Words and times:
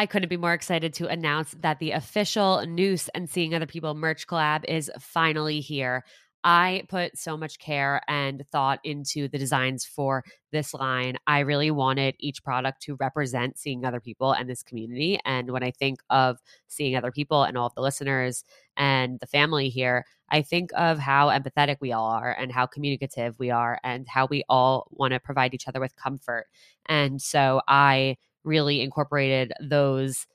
I 0.00 0.06
couldn't 0.06 0.30
be 0.30 0.38
more 0.38 0.54
excited 0.54 0.94
to 0.94 1.08
announce 1.08 1.54
that 1.60 1.78
the 1.78 1.90
official 1.90 2.64
Noose 2.66 3.10
and 3.10 3.28
Seeing 3.28 3.54
Other 3.54 3.66
People 3.66 3.94
merch 3.94 4.26
collab 4.26 4.64
is 4.64 4.90
finally 4.98 5.60
here. 5.60 6.06
I 6.42 6.84
put 6.88 7.18
so 7.18 7.36
much 7.36 7.58
care 7.58 8.00
and 8.08 8.42
thought 8.50 8.78
into 8.82 9.28
the 9.28 9.36
designs 9.36 9.84
for 9.84 10.24
this 10.52 10.72
line. 10.72 11.18
I 11.26 11.40
really 11.40 11.70
wanted 11.70 12.14
each 12.18 12.42
product 12.42 12.80
to 12.84 12.96
represent 12.98 13.58
seeing 13.58 13.84
other 13.84 14.00
people 14.00 14.32
and 14.32 14.48
this 14.48 14.62
community. 14.62 15.20
And 15.26 15.50
when 15.50 15.62
I 15.62 15.70
think 15.70 16.00
of 16.08 16.38
seeing 16.66 16.96
other 16.96 17.12
people 17.12 17.42
and 17.42 17.58
all 17.58 17.66
of 17.66 17.74
the 17.74 17.82
listeners 17.82 18.42
and 18.78 19.20
the 19.20 19.26
family 19.26 19.68
here, 19.68 20.06
I 20.30 20.40
think 20.40 20.70
of 20.78 20.98
how 20.98 21.28
empathetic 21.28 21.76
we 21.82 21.92
all 21.92 22.08
are 22.10 22.32
and 22.32 22.50
how 22.50 22.64
communicative 22.64 23.38
we 23.38 23.50
are 23.50 23.78
and 23.84 24.08
how 24.08 24.28
we 24.30 24.44
all 24.48 24.88
want 24.92 25.12
to 25.12 25.20
provide 25.20 25.52
each 25.52 25.68
other 25.68 25.78
with 25.78 25.94
comfort. 25.94 26.46
And 26.86 27.20
so 27.20 27.60
I 27.68 28.16
really 28.44 28.80
incorporated 28.80 29.52
those 29.60 30.26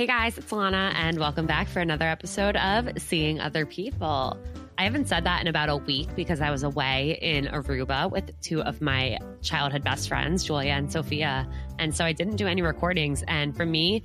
Hey 0.00 0.06
guys, 0.06 0.38
it's 0.38 0.50
Lana, 0.50 0.94
and 0.96 1.18
welcome 1.18 1.44
back 1.44 1.68
for 1.68 1.80
another 1.80 2.06
episode 2.06 2.56
of 2.56 2.88
Seeing 2.96 3.38
Other 3.38 3.66
People. 3.66 4.38
I 4.78 4.84
haven't 4.84 5.08
said 5.08 5.24
that 5.24 5.42
in 5.42 5.46
about 5.46 5.68
a 5.68 5.76
week 5.76 6.08
because 6.16 6.40
I 6.40 6.50
was 6.50 6.62
away 6.62 7.18
in 7.20 7.44
Aruba 7.44 8.10
with 8.10 8.32
two 8.40 8.62
of 8.62 8.80
my 8.80 9.18
childhood 9.42 9.84
best 9.84 10.08
friends, 10.08 10.42
Julia 10.42 10.72
and 10.72 10.90
Sophia. 10.90 11.46
And 11.78 11.94
so 11.94 12.06
I 12.06 12.14
didn't 12.14 12.36
do 12.36 12.46
any 12.46 12.62
recordings. 12.62 13.22
And 13.28 13.54
for 13.54 13.66
me, 13.66 14.02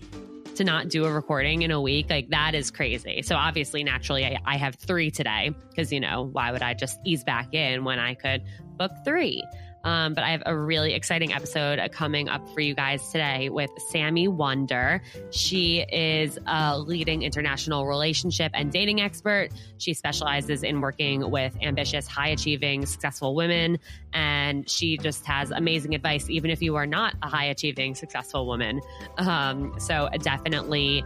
to 0.55 0.65
not 0.65 0.89
do 0.89 1.05
a 1.05 1.13
recording 1.13 1.61
in 1.61 1.71
a 1.71 1.79
week, 1.79 2.09
like 2.09 2.27
that 2.27 2.55
is 2.55 2.71
crazy. 2.71 3.21
So 3.21 3.37
obviously, 3.37 3.81
naturally, 3.85 4.25
I, 4.25 4.37
I 4.45 4.57
have 4.57 4.75
three 4.75 5.11
today 5.11 5.55
because, 5.69 5.93
you 5.93 6.01
know, 6.01 6.29
why 6.29 6.51
would 6.51 6.61
I 6.61 6.73
just 6.73 6.99
ease 7.05 7.23
back 7.23 7.53
in 7.53 7.85
when 7.85 7.99
I 7.99 8.15
could 8.15 8.43
book 8.75 8.91
three? 9.05 9.41
Um, 9.85 10.13
but 10.15 10.23
I 10.23 10.31
have 10.31 10.43
a 10.45 10.57
really 10.57 10.93
exciting 10.93 11.31
episode 11.31 11.79
coming 11.91 12.27
up 12.27 12.49
for 12.49 12.59
you 12.59 12.73
guys 12.73 13.11
today 13.11 13.49
with 13.49 13.69
Sami 13.89 14.27
Wunder. 14.27 15.01
She 15.31 15.81
is 15.81 16.37
a 16.47 16.77
leading 16.77 17.21
international 17.21 17.85
relationship 17.85 18.51
and 18.55 18.71
dating 18.71 18.99
expert. 18.99 19.49
She 19.77 19.93
specializes 19.93 20.63
in 20.63 20.81
working 20.81 21.29
with 21.29 21.55
ambitious, 21.61 22.07
high 22.07 22.29
achieving, 22.29 22.85
successful 22.85 23.35
women. 23.35 23.79
And 24.11 24.69
she 24.69 24.97
just 24.97 25.25
has 25.25 25.51
amazing 25.51 25.93
advice, 25.93 26.29
even 26.29 26.49
if 26.49 26.61
you 26.61 26.75
are 26.75 26.87
not 26.87 27.13
a 27.21 27.29
high 27.29 27.45
achieving, 27.45 27.95
successful 27.95 28.47
woman. 28.47 28.81
Um, 29.17 29.75
so 29.79 30.09
definitely 30.21 31.05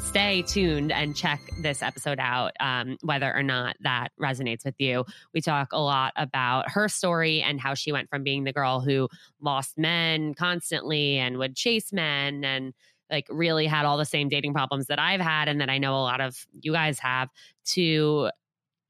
stay 0.00 0.42
tuned 0.42 0.90
and 0.90 1.14
check 1.14 1.40
this 1.58 1.82
episode 1.82 2.18
out, 2.18 2.52
um, 2.58 2.96
whether 3.02 3.32
or 3.34 3.42
not 3.42 3.76
that 3.80 4.08
resonates 4.20 4.64
with 4.64 4.74
you. 4.78 5.04
We 5.32 5.40
talk 5.40 5.68
a 5.72 5.80
lot 5.80 6.12
about 6.16 6.70
her 6.70 6.88
story 6.88 7.42
and 7.42 7.60
how 7.60 7.74
she 7.74 7.92
went 7.92 8.08
from 8.08 8.24
being 8.24 8.44
the 8.44 8.52
girl 8.52 8.80
who 8.80 9.08
lost 9.40 9.78
men 9.78 10.34
constantly 10.34 11.18
and 11.18 11.38
would 11.38 11.54
chase 11.54 11.92
men 11.92 12.44
and 12.44 12.74
like 13.10 13.26
really 13.28 13.66
had 13.66 13.84
all 13.84 13.98
the 13.98 14.04
same 14.04 14.28
dating 14.28 14.54
problems 14.54 14.86
that 14.86 14.98
I've 14.98 15.20
had 15.20 15.48
and 15.48 15.60
that 15.60 15.68
I 15.68 15.78
know 15.78 15.94
a 15.94 16.02
lot 16.02 16.20
of 16.20 16.46
you 16.60 16.72
guys 16.72 16.98
have 17.00 17.28
to 17.66 18.30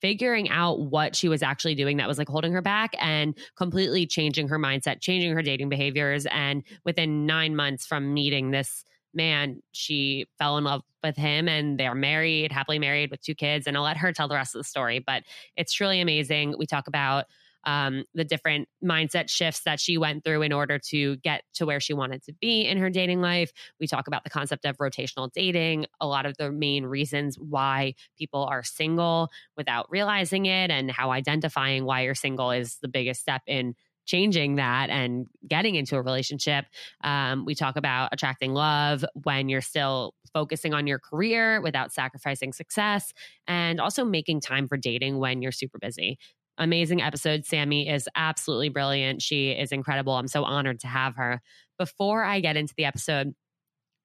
figuring 0.00 0.48
out 0.48 0.81
what 0.81 1.14
she 1.14 1.28
was 1.28 1.42
actually 1.42 1.75
doing 1.75 1.98
that 1.98 2.09
was 2.09 2.19
like 2.19 2.28
holding 2.28 2.53
her 2.53 2.62
back 2.62 2.94
and 2.98 3.37
completely 3.56 4.06
changing 4.06 4.48
her 4.48 4.59
mindset, 4.59 5.00
changing 5.00 5.34
her 5.34 5.42
dating 5.42 5.69
behaviors. 5.69 6.27
And 6.27 6.62
within 6.84 7.27
nine 7.27 7.54
months 7.54 7.87
from 7.87 8.15
meeting 8.15 8.50
this 8.50 8.84
man, 9.15 9.62
she 9.72 10.26
fell 10.38 10.59
in 10.59 10.65
love 10.65 10.82
with 11.03 11.16
him 11.16 11.48
and 11.48 11.78
they're 11.78 11.94
married, 11.94 12.53
happily 12.53 12.78
married 12.78 13.10
with 13.10 13.22
two 13.22 13.34
kids. 13.34 13.66
And 13.66 13.76
I'll 13.76 13.82
let 13.82 13.97
her 13.97 14.12
tell 14.12 14.28
the 14.28 14.34
rest 14.34 14.54
of 14.54 14.60
the 14.60 14.65
story, 14.65 14.98
but 14.98 15.22
it's 15.56 15.72
truly 15.72 16.00
amazing. 16.00 16.54
We 16.59 16.66
talk 16.66 16.87
about 16.87 17.26
um, 17.65 18.04
the 18.15 18.25
different 18.25 18.69
mindset 18.82 19.28
shifts 19.28 19.62
that 19.65 19.81
she 19.81 19.98
went 19.98 20.25
through 20.25 20.43
in 20.43 20.53
order 20.53 20.78
to 20.78 21.16
get 21.16 21.43
to 21.54 21.66
where 21.66 21.81
she 21.81 21.93
wanted 21.93 22.22
to 22.25 22.32
be 22.41 22.62
in 22.66 22.78
her 22.78 22.91
dating 22.91 23.21
life. 23.21 23.53
We 23.78 23.87
talk 23.87 24.06
about 24.06 24.25
the 24.25 24.31
concept 24.31 24.65
of 24.65 24.78
rotational 24.78 25.31
dating, 25.31 25.87
a 26.00 26.06
lot 26.06 26.27
of 26.27 26.37
the 26.38 26.50
main 26.50 26.87
reasons 26.87 27.38
why 27.38 27.94
people 28.16 28.44
are 28.44 28.62
single 28.62 29.31
without 29.56 29.91
realizing 29.91 30.47
it, 30.47 30.71
and 30.71 30.91
how 30.91 31.10
identifying 31.10 31.84
why 31.84 32.03
you're 32.03 32.15
single 32.15 32.50
is 32.50 32.78
the 32.81 32.88
biggest 32.88 33.21
step 33.21 33.42
in 33.47 33.75
changing 34.06 34.56
that 34.56 34.91
and 34.91 35.27
getting 35.47 35.75
into 35.75 35.97
a 35.97 36.03
relationship. 36.03 36.65
Um, 37.05 37.44
we 37.44 37.55
talk 37.55 37.77
about 37.77 38.11
attracting 38.12 38.53
love 38.53 39.05
when 39.22 39.49
you're 39.49 39.61
still 39.61 40.15
focusing 40.33 40.75
on 40.75 40.87
your 40.87 40.99
career 40.99 41.61
without 41.61 41.93
sacrificing 41.93 42.53
success, 42.53 43.12
and 43.47 43.81
also 43.81 44.05
making 44.05 44.41
time 44.41 44.69
for 44.69 44.77
dating 44.77 45.19
when 45.19 45.43
you're 45.43 45.53
super 45.53 45.78
busy. 45.78 46.19
Amazing 46.59 47.00
episode. 47.00 47.47
Sami 47.47 47.89
is 47.89 48.09
absolutely 48.15 48.69
brilliant. 48.69 49.22
She 49.22 49.50
is 49.50 49.72
incredible. 49.72 50.12
I'm 50.15 50.28
so 50.28 50.44
honored 50.44 50.81
to 50.81 50.87
have 50.87 51.16
her. 51.16 51.41
Before 51.78 52.22
I 52.22 52.41
get 52.41 52.56
into 52.56 52.75
the 52.77 52.84
episode, 52.84 53.34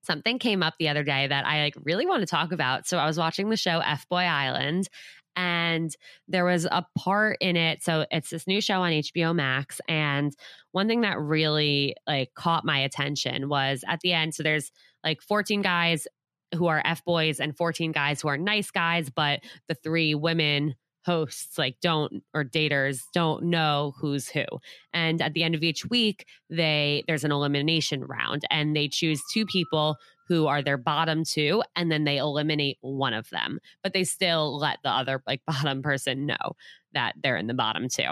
something 0.03 0.39
came 0.39 0.63
up 0.63 0.75
the 0.79 0.88
other 0.88 1.03
day 1.03 1.28
that 1.28 1.45
I 1.45 1.63
like 1.63 1.75
really 1.84 2.05
want 2.05 2.22
to 2.22 2.28
talk 2.28 2.51
about. 2.51 2.88
So 2.88 2.97
I 2.97 3.07
was 3.07 3.17
watching 3.17 3.50
the 3.50 3.57
show 3.57 3.79
F 3.79 4.07
Boy 4.07 4.22
Island 4.23 4.88
and 5.35 5.96
there 6.28 6.46
was 6.46 6.66
a 6.66 6.85
part 6.97 7.38
in 7.41 7.56
it 7.56 7.84
so 7.84 8.06
it's 8.12 8.29
this 8.29 8.47
new 8.47 8.62
show 8.62 8.81
on 8.81 8.91
HBO 8.91 9.35
Max 9.35 9.81
and 9.88 10.35
one 10.72 10.88
thing 10.88 11.01
that 11.01 11.19
really 11.19 11.96
like 12.07 12.34
caught 12.35 12.66
my 12.66 12.79
attention 12.79 13.50
was 13.50 13.84
at 13.88 14.00
the 14.01 14.13
end 14.13 14.34
so 14.34 14.44
there's 14.44 14.72
like 15.03 15.22
14 15.22 15.62
guys 15.62 16.07
who 16.53 16.68
are 16.68 16.81
F 16.85 17.03
boys 17.03 17.40
and 17.40 17.56
14 17.56 17.91
guys 17.91 18.22
who 18.22 18.28
are 18.28 18.38
nice 18.38 18.72
guys 18.72 19.09
but 19.09 19.41
the 19.68 19.75
three 19.75 20.16
women 20.16 20.75
hosts 21.06 21.57
like 21.57 21.78
don't 21.81 22.23
or 22.34 22.44
daters 22.44 23.02
don't 23.13 23.44
know 23.44 23.94
who's 24.00 24.28
who 24.28 24.44
and 24.91 25.22
at 25.22 25.34
the 25.34 25.44
end 25.44 25.53
of 25.53 25.62
each 25.62 25.88
week 25.88 26.25
they 26.50 27.03
there's 27.07 27.23
an 27.23 27.31
elimination 27.31 28.03
round 28.03 28.44
and 28.50 28.75
they 28.75 28.88
choose 28.88 29.22
two 29.31 29.46
people 29.46 29.97
who 30.27 30.47
are 30.47 30.61
their 30.61 30.77
bottom 30.77 31.23
two 31.23 31.63
and 31.75 31.91
then 31.91 32.03
they 32.03 32.17
eliminate 32.17 32.77
one 32.81 33.13
of 33.13 33.29
them 33.29 33.59
but 33.83 33.93
they 33.93 34.03
still 34.03 34.57
let 34.57 34.79
the 34.83 34.89
other 34.89 35.21
like 35.27 35.41
bottom 35.47 35.81
person 35.81 36.25
know 36.25 36.55
that 36.93 37.13
they're 37.21 37.37
in 37.37 37.47
the 37.47 37.53
bottom 37.53 37.87
two. 37.89 38.11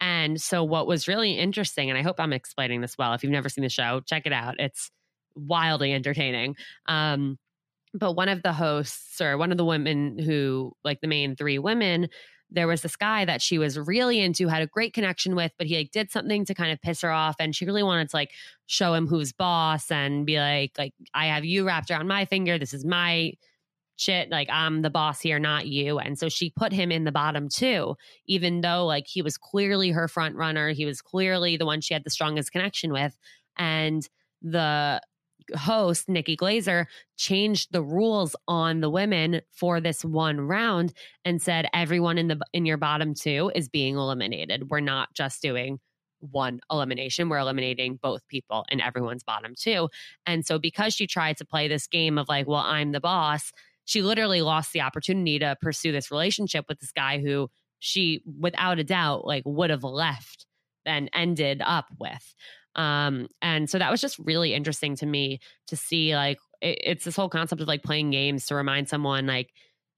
And 0.00 0.40
so 0.40 0.62
what 0.62 0.86
was 0.86 1.08
really 1.08 1.32
interesting 1.32 1.90
and 1.90 1.98
i 1.98 2.02
hope 2.02 2.20
i'm 2.20 2.32
explaining 2.32 2.80
this 2.80 2.96
well 2.98 3.14
if 3.14 3.22
you've 3.22 3.32
never 3.32 3.48
seen 3.48 3.62
the 3.62 3.68
show 3.68 4.00
check 4.06 4.26
it 4.26 4.32
out. 4.32 4.56
It's 4.58 4.90
wildly 5.34 5.92
entertaining. 5.92 6.56
Um 6.86 7.38
but 7.94 8.12
one 8.12 8.28
of 8.28 8.42
the 8.42 8.52
hosts 8.52 9.20
or 9.20 9.38
one 9.38 9.50
of 9.50 9.58
the 9.58 9.64
women 9.64 10.18
who 10.18 10.72
like 10.84 11.00
the 11.00 11.08
main 11.08 11.36
three 11.36 11.58
women 11.58 12.08
there 12.50 12.66
was 12.66 12.82
this 12.82 12.96
guy 12.96 13.24
that 13.24 13.42
she 13.42 13.58
was 13.58 13.78
really 13.78 14.20
into, 14.20 14.48
had 14.48 14.62
a 14.62 14.66
great 14.66 14.94
connection 14.94 15.34
with, 15.34 15.52
but 15.58 15.66
he 15.66 15.76
like 15.76 15.90
did 15.90 16.10
something 16.10 16.44
to 16.46 16.54
kind 16.54 16.72
of 16.72 16.80
piss 16.80 17.02
her 17.02 17.10
off. 17.10 17.36
And 17.38 17.54
she 17.54 17.66
really 17.66 17.82
wanted 17.82 18.08
to 18.10 18.16
like 18.16 18.30
show 18.66 18.94
him 18.94 19.06
who's 19.06 19.32
boss 19.32 19.90
and 19.90 20.24
be 20.24 20.38
like, 20.38 20.72
like, 20.78 20.94
I 21.12 21.26
have 21.26 21.44
you 21.44 21.66
wrapped 21.66 21.90
around 21.90 22.08
my 22.08 22.24
finger. 22.24 22.58
This 22.58 22.72
is 22.72 22.84
my 22.84 23.32
shit. 23.96 24.30
Like 24.30 24.48
I'm 24.50 24.82
the 24.82 24.90
boss 24.90 25.20
here, 25.20 25.38
not 25.38 25.66
you. 25.66 25.98
And 25.98 26.18
so 26.18 26.28
she 26.28 26.50
put 26.50 26.72
him 26.72 26.90
in 26.90 27.04
the 27.04 27.12
bottom 27.12 27.48
too, 27.48 27.96
even 28.26 28.60
though 28.62 28.86
like 28.86 29.06
he 29.06 29.22
was 29.22 29.36
clearly 29.36 29.90
her 29.90 30.08
front 30.08 30.36
runner. 30.36 30.70
He 30.70 30.86
was 30.86 31.02
clearly 31.02 31.56
the 31.56 31.66
one 31.66 31.80
she 31.80 31.94
had 31.94 32.04
the 32.04 32.10
strongest 32.10 32.52
connection 32.52 32.92
with. 32.92 33.16
And 33.56 34.08
the 34.40 35.00
host, 35.56 36.08
Nikki 36.08 36.36
Glaser, 36.36 36.86
changed 37.16 37.72
the 37.72 37.82
rules 37.82 38.34
on 38.46 38.80
the 38.80 38.90
women 38.90 39.40
for 39.52 39.80
this 39.80 40.04
one 40.04 40.40
round 40.40 40.92
and 41.24 41.40
said 41.40 41.66
everyone 41.74 42.18
in 42.18 42.28
the 42.28 42.38
in 42.52 42.66
your 42.66 42.76
bottom 42.76 43.14
two 43.14 43.50
is 43.54 43.68
being 43.68 43.96
eliminated. 43.96 44.70
We're 44.70 44.80
not 44.80 45.14
just 45.14 45.42
doing 45.42 45.78
one 46.20 46.60
elimination. 46.70 47.28
We're 47.28 47.38
eliminating 47.38 47.98
both 48.02 48.26
people 48.28 48.64
in 48.70 48.80
everyone's 48.80 49.22
bottom 49.22 49.54
two. 49.56 49.88
And 50.26 50.44
so 50.44 50.58
because 50.58 50.94
she 50.94 51.06
tried 51.06 51.36
to 51.38 51.44
play 51.44 51.68
this 51.68 51.86
game 51.86 52.18
of 52.18 52.28
like, 52.28 52.46
well, 52.46 52.62
I'm 52.64 52.92
the 52.92 53.00
boss, 53.00 53.52
she 53.84 54.02
literally 54.02 54.42
lost 54.42 54.72
the 54.72 54.80
opportunity 54.80 55.38
to 55.38 55.56
pursue 55.62 55.92
this 55.92 56.10
relationship 56.10 56.66
with 56.68 56.80
this 56.80 56.92
guy 56.92 57.20
who 57.20 57.48
she 57.78 58.22
without 58.38 58.78
a 58.78 58.84
doubt 58.84 59.24
like 59.24 59.44
would 59.46 59.70
have 59.70 59.84
left 59.84 60.46
and 60.84 61.08
ended 61.12 61.62
up 61.64 61.86
with. 61.98 62.34
Um, 62.78 63.26
and 63.42 63.68
so 63.68 63.78
that 63.78 63.90
was 63.90 64.00
just 64.00 64.18
really 64.20 64.54
interesting 64.54 64.94
to 64.96 65.06
me 65.06 65.40
to 65.66 65.76
see 65.76 66.14
like 66.14 66.38
it, 66.62 66.78
it's 66.82 67.04
this 67.04 67.16
whole 67.16 67.28
concept 67.28 67.60
of 67.60 67.68
like 67.68 67.82
playing 67.82 68.10
games 68.10 68.46
to 68.46 68.54
remind 68.54 68.88
someone 68.88 69.26
like 69.26 69.50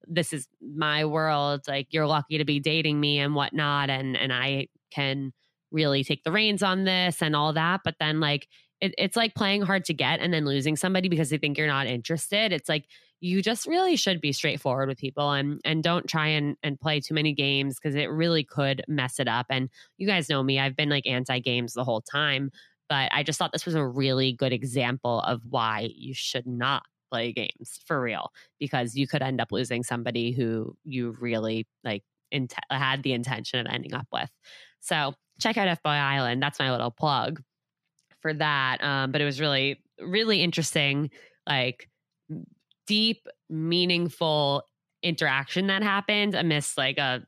this 0.08 0.32
is 0.32 0.48
my 0.62 1.04
world 1.04 1.60
like 1.68 1.88
you're 1.90 2.06
lucky 2.06 2.38
to 2.38 2.44
be 2.46 2.58
dating 2.58 2.98
me 2.98 3.18
and 3.18 3.34
whatnot 3.34 3.90
and 3.90 4.16
and 4.16 4.32
i 4.32 4.66
can 4.90 5.30
really 5.70 6.02
take 6.02 6.24
the 6.24 6.32
reins 6.32 6.62
on 6.62 6.84
this 6.84 7.20
and 7.20 7.36
all 7.36 7.52
that 7.52 7.82
but 7.84 7.96
then 8.00 8.18
like 8.18 8.48
it, 8.80 8.94
it's 8.98 9.16
like 9.16 9.34
playing 9.34 9.62
hard 9.62 9.84
to 9.84 9.94
get 9.94 10.20
and 10.20 10.32
then 10.32 10.44
losing 10.44 10.76
somebody 10.76 11.08
because 11.08 11.30
they 11.30 11.38
think 11.38 11.58
you're 11.58 11.66
not 11.66 11.86
interested. 11.86 12.52
It's 12.52 12.68
like 12.68 12.86
you 13.20 13.42
just 13.42 13.66
really 13.66 13.96
should 13.96 14.20
be 14.20 14.32
straightforward 14.32 14.88
with 14.88 14.98
people 14.98 15.30
and 15.32 15.60
and 15.64 15.82
don't 15.82 16.08
try 16.08 16.28
and 16.28 16.56
and 16.62 16.80
play 16.80 17.00
too 17.00 17.14
many 17.14 17.34
games 17.34 17.78
because 17.78 17.94
it 17.94 18.10
really 18.10 18.44
could 18.44 18.82
mess 18.88 19.20
it 19.20 19.28
up. 19.28 19.46
And 19.50 19.68
you 19.98 20.06
guys 20.06 20.28
know 20.28 20.42
me, 20.42 20.58
I've 20.58 20.76
been 20.76 20.88
like 20.88 21.06
anti 21.06 21.38
games 21.40 21.74
the 21.74 21.84
whole 21.84 22.00
time, 22.00 22.50
but 22.90 23.08
I 23.12 23.22
just 23.22 23.38
thought 23.38 23.52
this 23.52 23.64
was 23.64 23.76
a 23.76 23.86
really 23.86 24.32
good 24.32 24.52
example 24.52 25.20
of 25.20 25.40
why 25.48 25.88
you 25.94 26.12
should 26.12 26.46
not 26.46 26.82
play 27.10 27.32
games 27.32 27.80
for 27.86 28.02
real 28.02 28.32
because 28.58 28.96
you 28.96 29.06
could 29.06 29.22
end 29.22 29.40
up 29.40 29.52
losing 29.52 29.82
somebody 29.84 30.32
who 30.32 30.76
you 30.84 31.16
really 31.20 31.66
like 31.84 32.02
had 32.70 33.02
the 33.02 33.12
intention 33.12 33.60
of 33.60 33.72
ending 33.72 33.94
up 33.94 34.06
with. 34.12 34.28
So 34.80 35.14
check 35.40 35.56
out 35.56 35.68
FBoy 35.68 35.92
Island. 35.92 36.42
That's 36.42 36.58
my 36.58 36.70
little 36.72 36.90
plug 36.90 37.40
for 38.20 38.34
that. 38.34 38.82
Um, 38.82 39.12
but 39.12 39.20
it 39.20 39.24
was 39.24 39.40
really, 39.40 39.80
really 40.00 40.42
interesting, 40.42 41.10
like 41.48 41.88
deep, 42.86 43.26
meaningful 43.48 44.64
interaction 45.02 45.68
that 45.68 45.82
happened 45.82 46.34
amidst 46.34 46.76
like 46.76 46.98
a 46.98 47.22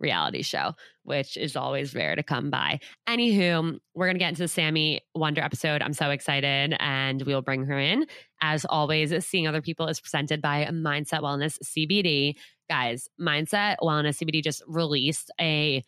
reality 0.00 0.42
show, 0.42 0.74
which 1.04 1.36
is 1.36 1.56
always 1.56 1.94
rare 1.94 2.16
to 2.16 2.22
come 2.22 2.50
by. 2.50 2.80
Anywho, 3.08 3.78
we're 3.94 4.06
going 4.06 4.16
to 4.16 4.18
get 4.18 4.30
into 4.30 4.42
the 4.42 4.48
Sami 4.48 5.00
Wunder 5.14 5.42
episode. 5.42 5.82
I'm 5.82 5.92
so 5.92 6.10
excited 6.10 6.74
and 6.80 7.22
we'll 7.22 7.42
bring 7.42 7.64
her 7.66 7.78
in. 7.78 8.06
As 8.40 8.64
always, 8.64 9.12
Seeing 9.24 9.46
Other 9.46 9.62
People 9.62 9.86
is 9.86 10.00
presented 10.00 10.40
by 10.40 10.64
Mindset 10.66 11.20
Wellness 11.20 11.58
CBD. 11.64 12.34
Guys, 12.68 13.08
Mindset 13.20 13.76
Wellness 13.82 14.22
CBD 14.22 14.42
just 14.42 14.62
released 14.66 15.30
a 15.40 15.84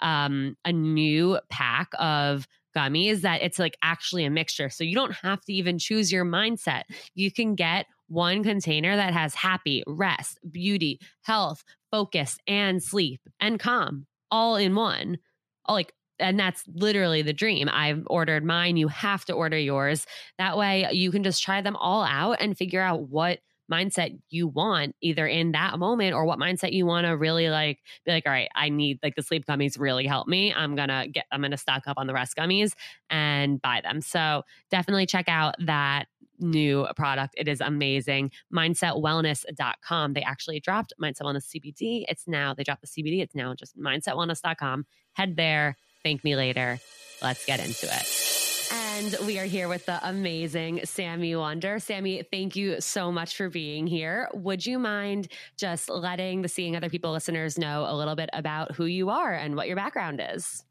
um 0.00 0.54
a 0.66 0.72
new 0.72 1.38
pack 1.48 1.88
of 1.98 2.46
gummies 2.76 3.22
that 3.22 3.42
it's 3.42 3.58
like 3.58 3.76
actually 3.82 4.24
a 4.24 4.30
mixture. 4.30 4.68
So 4.68 4.84
you 4.84 4.94
don't 4.94 5.14
have 5.14 5.40
to 5.46 5.52
even 5.52 5.78
choose 5.78 6.12
your 6.12 6.24
mindset. 6.24 6.82
You 7.14 7.32
can 7.32 7.54
get 7.54 7.86
one 8.08 8.44
container 8.44 8.94
that 8.94 9.12
has 9.12 9.34
happy, 9.34 9.82
rest, 9.86 10.38
beauty, 10.50 11.00
health, 11.22 11.64
focus, 11.90 12.38
and 12.46 12.82
sleep 12.82 13.20
and 13.40 13.58
calm 13.58 14.06
all 14.30 14.56
in 14.56 14.74
one. 14.74 15.18
All 15.64 15.74
like 15.74 15.92
and 16.18 16.38
that's 16.38 16.64
literally 16.74 17.22
the 17.22 17.32
dream. 17.32 17.68
I've 17.70 18.02
ordered 18.06 18.44
mine. 18.44 18.76
You 18.76 18.88
have 18.88 19.24
to 19.26 19.34
order 19.34 19.58
yours. 19.58 20.06
That 20.38 20.56
way 20.56 20.88
you 20.92 21.10
can 21.10 21.22
just 21.22 21.42
try 21.42 21.60
them 21.60 21.76
all 21.76 22.04
out 22.04 22.38
and 22.40 22.56
figure 22.56 22.80
out 22.80 23.08
what 23.08 23.40
mindset 23.70 24.18
you 24.30 24.46
want 24.46 24.94
either 25.00 25.26
in 25.26 25.52
that 25.52 25.78
moment 25.78 26.14
or 26.14 26.24
what 26.24 26.38
mindset 26.38 26.72
you 26.72 26.86
want 26.86 27.04
to 27.04 27.16
really 27.16 27.48
like 27.48 27.80
be 28.04 28.12
like 28.12 28.24
all 28.26 28.32
right 28.32 28.48
i 28.54 28.68
need 28.68 28.98
like 29.02 29.14
the 29.16 29.22
sleep 29.22 29.44
gummies 29.44 29.78
really 29.78 30.06
help 30.06 30.28
me 30.28 30.54
i'm 30.54 30.76
gonna 30.76 31.08
get 31.08 31.24
i'm 31.32 31.42
gonna 31.42 31.56
stock 31.56 31.82
up 31.86 31.98
on 31.98 32.06
the 32.06 32.14
rest 32.14 32.36
gummies 32.36 32.72
and 33.10 33.60
buy 33.60 33.80
them 33.82 34.00
so 34.00 34.42
definitely 34.70 35.04
check 35.06 35.28
out 35.28 35.54
that 35.58 36.06
new 36.38 36.82
uh, 36.82 36.92
product. 36.92 37.34
It 37.36 37.48
is 37.48 37.60
amazing. 37.60 38.30
mindsetwellness.com 38.52 40.12
they 40.12 40.22
actually 40.22 40.60
dropped 40.60 40.92
mindset 41.00 41.22
wellness 41.22 41.46
cbd 41.54 42.04
it's 42.08 42.26
now 42.26 42.54
they 42.54 42.62
dropped 42.62 42.82
the 42.82 42.86
cbd 42.86 43.22
it's 43.22 43.34
now 43.34 43.54
just 43.54 43.78
mindsetwellness.com 43.78 44.86
head 45.16 45.36
there. 45.36 45.76
Thank 46.02 46.22
me 46.22 46.36
later. 46.36 46.78
Let's 47.22 47.44
get 47.46 47.58
into 47.58 47.86
it. 47.86 48.32
And 48.72 49.16
we 49.26 49.38
are 49.38 49.44
here 49.44 49.68
with 49.68 49.86
the 49.86 50.06
amazing 50.06 50.82
Sami 50.84 51.34
Wunder. 51.34 51.78
Sami, 51.78 52.22
thank 52.30 52.56
you 52.56 52.80
so 52.80 53.10
much 53.10 53.36
for 53.36 53.48
being 53.48 53.86
here. 53.86 54.28
Would 54.34 54.66
you 54.66 54.78
mind 54.78 55.28
just 55.56 55.88
letting 55.88 56.42
the 56.42 56.48
Seeing 56.48 56.76
Other 56.76 56.90
People 56.90 57.12
listeners 57.12 57.58
know 57.58 57.86
a 57.88 57.94
little 57.96 58.14
bit 58.14 58.28
about 58.32 58.74
who 58.74 58.84
you 58.84 59.10
are 59.10 59.32
and 59.32 59.56
what 59.56 59.66
your 59.66 59.76
background 59.76 60.22
is? 60.34 60.65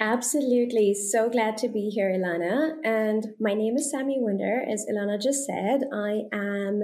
Absolutely. 0.00 0.94
So 0.94 1.28
glad 1.28 1.58
to 1.58 1.68
be 1.68 1.90
here, 1.90 2.10
Ilana. 2.10 2.76
And 2.82 3.34
my 3.38 3.52
name 3.52 3.76
is 3.76 3.90
Sami 3.90 4.16
Wunder. 4.18 4.64
As 4.66 4.86
Ilana 4.90 5.20
just 5.20 5.44
said, 5.44 5.82
I 5.92 6.22
am 6.32 6.82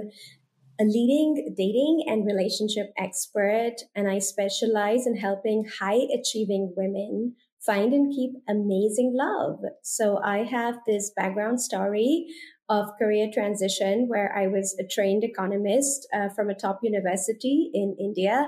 a 0.79 0.83
leading 0.83 1.55
dating 1.57 2.03
and 2.07 2.27
relationship 2.27 2.93
expert, 2.95 3.77
and 3.95 4.07
I 4.07 4.19
specialize 4.19 5.07
in 5.07 5.17
helping 5.17 5.65
high 5.79 6.01
achieving 6.13 6.73
women 6.77 7.35
find 7.65 7.91
and 7.91 8.13
keep 8.13 8.33
amazing 8.47 9.15
love. 9.15 9.61
So 9.81 10.19
I 10.23 10.43
have 10.43 10.75
this 10.85 11.11
background 11.15 11.59
story 11.59 12.27
of 12.69 12.91
career 12.99 13.29
transition 13.33 14.05
where 14.07 14.31
I 14.37 14.45
was 14.47 14.75
a 14.79 14.87
trained 14.87 15.23
economist 15.23 16.07
uh, 16.13 16.29
from 16.35 16.49
a 16.49 16.55
top 16.55 16.79
university 16.83 17.71
in 17.73 17.95
India. 17.99 18.47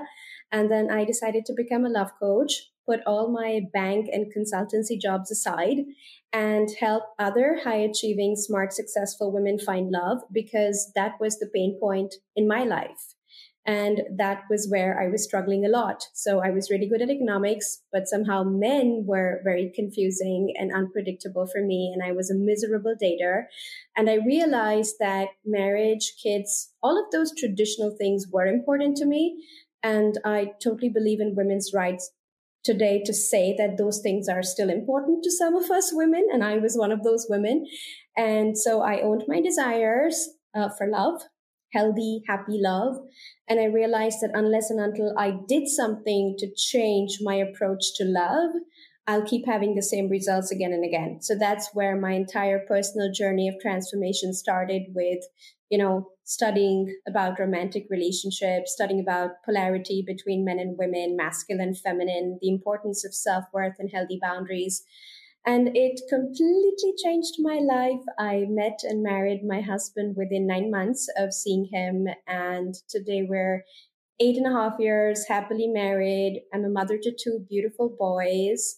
And 0.52 0.70
then 0.70 0.90
I 0.90 1.04
decided 1.04 1.44
to 1.46 1.54
become 1.56 1.84
a 1.84 1.88
love 1.88 2.10
coach, 2.20 2.70
put 2.90 3.00
all 3.06 3.30
my 3.30 3.60
bank 3.72 4.08
and 4.10 4.32
consultancy 4.34 5.00
jobs 5.00 5.30
aside 5.30 5.84
and 6.32 6.68
help 6.80 7.04
other 7.18 7.60
high 7.64 7.76
achieving, 7.76 8.36
smart, 8.36 8.72
successful 8.72 9.32
women 9.32 9.58
find 9.58 9.90
love 9.90 10.18
because 10.32 10.90
that 10.94 11.12
was 11.20 11.38
the 11.38 11.50
pain 11.54 11.78
point 11.80 12.14
in 12.34 12.48
my 12.48 12.64
life. 12.64 13.14
And 13.66 14.02
that 14.16 14.44
was 14.48 14.68
where 14.70 14.98
I 15.00 15.08
was 15.08 15.22
struggling 15.22 15.64
a 15.64 15.68
lot. 15.68 16.04
So 16.14 16.40
I 16.40 16.50
was 16.50 16.70
really 16.70 16.88
good 16.88 17.02
at 17.02 17.10
economics, 17.10 17.82
but 17.92 18.08
somehow 18.08 18.42
men 18.42 19.04
were 19.06 19.40
very 19.44 19.70
confusing 19.74 20.54
and 20.58 20.72
unpredictable 20.74 21.46
for 21.46 21.62
me. 21.62 21.92
And 21.94 22.02
I 22.02 22.12
was 22.12 22.30
a 22.30 22.34
miserable 22.34 22.94
dater. 23.00 23.44
And 23.96 24.08
I 24.08 24.14
realized 24.14 24.96
that 24.98 25.28
marriage, 25.44 26.14
kids, 26.22 26.72
all 26.82 26.98
of 26.98 27.10
those 27.12 27.34
traditional 27.36 27.94
things 27.96 28.26
were 28.32 28.46
important 28.46 28.96
to 28.96 29.06
me. 29.06 29.44
And 29.82 30.18
I 30.24 30.52
totally 30.62 30.88
believe 30.88 31.20
in 31.20 31.36
women's 31.36 31.72
rights 31.74 32.10
today 32.64 33.02
to 33.04 33.14
say 33.14 33.54
that 33.56 33.78
those 33.78 34.00
things 34.02 34.28
are 34.28 34.42
still 34.42 34.70
important 34.70 35.24
to 35.24 35.30
some 35.30 35.54
of 35.56 35.70
us 35.70 35.90
women. 35.92 36.26
And 36.32 36.44
I 36.44 36.58
was 36.58 36.76
one 36.76 36.92
of 36.92 37.02
those 37.02 37.26
women. 37.28 37.66
And 38.16 38.56
so 38.56 38.82
I 38.82 39.00
owned 39.00 39.24
my 39.26 39.40
desires 39.40 40.28
uh, 40.54 40.68
for 40.76 40.86
love 40.88 41.22
healthy, 41.72 42.22
happy 42.28 42.58
love. 42.60 42.96
And 43.48 43.60
I 43.60 43.64
realized 43.64 44.18
that 44.20 44.32
unless 44.34 44.70
and 44.70 44.80
until 44.80 45.14
I 45.18 45.34
did 45.48 45.68
something 45.68 46.36
to 46.38 46.48
change 46.56 47.18
my 47.22 47.34
approach 47.36 47.94
to 47.96 48.04
love, 48.04 48.50
I'll 49.06 49.24
keep 49.24 49.46
having 49.46 49.74
the 49.74 49.82
same 49.82 50.08
results 50.08 50.52
again 50.52 50.72
and 50.72 50.84
again. 50.84 51.18
So 51.20 51.34
that's 51.38 51.70
where 51.72 51.96
my 51.96 52.12
entire 52.12 52.60
personal 52.68 53.10
journey 53.12 53.48
of 53.48 53.54
transformation 53.60 54.32
started 54.32 54.82
with, 54.94 55.20
you 55.68 55.78
know, 55.78 56.08
studying 56.30 56.96
about 57.08 57.40
romantic 57.40 57.88
relationships, 57.90 58.72
studying 58.72 59.00
about 59.00 59.42
polarity 59.44 60.00
between 60.06 60.44
men 60.44 60.60
and 60.60 60.78
women, 60.78 61.16
masculine, 61.16 61.74
feminine, 61.74 62.38
the 62.40 62.48
importance 62.48 63.04
of 63.04 63.12
self 63.12 63.46
worth 63.52 63.74
and 63.80 63.90
healthy 63.92 64.16
boundaries. 64.22 64.84
And 65.44 65.76
it 65.76 66.00
completely 66.08 66.92
changed 67.02 67.34
my 67.40 67.58
life. 67.58 68.04
I 68.16 68.46
met 68.48 68.78
and 68.84 69.02
married 69.02 69.40
my 69.42 69.60
husband 69.60 70.14
within 70.16 70.46
nine 70.46 70.70
months 70.70 71.08
of 71.16 71.32
seeing 71.32 71.68
him. 71.72 72.06
And 72.28 72.76
today 72.88 73.26
we're 73.28 73.64
eight 74.20 74.36
and 74.36 74.46
a 74.46 74.56
half 74.56 74.74
years 74.78 75.26
happily 75.26 75.66
married. 75.66 76.42
I'm 76.54 76.64
a 76.64 76.68
mother 76.68 76.96
to 76.96 77.10
two 77.10 77.44
beautiful 77.48 77.88
boys. 77.98 78.76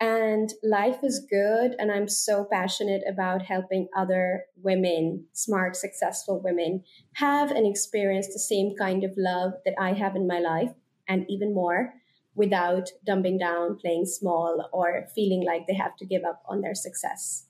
And 0.00 0.54
life 0.62 1.04
is 1.04 1.26
good. 1.28 1.76
And 1.78 1.92
I'm 1.92 2.08
so 2.08 2.46
passionate 2.50 3.02
about 3.06 3.42
helping 3.42 3.88
other 3.94 4.44
women, 4.56 5.26
smart, 5.34 5.76
successful 5.76 6.40
women, 6.42 6.84
have 7.14 7.50
and 7.50 7.66
experience 7.66 8.28
the 8.28 8.38
same 8.38 8.74
kind 8.78 9.04
of 9.04 9.12
love 9.18 9.52
that 9.66 9.74
I 9.78 9.92
have 9.92 10.16
in 10.16 10.26
my 10.26 10.38
life 10.38 10.72
and 11.06 11.26
even 11.28 11.54
more 11.54 11.92
without 12.34 12.88
dumbing 13.06 13.38
down, 13.38 13.76
playing 13.76 14.06
small, 14.06 14.70
or 14.72 15.06
feeling 15.14 15.44
like 15.44 15.66
they 15.66 15.74
have 15.74 15.96
to 15.96 16.06
give 16.06 16.24
up 16.24 16.42
on 16.48 16.62
their 16.62 16.74
success. 16.74 17.49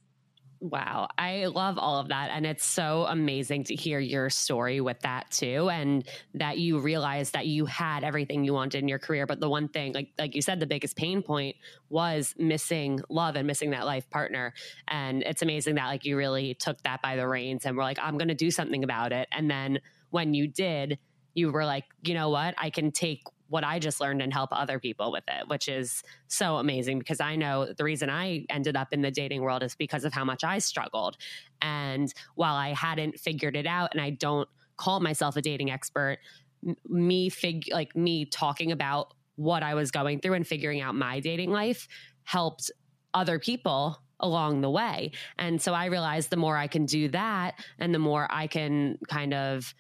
Wow. 0.63 1.09
I 1.17 1.47
love 1.47 1.79
all 1.79 2.01
of 2.01 2.09
that. 2.09 2.31
And 2.31 2.45
it's 2.45 2.67
so 2.67 3.07
amazing 3.09 3.65
to 3.65 3.75
hear 3.75 3.99
your 3.99 4.29
story 4.29 4.83
with 4.83 5.01
that 5.01 5.31
too. 5.31 5.71
And 5.71 6.07
that 6.35 6.59
you 6.59 6.81
realized 6.81 7.33
that 7.33 7.47
you 7.47 7.65
had 7.65 8.05
everything 8.05 8.45
you 8.45 8.53
wanted 8.53 8.83
in 8.83 8.89
your 8.89 8.99
career. 8.99 9.27
But 9.27 9.41
the 9.41 9.49
one 9.49 9.69
thing, 9.69 9.95
like 9.95 10.09
like 10.19 10.35
you 10.35 10.43
said, 10.43 10.61
the 10.61 10.67
biggest 10.67 10.97
pain 10.97 11.23
point 11.23 11.57
was 11.89 12.35
missing 12.37 13.01
love 13.09 13.37
and 13.37 13.47
missing 13.47 13.71
that 13.71 13.87
life 13.87 14.11
partner. 14.11 14.53
And 14.87 15.23
it's 15.23 15.41
amazing 15.41 15.77
that 15.77 15.87
like 15.87 16.05
you 16.05 16.19
really 16.19 16.53
took 16.53 16.83
that 16.83 17.01
by 17.01 17.17
the 17.17 17.27
reins 17.27 17.65
and 17.65 17.75
were 17.75 17.83
like, 17.83 17.99
I'm 17.99 18.19
gonna 18.19 18.35
do 18.35 18.51
something 18.51 18.85
about 18.85 19.13
it. 19.13 19.29
And 19.33 19.51
then 19.51 19.79
when 20.11 20.35
you 20.35 20.47
did, 20.47 20.99
you 21.33 21.51
were 21.53 21.65
like, 21.65 21.85
you 22.03 22.13
know 22.13 22.29
what? 22.29 22.55
I 22.59 22.69
can 22.69 22.93
take 22.93 23.23
what 23.51 23.65
I 23.65 23.81
just 23.81 24.01
learned 24.01 24.23
and 24.23 24.33
help 24.33 24.51
other 24.53 24.79
people 24.79 25.13
with 25.13 25.25
it, 25.29 25.49
which 25.49 25.69
is 25.69 26.03
so 26.29 26.57
amazing 26.57 27.01
because 27.01 27.21
I 27.21 27.35
know 27.35 27.67
the 27.77 27.85
reason 27.85 28.09
I 28.09 28.47
ended 28.49 28.77
up 28.77 28.93
in 28.93 29.03
the 29.03 29.11
dating 29.11 29.43
world 29.43 29.63
is 29.65 29.75
because 29.75 30.05
of 30.05 30.13
how 30.13 30.25
much 30.25 30.45
I 30.45 30.59
struggled. 30.61 31.17
And 31.61 32.15
while 32.37 32.55
I 32.55 32.73
hadn't 32.73 33.19
figured 33.19 33.57
it 33.57 33.67
out 33.67 33.91
and 33.93 34.01
I 34.01 34.11
don't 34.11 34.49
call 34.77 35.01
myself 35.01 35.37
a 35.37 35.43
dating 35.43 35.71
expert, 35.71 36.19
me 36.89 37.29
fig 37.29 37.65
like 37.73 37.97
me 37.97 38.25
talking 38.25 38.71
about 38.71 39.15
what 39.35 39.63
I 39.63 39.75
was 39.75 39.91
going 39.91 40.21
through 40.21 40.35
and 40.35 40.47
figuring 40.47 40.81
out 40.81 40.95
my 40.95 41.19
dating 41.19 41.51
life 41.51 41.89
helped 42.25 42.71
other 43.13 43.39
people 43.39 44.01
along 44.21 44.61
the 44.61 44.71
way. 44.71 45.11
And 45.39 45.61
so 45.61 45.75
I 45.75 45.87
realized 45.87 46.31
the 46.31 46.37
more 46.37 46.57
I 46.57 46.69
can 46.69 46.87
do 46.87 47.09
that 47.09 47.55
and 47.79 47.93
the 47.93 47.99
more 47.99 48.29
I 48.31 48.47
can 48.47 48.99
kind 49.09 49.35
of 49.35 49.75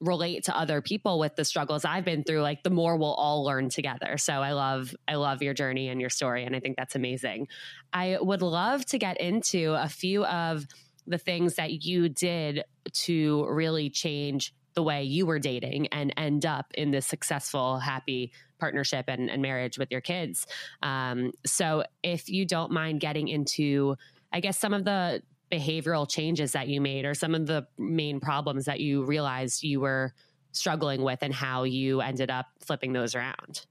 relate 0.00 0.44
to 0.44 0.56
other 0.56 0.80
people 0.80 1.18
with 1.18 1.36
the 1.36 1.44
struggles 1.44 1.84
I've 1.84 2.04
been 2.04 2.24
through, 2.24 2.42
like 2.42 2.62
the 2.62 2.70
more 2.70 2.96
we'll 2.96 3.14
all 3.14 3.44
learn 3.44 3.68
together. 3.68 4.18
So 4.18 4.34
I 4.34 4.52
love, 4.52 4.94
I 5.08 5.14
love 5.14 5.42
your 5.42 5.54
journey 5.54 5.88
and 5.88 6.00
your 6.00 6.10
story. 6.10 6.44
And 6.44 6.54
I 6.54 6.60
think 6.60 6.76
that's 6.76 6.94
amazing. 6.94 7.48
I 7.92 8.18
would 8.20 8.42
love 8.42 8.84
to 8.86 8.98
get 8.98 9.20
into 9.20 9.74
a 9.74 9.88
few 9.88 10.24
of 10.24 10.66
the 11.06 11.18
things 11.18 11.56
that 11.56 11.84
you 11.84 12.08
did 12.08 12.64
to 12.92 13.46
really 13.48 13.90
change 13.90 14.54
the 14.74 14.82
way 14.82 15.04
you 15.04 15.24
were 15.26 15.38
dating 15.38 15.86
and 15.88 16.12
end 16.16 16.44
up 16.44 16.66
in 16.74 16.90
this 16.90 17.06
successful, 17.06 17.78
happy 17.78 18.32
partnership 18.58 19.04
and, 19.08 19.30
and 19.30 19.40
marriage 19.40 19.78
with 19.78 19.90
your 19.90 20.00
kids. 20.00 20.46
Um, 20.82 21.32
so 21.46 21.84
if 22.02 22.28
you 22.28 22.44
don't 22.44 22.72
mind 22.72 23.00
getting 23.00 23.28
into, 23.28 23.96
I 24.32 24.40
guess, 24.40 24.58
some 24.58 24.74
of 24.74 24.84
the 24.84 25.22
behavioral 25.50 26.08
changes 26.08 26.52
that 26.52 26.68
you 26.68 26.80
made 26.80 27.04
or 27.04 27.14
some 27.14 27.34
of 27.34 27.46
the 27.46 27.66
main 27.78 28.20
problems 28.20 28.64
that 28.64 28.80
you 28.80 29.04
realized 29.04 29.62
you 29.62 29.80
were 29.80 30.12
struggling 30.52 31.02
with 31.02 31.18
and 31.22 31.34
how 31.34 31.64
you 31.64 32.00
ended 32.00 32.30
up 32.30 32.46
flipping 32.60 32.92
those 32.92 33.14
around? 33.14 33.66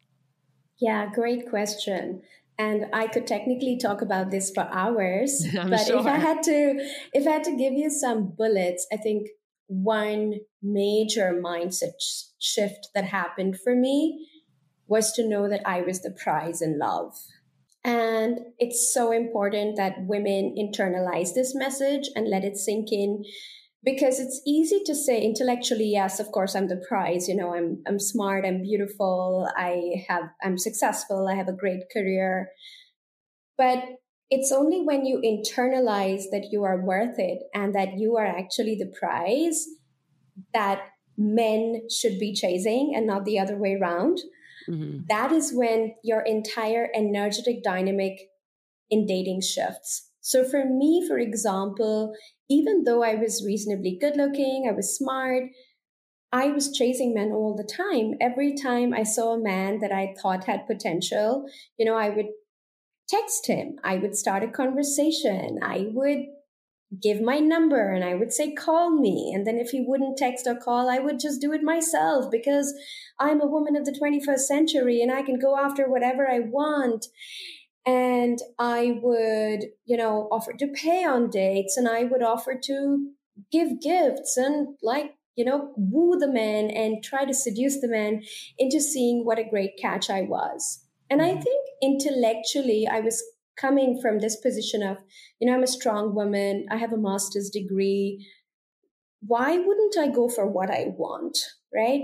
Yeah, 0.79 1.09
great 1.13 1.49
question. 1.49 2.21
And 2.59 2.85
I 2.93 3.07
could 3.07 3.25
technically 3.25 3.77
talk 3.77 4.01
about 4.01 4.29
this 4.29 4.51
for 4.51 4.67
hours, 4.71 5.45
but 5.53 5.85
sure. 5.85 5.99
if 5.99 6.05
I 6.05 6.17
had 6.17 6.43
to 6.43 6.89
if 7.13 7.27
I 7.27 7.31
had 7.31 7.43
to 7.45 7.57
give 7.57 7.73
you 7.73 7.89
some 7.89 8.33
bullets, 8.37 8.85
I 8.91 8.97
think 8.97 9.29
one 9.67 10.35
major 10.61 11.33
mindset 11.43 11.93
sh- 11.99 12.25
shift 12.39 12.89
that 12.93 13.05
happened 13.05 13.59
for 13.59 13.75
me 13.75 14.27
was 14.87 15.11
to 15.13 15.27
know 15.27 15.49
that 15.49 15.61
I 15.65 15.81
was 15.81 16.01
the 16.01 16.11
prize 16.11 16.61
in 16.61 16.77
love. 16.77 17.15
And 17.83 18.39
it's 18.59 18.93
so 18.93 19.11
important 19.11 19.75
that 19.75 20.05
women 20.07 20.55
internalize 20.57 21.33
this 21.33 21.53
message 21.53 22.09
and 22.15 22.29
let 22.29 22.43
it 22.43 22.57
sink 22.57 22.91
in 22.91 23.23
because 23.83 24.19
it's 24.19 24.41
easy 24.47 24.81
to 24.85 24.95
say 24.95 25.21
intellectually 25.21 25.89
yes 25.91 26.17
of 26.19 26.31
course 26.31 26.55
i'm 26.55 26.69
the 26.69 26.81
prize 26.87 27.27
you 27.27 27.35
know 27.35 27.53
i'm 27.53 27.83
i'm 27.85 27.99
smart 27.99 28.45
i'm 28.45 28.61
beautiful 28.61 29.45
i 29.57 30.05
have 30.07 30.23
i'm 30.41 30.57
successful 30.57 31.27
i 31.27 31.35
have 31.35 31.49
a 31.49 31.53
great 31.53 31.81
career. 31.91 32.49
But 33.57 33.83
it's 34.29 34.51
only 34.51 34.81
when 34.81 35.05
you 35.05 35.21
internalize 35.21 36.23
that 36.31 36.47
you 36.51 36.63
are 36.63 36.83
worth 36.83 37.19
it 37.19 37.43
and 37.53 37.75
that 37.75 37.99
you 37.99 38.17
are 38.17 38.25
actually 38.25 38.75
the 38.75 38.91
prize 38.99 39.65
that 40.53 40.81
men 41.17 41.81
should 41.89 42.17
be 42.19 42.33
chasing 42.33 42.93
and 42.95 43.05
not 43.05 43.25
the 43.25 43.37
other 43.37 43.55
way 43.57 43.77
around 43.79 44.17
mm-hmm. 44.69 44.99
that 45.09 45.31
is 45.31 45.53
when 45.53 45.95
your 46.03 46.21
entire 46.21 46.89
energetic 46.95 47.63
dynamic 47.63 48.19
in 48.89 49.05
dating 49.05 49.41
shifts. 49.41 50.09
So 50.21 50.43
for 50.43 50.63
me, 50.65 51.05
for 51.07 51.17
example, 51.17 52.13
even 52.49 52.83
though 52.83 53.03
I 53.03 53.15
was 53.15 53.43
reasonably 53.45 53.97
good 53.99 54.15
looking, 54.15 54.67
I 54.69 54.73
was 54.73 54.97
smart, 54.97 55.43
I 56.31 56.47
was 56.47 56.71
chasing 56.71 57.13
men 57.13 57.31
all 57.31 57.55
the 57.55 57.63
time. 57.63 58.15
Every 58.19 58.55
time 58.55 58.93
I 58.93 59.03
saw 59.03 59.33
a 59.33 59.43
man 59.43 59.79
that 59.81 59.91
I 59.91 60.15
thought 60.21 60.45
had 60.45 60.65
potential, 60.65 61.45
you 61.77 61.85
know, 61.85 61.95
I 61.95 62.09
would 62.09 62.27
text 63.07 63.47
him. 63.47 63.75
I 63.83 63.97
would 63.97 64.15
start 64.15 64.43
a 64.43 64.47
conversation. 64.47 65.59
I 65.61 65.87
would 65.93 66.25
give 67.01 67.21
my 67.21 67.39
number 67.39 67.91
and 67.91 68.03
I 68.03 68.15
would 68.15 68.33
say, 68.33 68.53
call 68.53 68.91
me. 68.91 69.31
And 69.33 69.47
then 69.47 69.57
if 69.57 69.69
he 69.69 69.83
wouldn't 69.85 70.17
text 70.17 70.47
or 70.47 70.55
call, 70.55 70.89
I 70.89 70.99
would 70.99 71.19
just 71.19 71.41
do 71.41 71.53
it 71.53 71.63
myself 71.63 72.25
because 72.31 72.73
I'm 73.19 73.41
a 73.41 73.47
woman 73.47 73.75
of 73.75 73.85
the 73.85 73.97
21st 73.99 74.39
century 74.39 75.01
and 75.01 75.11
I 75.11 75.21
can 75.23 75.39
go 75.39 75.57
after 75.57 75.89
whatever 75.89 76.29
I 76.29 76.39
want. 76.39 77.07
And 77.85 78.39
I 78.59 78.99
would, 79.01 79.65
you 79.85 79.97
know, 79.97 80.27
offer 80.31 80.53
to 80.53 80.67
pay 80.67 81.03
on 81.03 81.29
dates 81.29 81.77
and 81.77 81.87
I 81.87 82.03
would 82.03 82.23
offer 82.23 82.59
to 82.63 83.11
give 83.51 83.81
gifts 83.81 84.37
and 84.37 84.75
like, 84.81 85.15
you 85.35 85.43
know, 85.43 85.73
woo 85.75 86.17
the 86.17 86.31
man 86.31 86.69
and 86.69 87.03
try 87.03 87.25
to 87.25 87.33
seduce 87.33 87.81
the 87.81 87.87
man 87.87 88.21
into 88.57 88.79
seeing 88.79 89.25
what 89.25 89.39
a 89.39 89.43
great 89.43 89.77
catch 89.81 90.09
I 90.09 90.21
was. 90.21 90.79
And 91.09 91.21
I 91.21 91.31
mm-hmm. 91.31 91.41
think 91.41 91.67
intellectually, 91.81 92.87
I 92.89 92.99
was 92.99 93.23
coming 93.57 93.99
from 94.01 94.19
this 94.19 94.35
position 94.35 94.83
of, 94.83 94.97
you 95.39 95.47
know, 95.47 95.55
I'm 95.55 95.63
a 95.63 95.67
strong 95.67 96.15
woman, 96.15 96.65
I 96.71 96.77
have 96.77 96.93
a 96.93 96.97
master's 96.97 97.49
degree. 97.49 98.25
Why 99.21 99.57
wouldn't 99.57 99.97
I 99.97 100.07
go 100.07 100.27
for 100.27 100.45
what 100.45 100.69
I 100.69 100.87
want? 100.97 101.37
Right. 101.73 102.01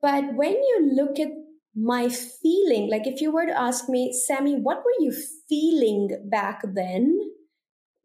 But 0.00 0.34
when 0.34 0.52
you 0.52 0.90
look 0.94 1.18
at 1.18 1.30
my 1.74 2.08
feeling, 2.08 2.88
like 2.90 3.06
if 3.06 3.20
you 3.20 3.30
were 3.32 3.46
to 3.46 3.58
ask 3.58 3.88
me, 3.88 4.12
Sami, 4.26 4.54
what 4.54 4.78
were 4.78 5.04
you 5.04 5.12
feeling 5.48 6.28
back 6.30 6.62
then 6.74 7.18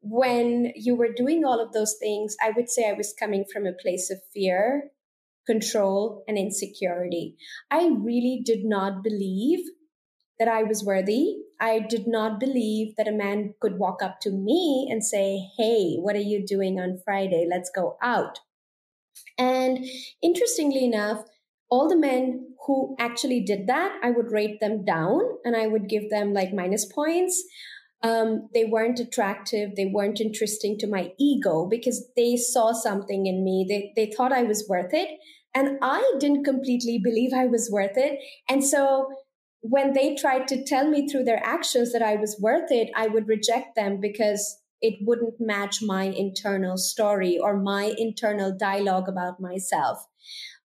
when 0.01 0.73
you 0.75 0.95
were 0.95 1.13
doing 1.13 1.45
all 1.45 1.63
of 1.63 1.71
those 1.73 1.95
things? 1.99 2.35
I 2.41 2.51
would 2.51 2.69
say 2.69 2.89
I 2.89 2.93
was 2.93 3.13
coming 3.17 3.45
from 3.51 3.65
a 3.65 3.73
place 3.73 4.09
of 4.09 4.19
fear, 4.33 4.91
control, 5.45 6.23
and 6.27 6.37
insecurity. 6.37 7.35
I 7.69 7.87
really 7.87 8.41
did 8.43 8.63
not 8.63 9.03
believe 9.03 9.59
that 10.39 10.47
I 10.47 10.63
was 10.63 10.83
worthy. 10.83 11.35
I 11.61 11.79
did 11.79 12.07
not 12.07 12.39
believe 12.39 12.95
that 12.97 13.07
a 13.07 13.11
man 13.11 13.53
could 13.61 13.77
walk 13.77 14.01
up 14.01 14.19
to 14.21 14.31
me 14.31 14.87
and 14.91 15.05
say, 15.05 15.51
Hey, 15.57 15.95
what 15.97 16.15
are 16.15 16.19
you 16.19 16.45
doing 16.45 16.79
on 16.79 16.99
Friday? 17.05 17.47
Let's 17.49 17.69
go 17.73 17.97
out. 18.01 18.39
And 19.37 19.85
interestingly 20.21 20.83
enough, 20.83 21.23
all 21.69 21.87
the 21.87 21.97
men 21.97 22.55
who 22.65 22.95
actually 22.99 23.41
did 23.41 23.67
that, 23.67 23.97
I 24.03 24.09
would 24.09 24.31
rate 24.31 24.59
them 24.59 24.83
down 24.83 25.21
and 25.45 25.55
I 25.55 25.67
would 25.67 25.87
give 25.87 26.09
them 26.09 26.33
like 26.33 26.53
minus 26.53 26.85
points. 26.85 27.41
Um, 28.03 28.49
they 28.53 28.65
weren't 28.65 28.99
attractive. 28.99 29.75
They 29.75 29.85
weren't 29.85 30.19
interesting 30.19 30.77
to 30.79 30.87
my 30.87 31.13
ego 31.19 31.67
because 31.69 32.09
they 32.15 32.35
saw 32.35 32.73
something 32.73 33.27
in 33.27 33.43
me. 33.43 33.65
They, 33.69 33.93
they 33.95 34.11
thought 34.11 34.33
I 34.33 34.43
was 34.43 34.67
worth 34.67 34.93
it. 34.93 35.19
And 35.53 35.77
I 35.81 36.13
didn't 36.19 36.43
completely 36.43 36.99
believe 37.03 37.31
I 37.33 37.45
was 37.45 37.69
worth 37.71 37.97
it. 37.97 38.19
And 38.49 38.63
so 38.63 39.09
when 39.61 39.93
they 39.93 40.15
tried 40.15 40.47
to 40.49 40.63
tell 40.63 40.89
me 40.89 41.07
through 41.07 41.23
their 41.23 41.41
actions 41.43 41.93
that 41.93 42.01
I 42.01 42.15
was 42.15 42.39
worth 42.39 42.71
it, 42.71 42.89
I 42.95 43.07
would 43.07 43.27
reject 43.27 43.75
them 43.75 43.99
because 44.01 44.59
it 44.81 44.95
wouldn't 45.01 45.39
match 45.39 45.81
my 45.81 46.05
internal 46.05 46.77
story 46.77 47.37
or 47.37 47.59
my 47.59 47.93
internal 47.97 48.55
dialogue 48.57 49.07
about 49.07 49.39
myself. 49.39 50.05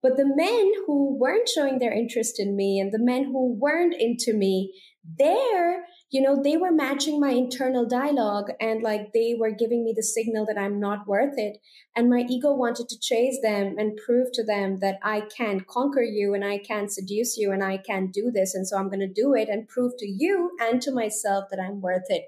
But 0.03 0.17
the 0.17 0.27
men 0.27 0.71
who 0.85 1.17
weren't 1.17 1.49
showing 1.49 1.79
their 1.79 1.93
interest 1.93 2.39
in 2.39 2.55
me 2.55 2.79
and 2.79 2.91
the 2.91 2.99
men 2.99 3.23
who 3.23 3.53
weren't 3.53 3.95
into 3.97 4.33
me, 4.33 4.73
there 5.17 5.85
you 6.13 6.21
know, 6.21 6.39
they 6.39 6.57
were 6.57 6.71
matching 6.71 7.19
my 7.19 7.31
internal 7.31 7.87
dialogue 7.87 8.51
and 8.61 8.83
like 8.83 9.13
they 9.13 9.35
were 9.35 9.49
giving 9.49 9.83
me 9.83 9.95
the 9.95 10.03
signal 10.03 10.45
that 10.45 10.59
I'm 10.59 10.79
not 10.79 11.07
worth 11.07 11.33
it. 11.37 11.57
And 11.95 12.07
my 12.07 12.23
ego 12.29 12.53
wanted 12.53 12.87
to 12.89 12.99
chase 12.99 13.39
them 13.41 13.77
and 13.79 13.99
prove 14.05 14.27
to 14.33 14.43
them 14.43 14.77
that 14.81 14.99
I 15.01 15.21
can 15.35 15.65
conquer 15.67 16.03
you 16.03 16.35
and 16.35 16.45
I 16.45 16.59
can 16.59 16.87
seduce 16.87 17.35
you 17.35 17.51
and 17.51 17.63
I 17.63 17.77
can 17.77 18.11
do 18.11 18.29
this. 18.31 18.53
And 18.53 18.67
so 18.67 18.77
I'm 18.77 18.89
going 18.89 18.99
to 18.99 19.07
do 19.07 19.33
it 19.33 19.49
and 19.49 19.67
prove 19.67 19.93
to 19.97 20.05
you 20.05 20.51
and 20.59 20.79
to 20.83 20.91
myself 20.91 21.45
that 21.49 21.59
I'm 21.59 21.81
worth 21.81 22.05
it. 22.09 22.25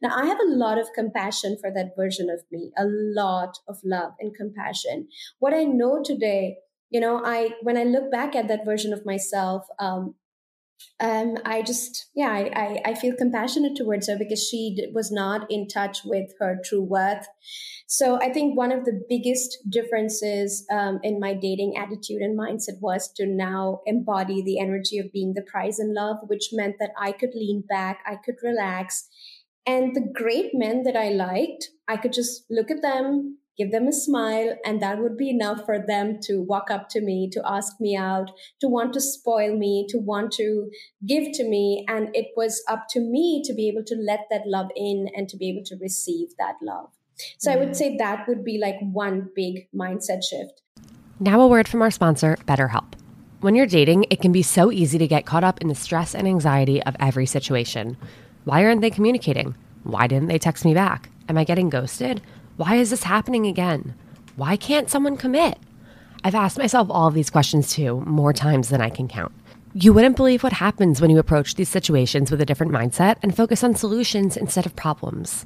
Now, 0.00 0.14
I 0.16 0.26
have 0.26 0.38
a 0.38 0.54
lot 0.54 0.78
of 0.78 0.92
compassion 0.94 1.56
for 1.60 1.72
that 1.72 1.96
version 1.96 2.30
of 2.30 2.44
me, 2.52 2.70
a 2.78 2.84
lot 2.86 3.58
of 3.66 3.78
love 3.82 4.12
and 4.20 4.32
compassion. 4.32 5.08
What 5.40 5.52
I 5.52 5.64
know 5.64 6.04
today, 6.04 6.58
you 6.88 7.00
know, 7.00 7.20
I, 7.24 7.50
when 7.62 7.76
I 7.76 7.82
look 7.82 8.12
back 8.12 8.36
at 8.36 8.46
that 8.46 8.64
version 8.64 8.92
of 8.92 9.04
myself, 9.04 9.66
um, 9.80 10.14
um, 11.00 11.36
I 11.44 11.62
just, 11.62 12.10
yeah, 12.14 12.30
I, 12.30 12.50
I, 12.54 12.90
I, 12.90 12.94
feel 12.94 13.16
compassionate 13.16 13.76
towards 13.76 14.08
her 14.08 14.16
because 14.16 14.40
she 14.42 14.76
was 14.92 15.10
not 15.10 15.50
in 15.50 15.66
touch 15.66 15.98
with 16.04 16.30
her 16.38 16.58
true 16.64 16.82
worth. 16.82 17.26
So 17.86 18.20
I 18.20 18.32
think 18.32 18.56
one 18.56 18.70
of 18.70 18.84
the 18.84 19.00
biggest 19.08 19.58
differences 19.68 20.64
um, 20.72 21.00
in 21.02 21.18
my 21.18 21.34
dating 21.34 21.74
attitude 21.76 22.22
and 22.22 22.38
mindset 22.38 22.80
was 22.80 23.12
to 23.16 23.26
now 23.26 23.80
embody 23.86 24.42
the 24.42 24.60
energy 24.60 24.98
of 24.98 25.12
being 25.12 25.34
the 25.34 25.42
prize 25.42 25.80
in 25.80 25.94
love, 25.94 26.18
which 26.26 26.50
meant 26.52 26.76
that 26.78 26.92
I 26.98 27.12
could 27.12 27.34
lean 27.34 27.64
back, 27.68 27.98
I 28.06 28.16
could 28.24 28.36
relax. 28.42 29.08
And 29.66 29.94
the 29.94 30.12
great 30.14 30.50
men 30.54 30.84
that 30.84 30.96
I 30.96 31.08
liked, 31.08 31.70
I 31.88 31.96
could 31.96 32.12
just 32.12 32.44
look 32.50 32.70
at 32.70 32.82
them, 32.82 33.38
give 33.56 33.70
them 33.70 33.86
a 33.86 33.92
smile, 33.92 34.56
and 34.64 34.82
that 34.82 34.98
would 34.98 35.16
be 35.16 35.30
enough 35.30 35.64
for 35.64 35.78
them 35.86 36.18
to 36.22 36.42
walk 36.42 36.70
up 36.70 36.88
to 36.90 37.00
me, 37.00 37.28
to 37.32 37.42
ask 37.44 37.80
me 37.80 37.96
out, 37.96 38.30
to 38.60 38.68
want 38.68 38.92
to 38.94 39.00
spoil 39.00 39.56
me, 39.56 39.86
to 39.90 39.98
want 39.98 40.32
to 40.32 40.70
give 41.06 41.32
to 41.34 41.44
me. 41.44 41.84
And 41.88 42.08
it 42.14 42.28
was 42.36 42.62
up 42.68 42.86
to 42.90 43.00
me 43.00 43.42
to 43.44 43.54
be 43.54 43.68
able 43.68 43.84
to 43.84 43.96
let 43.96 44.20
that 44.30 44.46
love 44.46 44.70
in 44.76 45.08
and 45.14 45.28
to 45.28 45.36
be 45.36 45.48
able 45.50 45.64
to 45.66 45.76
receive 45.80 46.28
that 46.38 46.54
love. 46.62 46.90
So 47.38 47.50
mm 47.50 47.54
I 47.54 47.58
would 47.58 47.70
mm. 47.70 47.76
say 47.76 47.96
that 47.96 48.26
would 48.26 48.44
be 48.44 48.58
like 48.58 48.76
one 48.80 49.30
big 49.34 49.68
mindset 49.74 50.24
shift. 50.28 50.62
Now, 51.20 51.40
a 51.40 51.46
word 51.46 51.68
from 51.68 51.80
our 51.80 51.92
sponsor, 51.92 52.36
BetterHelp. 52.46 52.94
When 53.40 53.54
you're 53.54 53.66
dating, 53.66 54.06
it 54.10 54.20
can 54.20 54.32
be 54.32 54.42
so 54.42 54.72
easy 54.72 54.98
to 54.98 55.06
get 55.06 55.26
caught 55.26 55.44
up 55.44 55.60
in 55.60 55.68
the 55.68 55.74
stress 55.74 56.14
and 56.14 56.26
anxiety 56.26 56.82
of 56.82 56.96
every 56.98 57.26
situation. 57.26 57.96
Why 58.44 58.64
aren't 58.64 58.80
they 58.80 58.90
communicating? 58.90 59.54
Why 59.84 60.06
didn't 60.06 60.28
they 60.28 60.38
text 60.38 60.64
me 60.64 60.74
back? 60.74 61.10
Am 61.28 61.38
I 61.38 61.44
getting 61.44 61.70
ghosted? 61.70 62.20
Why 62.56 62.76
is 62.76 62.90
this 62.90 63.02
happening 63.02 63.46
again? 63.48 63.94
Why 64.36 64.56
can't 64.56 64.88
someone 64.88 65.16
commit? 65.16 65.58
I've 66.22 66.36
asked 66.36 66.56
myself 66.56 66.86
all 66.88 67.10
these 67.10 67.28
questions 67.28 67.72
too, 67.72 68.04
more 68.06 68.32
times 68.32 68.68
than 68.68 68.80
I 68.80 68.90
can 68.90 69.08
count. 69.08 69.32
You 69.74 69.92
wouldn't 69.92 70.14
believe 70.14 70.44
what 70.44 70.52
happens 70.52 71.00
when 71.00 71.10
you 71.10 71.18
approach 71.18 71.56
these 71.56 71.68
situations 71.68 72.30
with 72.30 72.40
a 72.40 72.46
different 72.46 72.70
mindset 72.70 73.16
and 73.24 73.36
focus 73.36 73.64
on 73.64 73.74
solutions 73.74 74.36
instead 74.36 74.66
of 74.66 74.76
problems. 74.76 75.44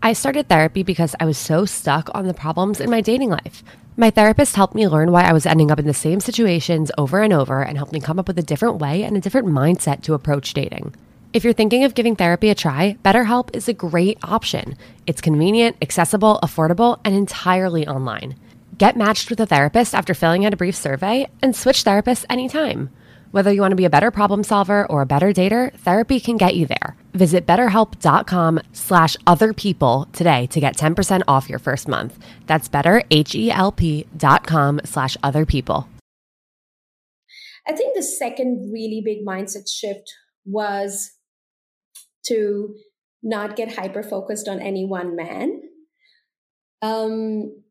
I 0.00 0.12
started 0.12 0.48
therapy 0.48 0.84
because 0.84 1.16
I 1.18 1.24
was 1.24 1.38
so 1.38 1.64
stuck 1.64 2.08
on 2.14 2.28
the 2.28 2.34
problems 2.34 2.80
in 2.80 2.88
my 2.88 3.00
dating 3.00 3.30
life. 3.30 3.64
My 3.96 4.10
therapist 4.10 4.54
helped 4.54 4.76
me 4.76 4.86
learn 4.86 5.10
why 5.10 5.22
I 5.22 5.32
was 5.32 5.46
ending 5.46 5.72
up 5.72 5.80
in 5.80 5.86
the 5.88 5.94
same 5.94 6.20
situations 6.20 6.92
over 6.96 7.20
and 7.20 7.32
over 7.32 7.64
and 7.64 7.76
helped 7.76 7.92
me 7.92 8.00
come 8.00 8.20
up 8.20 8.28
with 8.28 8.38
a 8.38 8.42
different 8.42 8.78
way 8.78 9.02
and 9.02 9.16
a 9.16 9.20
different 9.20 9.48
mindset 9.48 10.02
to 10.02 10.14
approach 10.14 10.54
dating. 10.54 10.94
If 11.34 11.42
you're 11.42 11.52
thinking 11.52 11.82
of 11.82 11.96
giving 11.96 12.14
therapy 12.14 12.48
a 12.48 12.54
try, 12.54 12.96
BetterHelp 13.02 13.56
is 13.56 13.68
a 13.68 13.74
great 13.74 14.18
option. 14.22 14.78
It's 15.08 15.20
convenient, 15.20 15.76
accessible, 15.82 16.38
affordable, 16.40 17.00
and 17.04 17.12
entirely 17.12 17.88
online. 17.88 18.36
Get 18.78 18.96
matched 18.96 19.30
with 19.30 19.40
a 19.40 19.46
therapist 19.46 19.96
after 19.96 20.14
filling 20.14 20.46
out 20.46 20.54
a 20.54 20.56
brief 20.56 20.76
survey 20.76 21.26
and 21.42 21.56
switch 21.56 21.82
therapists 21.82 22.24
anytime. 22.30 22.88
Whether 23.32 23.52
you 23.52 23.62
want 23.62 23.72
to 23.72 23.76
be 23.76 23.84
a 23.84 23.90
better 23.90 24.12
problem 24.12 24.44
solver 24.44 24.86
or 24.86 25.02
a 25.02 25.06
better 25.06 25.32
dater, 25.32 25.74
therapy 25.78 26.20
can 26.20 26.36
get 26.36 26.54
you 26.54 26.66
there. 26.66 26.94
Visit 27.14 27.46
betterhelp.com 27.46 28.60
slash 28.72 29.16
other 29.26 29.52
people 29.52 30.06
today 30.12 30.46
to 30.52 30.60
get 30.60 30.76
10% 30.76 31.22
off 31.26 31.50
your 31.50 31.58
first 31.58 31.88
month. 31.88 32.16
That's 32.46 32.68
betterhelp.com 32.68 34.80
slash 34.84 35.16
other 35.20 35.44
people. 35.44 35.88
I 37.66 37.72
think 37.72 37.96
the 37.96 38.04
second 38.04 38.70
really 38.72 39.02
big 39.04 39.26
mindset 39.26 39.68
shift 39.68 40.14
was 40.44 41.10
to 42.26 42.74
not 43.22 43.56
get 43.56 43.74
hyper 43.74 44.02
focused 44.02 44.48
on 44.48 44.60
any 44.60 44.86
one 44.86 45.16
man. 45.16 45.62
Um, 46.82 47.62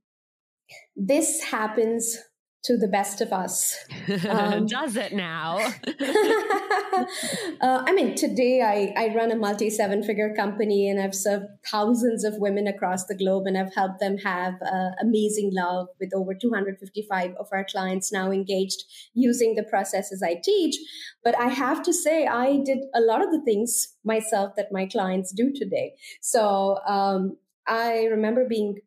this 0.95 1.43
happens 1.43 2.17
to 2.63 2.77
the 2.77 2.88
best 2.88 3.22
of 3.22 3.32
us. 3.32 3.77
Um, 4.29 4.65
Does 4.67 4.96
it 4.96 5.13
now? 5.13 5.58
uh, 5.88 7.84
I 7.86 7.91
mean, 7.93 8.15
today 8.15 8.62
I, 8.62 8.93
I 9.01 9.15
run 9.15 9.32
a 9.32 9.36
multi 9.36 9.70
seven 9.70 10.03
figure 10.03 10.34
company 10.36 10.89
and 10.89 11.00
I've 11.00 11.15
served 11.15 11.46
thousands 11.65 12.24
of 12.24 12.38
women 12.38 12.67
across 12.67 13.05
the 13.05 13.15
globe 13.15 13.46
and 13.48 13.58
I've 13.58 13.74
helped 13.74 14.00
them 14.00 14.17
have 14.17 14.55
uh, 14.62 14.91
amazing 15.01 15.51
love 15.53 15.88
with 16.00 16.13
over 16.13 16.34
255 16.34 17.36
of 17.36 17.48
our 17.51 17.63
clients 17.63 18.12
now 18.12 18.32
engaged 18.32 18.84
using 19.13 19.55
the 19.55 19.63
processes 19.63 20.22
I 20.22 20.36
teach. 20.43 20.75
But 21.24 21.38
I 21.39 21.48
have 21.48 21.82
to 21.84 21.93
say, 21.93 22.27
I 22.27 22.58
did 22.65 22.79
a 22.93 23.01
lot 23.01 23.24
of 23.24 23.32
the 23.32 23.41
things 23.41 23.96
myself 24.03 24.55
that 24.58 24.72
my 24.72 24.86
clients 24.86 25.32
do 25.32 25.53
today. 25.53 25.93
So 26.22 26.79
um, 26.88 27.38
I 27.67 28.05
remember 28.05 28.46
being 28.48 28.79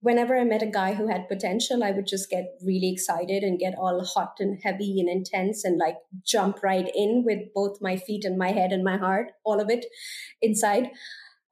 whenever 0.00 0.38
I 0.38 0.44
met 0.44 0.62
a 0.62 0.66
guy 0.66 0.94
who 0.94 1.08
had 1.08 1.28
potential, 1.28 1.82
I 1.82 1.90
would 1.90 2.06
just 2.06 2.30
get 2.30 2.56
really 2.64 2.90
excited 2.92 3.42
and 3.42 3.58
get 3.58 3.74
all 3.76 4.04
hot 4.04 4.36
and 4.38 4.58
heavy 4.62 5.00
and 5.00 5.08
intense 5.08 5.64
and 5.64 5.78
like 5.78 5.96
jump 6.24 6.62
right 6.62 6.88
in 6.94 7.24
with 7.26 7.52
both 7.54 7.78
my 7.80 7.96
feet 7.96 8.24
and 8.24 8.38
my 8.38 8.52
head 8.52 8.72
and 8.72 8.84
my 8.84 8.96
heart, 8.96 9.32
all 9.44 9.60
of 9.60 9.70
it 9.70 9.86
inside. 10.40 10.90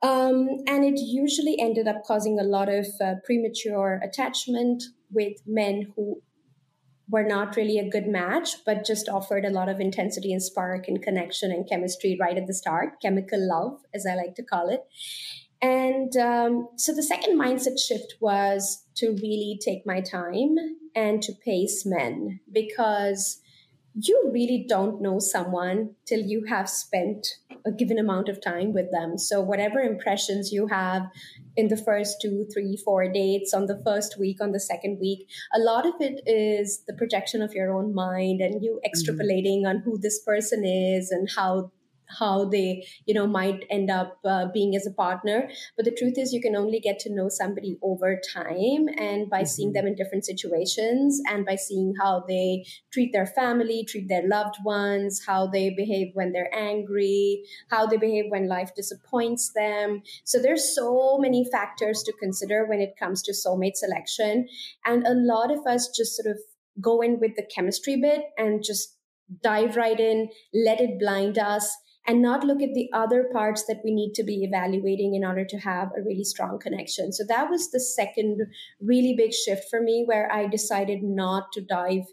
Um, 0.02 0.48
and 0.66 0.84
it 0.84 1.00
usually 1.00 1.58
ended 1.58 1.88
up 1.88 2.04
causing 2.04 2.38
a 2.38 2.44
lot 2.44 2.68
of 2.68 2.86
uh, 3.02 3.14
premature 3.24 4.00
attachment 4.04 4.84
with 5.10 5.38
men 5.46 5.92
who 5.96 6.22
were 7.08 7.24
not 7.24 7.56
really 7.56 7.78
a 7.78 7.88
good 7.88 8.06
match, 8.06 8.64
but 8.64 8.84
just 8.84 9.08
offered 9.08 9.44
a 9.44 9.50
lot 9.50 9.68
of 9.68 9.80
intensity 9.80 10.32
and 10.32 10.42
spark 10.42 10.88
and 10.88 11.02
connection 11.02 11.50
and 11.50 11.68
chemistry 11.68 12.16
right 12.20 12.36
at 12.36 12.46
the 12.46 12.54
start, 12.54 13.00
chemical 13.00 13.38
love, 13.40 13.80
as 13.94 14.04
I 14.06 14.14
like 14.14 14.34
to 14.36 14.42
call 14.42 14.68
it. 14.68 14.80
And 15.62 16.16
um, 16.16 16.68
so 16.76 16.94
the 16.94 17.02
second 17.02 17.38
mindset 17.38 17.78
shift 17.78 18.14
was 18.20 18.84
to 18.96 19.16
really 19.22 19.58
take 19.64 19.86
my 19.86 20.00
time 20.00 20.56
and 20.94 21.22
to 21.22 21.32
pace 21.44 21.84
men 21.86 22.40
because 22.52 23.40
you 23.98 24.30
really 24.32 24.66
don't 24.68 25.00
know 25.00 25.18
someone 25.18 25.94
till 26.04 26.20
you 26.20 26.44
have 26.44 26.68
spent 26.68 27.26
a 27.64 27.72
given 27.72 27.98
amount 27.98 28.28
of 28.28 28.42
time 28.42 28.72
with 28.72 28.90
them. 28.92 29.16
So, 29.16 29.40
whatever 29.40 29.80
impressions 29.80 30.52
you 30.52 30.66
have 30.66 31.08
in 31.56 31.68
the 31.68 31.76
first 31.76 32.20
two, 32.20 32.46
three, 32.52 32.76
four 32.84 33.10
dates, 33.10 33.54
on 33.54 33.66
the 33.66 33.80
first 33.84 34.18
week, 34.18 34.40
on 34.40 34.52
the 34.52 34.60
second 34.60 34.98
week, 35.00 35.26
a 35.54 35.58
lot 35.58 35.86
of 35.86 35.94
it 36.00 36.20
is 36.26 36.82
the 36.86 36.92
projection 36.92 37.40
of 37.40 37.54
your 37.54 37.72
own 37.72 37.94
mind 37.94 38.40
and 38.42 38.62
you 38.62 38.78
mm-hmm. 38.78 38.86
extrapolating 38.86 39.62
mm-hmm. 39.62 39.78
on 39.78 39.78
who 39.78 39.98
this 39.98 40.22
person 40.22 40.64
is 40.64 41.10
and 41.10 41.28
how 41.34 41.72
how 42.18 42.44
they 42.44 42.86
you 43.06 43.14
know 43.14 43.26
might 43.26 43.64
end 43.70 43.90
up 43.90 44.18
uh, 44.24 44.46
being 44.52 44.74
as 44.76 44.86
a 44.86 44.92
partner. 44.92 45.48
But 45.76 45.84
the 45.84 45.96
truth 45.96 46.14
is 46.16 46.32
you 46.32 46.40
can 46.40 46.56
only 46.56 46.80
get 46.80 46.98
to 47.00 47.14
know 47.14 47.28
somebody 47.28 47.78
over 47.82 48.20
time 48.32 48.88
and 48.98 49.28
by 49.28 49.40
mm-hmm. 49.40 49.46
seeing 49.46 49.72
them 49.72 49.86
in 49.86 49.94
different 49.94 50.24
situations 50.24 51.20
and 51.28 51.44
by 51.44 51.56
seeing 51.56 51.94
how 52.00 52.24
they 52.28 52.64
treat 52.92 53.12
their 53.12 53.26
family 53.26 53.84
treat 53.88 54.08
their 54.08 54.26
loved 54.26 54.56
ones 54.64 55.22
how 55.26 55.46
they 55.46 55.70
behave 55.70 56.08
when 56.14 56.32
they're 56.32 56.54
angry 56.54 57.42
how 57.70 57.86
they 57.86 57.96
behave 57.96 58.24
when 58.28 58.48
life 58.48 58.74
disappoints 58.74 59.52
them. 59.54 60.02
So 60.24 60.40
there's 60.40 60.74
so 60.74 61.18
many 61.18 61.46
factors 61.50 62.02
to 62.04 62.12
consider 62.12 62.66
when 62.66 62.80
it 62.80 62.96
comes 62.98 63.22
to 63.22 63.32
soulmate 63.32 63.76
selection. 63.76 64.48
And 64.84 65.06
a 65.06 65.14
lot 65.14 65.50
of 65.50 65.66
us 65.66 65.88
just 65.96 66.16
sort 66.16 66.30
of 66.30 66.38
go 66.80 67.00
in 67.00 67.18
with 67.20 67.36
the 67.36 67.46
chemistry 67.54 67.96
bit 67.96 68.22
and 68.36 68.62
just 68.62 68.96
dive 69.42 69.76
right 69.76 69.98
in 69.98 70.28
let 70.54 70.80
it 70.80 71.00
blind 71.00 71.36
us 71.36 71.76
and 72.06 72.22
not 72.22 72.44
look 72.44 72.62
at 72.62 72.74
the 72.74 72.88
other 72.92 73.28
parts 73.32 73.64
that 73.66 73.80
we 73.84 73.92
need 73.92 74.12
to 74.14 74.22
be 74.22 74.44
evaluating 74.44 75.14
in 75.14 75.24
order 75.24 75.44
to 75.44 75.58
have 75.58 75.88
a 75.96 76.02
really 76.02 76.24
strong 76.24 76.58
connection. 76.58 77.12
So 77.12 77.24
that 77.28 77.50
was 77.50 77.70
the 77.70 77.80
second 77.80 78.40
really 78.80 79.14
big 79.16 79.32
shift 79.32 79.64
for 79.68 79.80
me 79.80 80.04
where 80.06 80.30
I 80.32 80.46
decided 80.46 81.02
not 81.02 81.52
to 81.52 81.60
dive 81.60 82.04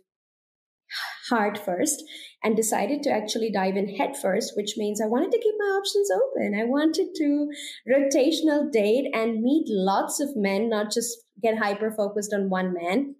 hard 1.30 1.58
first 1.58 2.04
and 2.44 2.56
decided 2.56 3.02
to 3.04 3.12
actually 3.12 3.52
dive 3.52 3.76
in 3.76 3.96
head 3.96 4.16
first, 4.18 4.54
which 4.56 4.76
means 4.78 5.02
I 5.02 5.08
wanted 5.08 5.32
to 5.32 5.40
keep 5.40 5.56
my 5.58 5.66
options 5.66 6.10
open. 6.12 6.60
I 6.60 6.66
wanted 6.66 7.08
to 7.16 7.50
rotational 7.90 8.72
date 8.72 9.10
and 9.14 9.42
meet 9.42 9.66
lots 9.68 10.20
of 10.20 10.36
men, 10.36 10.70
not 10.70 10.92
just 10.92 11.18
get 11.42 11.58
hyper 11.58 11.92
focused 11.92 12.34
on 12.34 12.50
one 12.50 12.74
man 12.74 13.16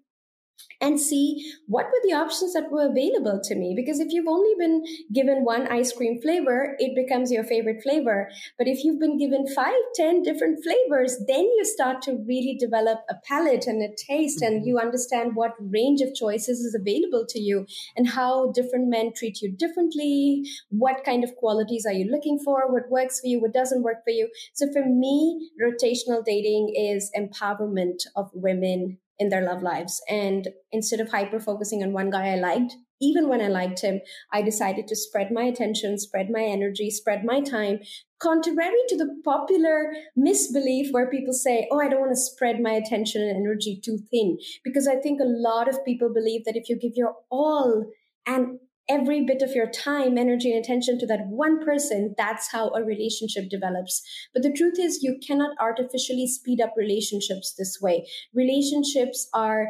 and 0.80 1.00
see 1.00 1.52
what 1.66 1.86
were 1.86 2.00
the 2.04 2.14
options 2.14 2.52
that 2.52 2.70
were 2.70 2.86
available 2.86 3.40
to 3.42 3.54
me. 3.54 3.74
Because 3.74 4.00
if 4.00 4.12
you've 4.12 4.28
only 4.28 4.54
been 4.58 4.84
given 5.12 5.44
one 5.44 5.66
ice 5.68 5.92
cream 5.92 6.20
flavor, 6.20 6.76
it 6.78 6.94
becomes 6.94 7.32
your 7.32 7.44
favorite 7.44 7.82
flavor. 7.82 8.28
But 8.58 8.68
if 8.68 8.84
you've 8.84 9.00
been 9.00 9.18
given 9.18 9.46
five, 9.54 9.80
ten 9.94 10.22
different 10.22 10.62
flavors, 10.62 11.16
then 11.26 11.44
you 11.44 11.64
start 11.64 12.02
to 12.02 12.22
really 12.28 12.56
develop 12.58 13.00
a 13.08 13.14
palate 13.26 13.66
and 13.66 13.82
a 13.82 13.94
taste, 13.96 14.42
and 14.42 14.58
mm-hmm. 14.58 14.68
you 14.68 14.78
understand 14.78 15.36
what 15.36 15.54
range 15.58 16.00
of 16.00 16.14
choices 16.14 16.60
is 16.60 16.74
available 16.78 17.24
to 17.30 17.38
you 17.38 17.66
and 17.96 18.08
how 18.08 18.52
different 18.52 18.88
men 18.88 19.12
treat 19.16 19.40
you 19.40 19.52
differently. 19.52 20.44
What 20.68 21.04
kind 21.04 21.24
of 21.24 21.36
qualities 21.36 21.86
are 21.86 21.92
you 21.92 22.10
looking 22.10 22.38
for? 22.44 22.70
What 22.72 22.90
works 22.90 23.20
for 23.20 23.26
you? 23.26 23.40
What 23.40 23.54
doesn't 23.54 23.82
work 23.82 24.04
for 24.04 24.10
you? 24.10 24.28
So 24.52 24.66
for 24.72 24.84
me, 24.84 25.50
rotational 25.62 26.24
dating 26.24 26.74
is 26.76 27.10
empowerment 27.16 28.02
of 28.16 28.30
women 28.34 28.98
in 29.18 29.28
their 29.28 29.44
love 29.44 29.62
lives. 29.62 30.00
And 30.08 30.48
instead 30.72 31.00
of 31.00 31.10
hyper 31.10 31.40
focusing 31.40 31.82
on 31.82 31.92
one 31.92 32.10
guy 32.10 32.28
I 32.28 32.36
liked, 32.36 32.74
even 33.00 33.28
when 33.28 33.40
I 33.40 33.48
liked 33.48 33.80
him, 33.80 34.00
I 34.32 34.42
decided 34.42 34.86
to 34.88 34.96
spread 34.96 35.30
my 35.30 35.42
attention, 35.44 35.98
spread 35.98 36.28
my 36.30 36.42
energy, 36.42 36.90
spread 36.90 37.24
my 37.24 37.40
time, 37.40 37.80
contrary 38.18 38.80
to 38.88 38.96
the 38.96 39.20
popular 39.24 39.92
misbelief 40.16 40.90
where 40.92 41.10
people 41.10 41.34
say, 41.34 41.68
Oh, 41.70 41.80
I 41.80 41.88
don't 41.88 42.00
want 42.00 42.12
to 42.12 42.16
spread 42.16 42.60
my 42.60 42.72
attention 42.72 43.22
and 43.22 43.36
energy 43.36 43.80
too 43.84 43.98
thin. 44.10 44.38
Because 44.62 44.88
I 44.88 44.96
think 44.96 45.20
a 45.20 45.24
lot 45.26 45.68
of 45.68 45.84
people 45.84 46.12
believe 46.12 46.44
that 46.44 46.56
if 46.56 46.68
you 46.68 46.78
give 46.78 46.92
your 46.94 47.16
all 47.30 47.90
and 48.26 48.58
every 48.88 49.24
bit 49.24 49.42
of 49.42 49.52
your 49.52 49.70
time, 49.70 50.18
energy, 50.18 50.52
and 50.52 50.62
attention 50.62 50.98
to 50.98 51.06
that 51.06 51.26
one 51.28 51.64
person, 51.64 52.14
that's 52.18 52.50
how 52.52 52.70
a 52.70 52.82
relationship 52.82 53.48
develops. 53.48 54.02
But 54.32 54.42
the 54.42 54.52
truth 54.52 54.78
is, 54.78 55.02
you 55.02 55.18
cannot 55.26 55.56
artificially 55.60 56.26
speed 56.26 56.60
up 56.60 56.74
relationships 56.76 57.54
this 57.56 57.78
way. 57.80 58.06
Relationships 58.34 59.28
are 59.32 59.68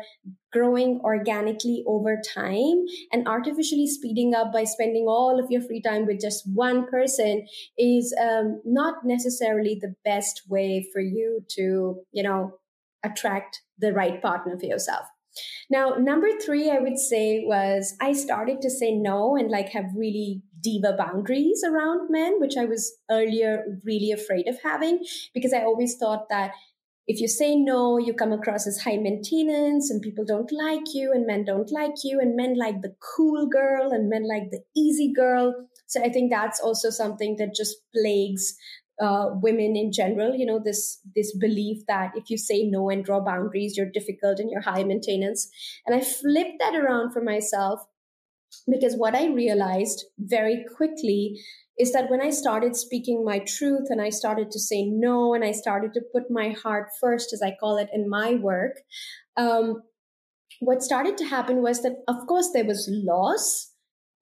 growing 0.52 1.00
organically 1.02 1.82
over 1.86 2.20
time 2.34 2.84
and 3.12 3.26
artificially 3.26 3.86
speeding 3.86 4.34
up 4.34 4.52
by 4.52 4.64
spending 4.64 5.06
all 5.08 5.42
of 5.42 5.50
your 5.50 5.62
free 5.62 5.82
time 5.82 6.06
with 6.06 6.20
just 6.20 6.44
one 6.52 6.86
person 6.86 7.46
is 7.78 8.14
um, 8.20 8.60
not 8.64 8.96
necessarily 9.04 9.78
the 9.80 9.94
best 10.04 10.42
way 10.48 10.88
for 10.92 11.00
you 11.00 11.44
to, 11.48 11.96
you 12.12 12.22
know, 12.22 12.52
attract 13.04 13.62
the 13.78 13.92
right 13.92 14.22
partner 14.22 14.58
for 14.58 14.66
yourself. 14.66 15.06
Now, 15.70 15.94
number 15.98 16.28
three, 16.44 16.70
I 16.70 16.78
would 16.78 16.98
say 16.98 17.42
was 17.44 17.94
I 18.00 18.12
started 18.12 18.60
to 18.62 18.70
say 18.70 18.92
no 18.92 19.36
and 19.36 19.50
like 19.50 19.70
have 19.70 19.86
really 19.96 20.42
diva 20.60 20.94
boundaries 20.96 21.62
around 21.66 22.10
men, 22.10 22.40
which 22.40 22.56
I 22.56 22.64
was 22.64 22.96
earlier 23.10 23.80
really 23.84 24.10
afraid 24.10 24.48
of 24.48 24.58
having 24.62 25.04
because 25.34 25.52
I 25.52 25.62
always 25.62 25.96
thought 25.96 26.28
that 26.30 26.52
if 27.06 27.20
you 27.20 27.28
say 27.28 27.54
no, 27.54 27.98
you 27.98 28.14
come 28.14 28.32
across 28.32 28.66
as 28.66 28.80
high 28.80 28.96
maintenance 28.96 29.90
and 29.90 30.00
people 30.00 30.24
don't 30.24 30.50
like 30.50 30.94
you 30.94 31.12
and 31.12 31.26
men 31.26 31.44
don't 31.44 31.70
like 31.70 31.96
you 32.02 32.18
and 32.18 32.34
men 32.34 32.56
like 32.58 32.80
the 32.80 32.94
cool 33.14 33.46
girl 33.46 33.92
and 33.92 34.08
men 34.08 34.26
like 34.26 34.50
the 34.50 34.62
easy 34.74 35.12
girl. 35.12 35.54
So 35.86 36.02
I 36.02 36.08
think 36.08 36.30
that's 36.30 36.60
also 36.60 36.88
something 36.88 37.36
that 37.36 37.54
just 37.54 37.76
plagues 37.94 38.56
uh, 39.00 39.30
women 39.42 39.76
in 39.76 39.92
general 39.92 40.34
you 40.34 40.46
know 40.46 40.60
this 40.64 41.00
this 41.14 41.36
belief 41.36 41.78
that 41.88 42.12
if 42.14 42.30
you 42.30 42.38
say 42.38 42.64
no 42.64 42.88
and 42.90 43.04
draw 43.04 43.20
boundaries 43.20 43.76
you're 43.76 43.90
difficult 43.90 44.38
and 44.38 44.50
you're 44.50 44.60
high 44.60 44.84
maintenance 44.84 45.48
and 45.86 45.96
i 45.96 46.00
flipped 46.00 46.58
that 46.60 46.74
around 46.74 47.12
for 47.12 47.22
myself 47.22 47.80
because 48.70 48.94
what 48.94 49.14
i 49.14 49.26
realized 49.26 50.04
very 50.18 50.64
quickly 50.76 51.40
is 51.76 51.92
that 51.92 52.08
when 52.08 52.22
i 52.22 52.30
started 52.30 52.76
speaking 52.76 53.24
my 53.24 53.40
truth 53.40 53.88
and 53.90 54.00
i 54.00 54.08
started 54.08 54.50
to 54.50 54.60
say 54.60 54.84
no 54.84 55.34
and 55.34 55.44
i 55.44 55.50
started 55.50 55.92
to 55.92 56.00
put 56.12 56.30
my 56.30 56.50
heart 56.50 56.88
first 57.00 57.32
as 57.32 57.42
i 57.42 57.56
call 57.58 57.76
it 57.76 57.88
in 57.92 58.08
my 58.08 58.34
work 58.34 58.76
um, 59.36 59.82
what 60.60 60.82
started 60.82 61.16
to 61.18 61.24
happen 61.24 61.62
was 61.62 61.82
that, 61.82 61.96
of 62.08 62.26
course, 62.26 62.50
there 62.52 62.64
was 62.64 62.88
loss, 62.90 63.72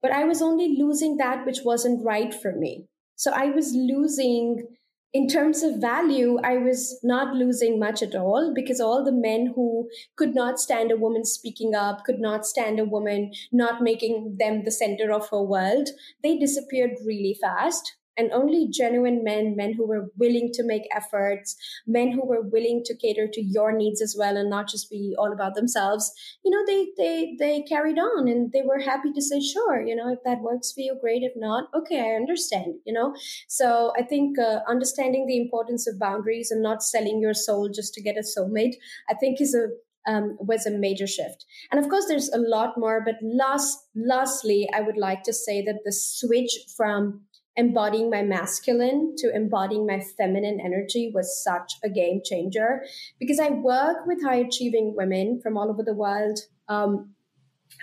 but 0.01 0.13
I 0.13 0.25
was 0.25 0.43
only 0.43 0.77
losing 0.79 1.17
that 1.19 1.47
which 1.47 1.61
wasn't 1.65 2.05
right 2.05 2.33
for 2.33 2.53
me. 2.53 2.89
So 3.23 3.31
I 3.31 3.51
was 3.51 3.73
losing 3.73 4.67
in 5.13 5.29
terms 5.29 5.63
of 5.63 5.77
value, 5.77 6.41
I 6.43 6.57
was 6.57 6.99
not 7.05 7.37
losing 7.37 7.79
much 7.79 8.03
at 8.03 8.17
all 8.17 8.53
because 8.53 8.81
all 8.81 9.05
the 9.05 9.13
men 9.13 9.53
who 9.55 9.89
could 10.17 10.35
not 10.35 10.59
stand 10.59 10.91
a 10.91 10.97
woman 10.97 11.25
speaking 11.25 11.73
up, 11.73 12.03
could 12.03 12.19
not 12.19 12.45
stand 12.45 12.81
a 12.81 12.85
woman 12.85 13.31
not 13.53 13.81
making 13.81 14.39
them 14.41 14.65
the 14.65 14.73
center 14.73 15.13
of 15.13 15.29
her 15.29 15.41
world, 15.41 15.91
they 16.25 16.37
disappeared 16.37 16.99
really 17.07 17.39
fast 17.41 17.95
and 18.17 18.31
only 18.33 18.69
genuine 18.71 19.23
men 19.25 19.55
men 19.57 19.73
who 19.73 19.87
were 19.87 20.11
willing 20.19 20.51
to 20.53 20.65
make 20.65 20.83
efforts 20.95 21.57
men 21.87 22.13
who 22.13 22.27
were 22.27 22.43
willing 22.43 22.83
to 22.85 22.97
cater 22.97 23.27
to 23.27 23.43
your 23.43 23.73
needs 23.73 24.03
as 24.03 24.15
well 24.19 24.37
and 24.37 24.51
not 24.51 24.69
just 24.69 24.91
be 24.91 25.15
all 25.19 25.33
about 25.33 25.55
themselves 25.55 26.13
you 26.45 26.51
know 26.51 26.65
they 26.67 26.89
they 26.97 27.37
they 27.39 27.63
carried 27.63 27.99
on 27.99 28.29
and 28.29 28.53
they 28.53 28.63
were 28.63 28.81
happy 28.81 29.13
to 29.13 29.23
say 29.23 29.41
sure 29.41 29.81
you 29.81 29.95
know 29.95 30.13
if 30.13 30.19
that 30.25 30.41
works 30.41 30.73
for 30.73 30.81
you 30.81 30.97
great 31.01 31.23
if 31.23 31.33
not 31.37 31.69
okay 31.75 32.01
i 32.01 32.15
understand 32.15 32.75
you 32.85 32.93
know 32.93 33.15
so 33.49 33.93
i 33.99 34.03
think 34.03 34.39
uh, 34.39 34.61
understanding 34.69 35.27
the 35.27 35.41
importance 35.41 35.87
of 35.87 35.99
boundaries 35.99 36.51
and 36.51 36.63
not 36.63 36.83
selling 36.83 37.21
your 37.21 37.35
soul 37.35 37.69
just 37.69 37.95
to 37.95 38.03
get 38.03 38.17
a 38.17 38.21
soulmate 38.21 38.75
i 39.09 39.15
think 39.15 39.41
is 39.41 39.55
a 39.55 39.69
um, 40.07 40.37
was 40.41 40.67
a 40.67 40.71
major 40.71 41.07
shift. 41.07 41.45
And 41.71 41.83
of 41.83 41.89
course, 41.89 42.07
there's 42.09 42.29
a 42.31 42.39
lot 42.39 42.75
more, 42.77 43.03
but 43.05 43.17
last, 43.23 43.79
lastly, 43.95 44.69
I 44.75 44.81
would 44.81 44.97
like 44.97 45.23
to 45.25 45.33
say 45.33 45.63
that 45.65 45.81
the 45.85 45.93
switch 45.93 46.59
from 46.77 47.23
embodying 47.57 48.11
my 48.11 48.23
masculine 48.23 49.15
to 49.19 49.35
embodying 49.35 49.87
my 49.87 50.01
feminine 50.01 50.59
energy 50.61 51.11
was 51.15 51.43
such 51.43 51.75
a 51.85 51.91
game 51.91 52.21
changer 52.25 52.83
because 53.19 53.39
I 53.39 53.51
work 53.51 54.07
with 54.07 54.23
high 54.23 54.37
achieving 54.37 54.95
women 54.97 55.41
from 55.43 55.57
all 55.59 55.71
over 55.71 55.83
the 55.83 55.95
world. 55.95 56.39
Um, 56.69 57.11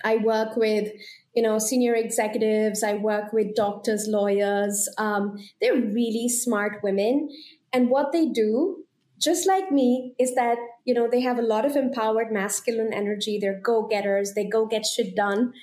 I 0.03 0.17
work 0.17 0.55
with, 0.55 0.91
you 1.36 1.43
know, 1.43 1.60
senior 1.60 1.93
executives. 1.95 2.84
I 2.84 2.93
work 2.93 3.34
with 3.34 3.55
doctors, 3.55 4.08
lawyers. 4.08 4.89
Um, 4.97 5.38
they're 5.62 5.75
really 5.75 6.29
smart 6.29 6.82
women. 6.84 7.29
And 7.73 7.89
what 7.89 8.12
they 8.12 8.27
do, 8.27 8.86
just 9.21 9.47
like 9.47 9.71
me, 9.71 10.15
is 10.17 10.34
that, 10.36 10.58
you 10.86 10.93
know, 10.93 11.08
they 11.12 11.21
have 11.21 11.38
a 11.38 11.43
lot 11.43 11.65
of 11.65 11.75
empowered 11.75 12.32
masculine 12.32 12.93
energy. 12.93 13.38
They're 13.39 13.60
go 13.62 13.88
getters. 13.88 14.34
They 14.34 14.45
go 14.45 14.65
get 14.65 14.86
shit 14.86 15.15
done. 15.15 15.53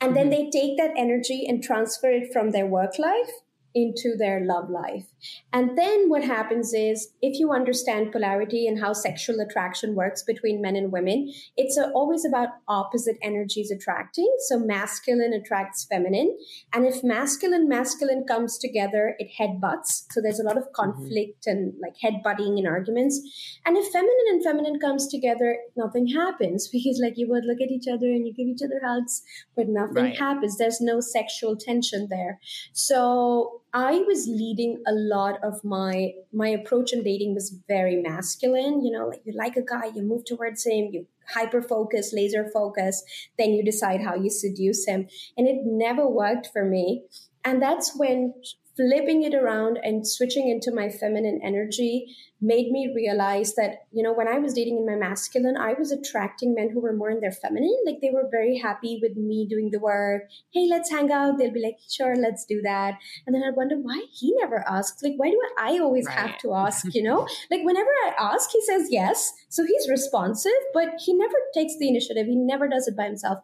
And 0.00 0.14
mm-hmm. 0.14 0.14
then 0.14 0.30
they 0.30 0.50
take 0.50 0.76
that 0.76 0.92
energy 0.96 1.46
and 1.48 1.62
transfer 1.62 2.10
it 2.10 2.32
from 2.32 2.50
their 2.50 2.66
work 2.66 2.98
life 2.98 3.30
into 3.76 4.16
their 4.16 4.40
love 4.40 4.70
life. 4.70 5.04
And 5.52 5.76
then 5.76 6.08
what 6.08 6.24
happens 6.24 6.72
is 6.72 7.08
if 7.20 7.38
you 7.38 7.52
understand 7.52 8.10
polarity 8.10 8.66
and 8.66 8.80
how 8.80 8.94
sexual 8.94 9.38
attraction 9.38 9.94
works 9.94 10.22
between 10.22 10.62
men 10.62 10.76
and 10.76 10.90
women, 10.90 11.30
it's 11.58 11.78
always 11.94 12.24
about 12.24 12.48
opposite 12.68 13.18
energies 13.22 13.70
attracting. 13.70 14.34
So 14.48 14.58
masculine 14.58 15.34
attracts 15.34 15.84
feminine. 15.84 16.38
And 16.72 16.86
if 16.86 17.04
masculine 17.04 17.68
masculine 17.68 18.24
comes 18.26 18.56
together, 18.56 19.14
it 19.18 19.28
headbutts. 19.38 20.04
So 20.10 20.22
there's 20.22 20.40
a 20.40 20.44
lot 20.44 20.56
of 20.56 20.64
mm-hmm. 20.64 20.90
conflict 20.90 21.44
mm-hmm. 21.46 21.50
and 21.50 21.74
like 21.82 21.96
headbutting 22.02 22.56
and 22.56 22.66
arguments. 22.66 23.20
And 23.66 23.76
if 23.76 23.92
feminine 23.92 24.28
and 24.30 24.42
feminine 24.42 24.80
comes 24.80 25.06
together, 25.06 25.58
nothing 25.76 26.06
happens 26.06 26.66
because 26.72 26.98
like 27.02 27.18
you 27.18 27.28
would 27.28 27.44
look 27.44 27.60
at 27.60 27.70
each 27.70 27.88
other 27.92 28.06
and 28.06 28.26
you 28.26 28.32
give 28.32 28.48
each 28.48 28.64
other 28.64 28.80
hugs, 28.82 29.20
but 29.54 29.68
nothing 29.68 30.04
right. 30.04 30.18
happens. 30.18 30.56
There's 30.56 30.80
no 30.80 31.00
sexual 31.00 31.56
tension 31.56 32.08
there. 32.08 32.40
So 32.72 33.60
I 33.72 33.98
was 34.06 34.26
leading 34.26 34.82
a 34.86 34.92
lot 34.92 35.42
of 35.42 35.62
my 35.64 36.12
my 36.32 36.48
approach 36.48 36.92
in 36.92 37.02
dating 37.02 37.34
was 37.34 37.54
very 37.68 37.96
masculine. 37.96 38.84
You 38.84 38.92
know, 38.92 39.08
like 39.08 39.22
you 39.24 39.32
like 39.36 39.56
a 39.56 39.62
guy, 39.62 39.86
you 39.94 40.02
move 40.02 40.24
towards 40.24 40.64
him, 40.64 40.90
you 40.92 41.06
hyper 41.34 41.60
focus, 41.60 42.12
laser 42.12 42.48
focus, 42.52 43.02
then 43.38 43.50
you 43.50 43.64
decide 43.64 44.02
how 44.02 44.14
you 44.14 44.30
seduce 44.30 44.86
him. 44.86 45.08
And 45.36 45.46
it 45.46 45.62
never 45.64 46.08
worked 46.08 46.48
for 46.52 46.64
me. 46.64 47.04
And 47.44 47.60
that's 47.60 47.96
when 47.96 48.34
flipping 48.76 49.22
it 49.22 49.34
around 49.34 49.78
and 49.82 50.06
switching 50.06 50.48
into 50.48 50.70
my 50.72 50.90
feminine 50.90 51.40
energy 51.42 52.14
made 52.40 52.70
me 52.70 52.92
realize 52.94 53.54
that, 53.54 53.86
you 53.92 54.02
know, 54.02 54.12
when 54.12 54.28
I 54.28 54.38
was 54.38 54.52
dating 54.52 54.76
in 54.76 54.86
my 54.86 54.94
masculine, 54.94 55.56
I 55.56 55.72
was 55.72 55.90
attracting 55.90 56.54
men 56.54 56.68
who 56.70 56.80
were 56.80 56.92
more 56.92 57.10
in 57.10 57.20
their 57.20 57.32
feminine. 57.32 57.74
Like 57.86 57.96
they 58.02 58.10
were 58.12 58.28
very 58.30 58.58
happy 58.58 58.98
with 59.00 59.16
me 59.16 59.46
doing 59.48 59.70
the 59.70 59.80
work. 59.80 60.24
Hey, 60.52 60.66
let's 60.68 60.90
hang 60.90 61.10
out. 61.10 61.38
They'll 61.38 61.52
be 61.52 61.62
like, 61.62 61.78
sure, 61.88 62.14
let's 62.14 62.44
do 62.44 62.60
that. 62.62 62.98
And 63.26 63.34
then 63.34 63.42
I'd 63.42 63.56
wonder 63.56 63.76
why 63.76 64.02
he 64.12 64.34
never 64.38 64.62
asks. 64.68 65.02
Like, 65.02 65.14
why 65.16 65.30
do 65.30 65.40
I 65.58 65.78
always 65.78 66.06
right. 66.06 66.18
have 66.18 66.38
to 66.40 66.52
ask, 66.52 66.94
you 66.94 67.02
know? 67.08 67.26
like 67.50 67.64
whenever 67.64 67.90
I 68.06 68.12
ask, 68.18 68.50
he 68.50 68.60
says 68.60 68.88
yes. 68.90 69.32
So 69.48 69.64
he's 69.64 69.88
responsive, 69.88 70.52
but 70.74 70.88
he 70.98 71.14
never 71.14 71.36
takes 71.54 71.78
the 71.78 71.88
initiative. 71.88 72.26
He 72.26 72.36
never 72.36 72.68
does 72.68 72.86
it 72.86 72.96
by 72.96 73.04
himself. 73.04 73.38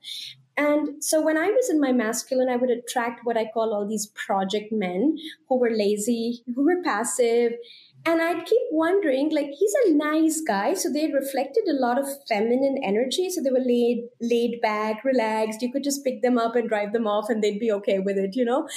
And 0.56 1.02
so 1.02 1.22
when 1.22 1.38
I 1.38 1.48
was 1.48 1.70
in 1.70 1.80
my 1.80 1.92
masculine, 1.92 2.48
I 2.48 2.56
would 2.56 2.70
attract 2.70 3.20
what 3.24 3.38
I 3.38 3.50
call 3.52 3.72
all 3.72 3.88
these 3.88 4.12
project 4.14 4.70
men 4.70 5.16
who 5.48 5.58
were 5.58 5.70
lazy, 5.70 6.42
who 6.54 6.64
were 6.64 6.82
passive. 6.82 7.52
And 8.04 8.20
I'd 8.20 8.44
keep 8.44 8.62
wondering, 8.72 9.32
like, 9.32 9.50
he's 9.56 9.74
a 9.86 9.94
nice 9.94 10.42
guy. 10.46 10.74
So 10.74 10.92
they 10.92 11.10
reflected 11.12 11.64
a 11.68 11.80
lot 11.80 11.98
of 11.98 12.06
feminine 12.28 12.78
energy. 12.82 13.30
So 13.30 13.40
they 13.42 13.50
were 13.50 13.64
laid, 13.64 14.08
laid 14.20 14.60
back, 14.60 15.04
relaxed. 15.04 15.62
You 15.62 15.72
could 15.72 15.84
just 15.84 16.04
pick 16.04 16.20
them 16.20 16.36
up 16.36 16.56
and 16.56 16.68
drive 16.68 16.92
them 16.92 17.06
off 17.06 17.30
and 17.30 17.42
they'd 17.42 17.60
be 17.60 17.72
okay 17.72 18.00
with 18.00 18.18
it, 18.18 18.34
you 18.34 18.44
know? 18.44 18.68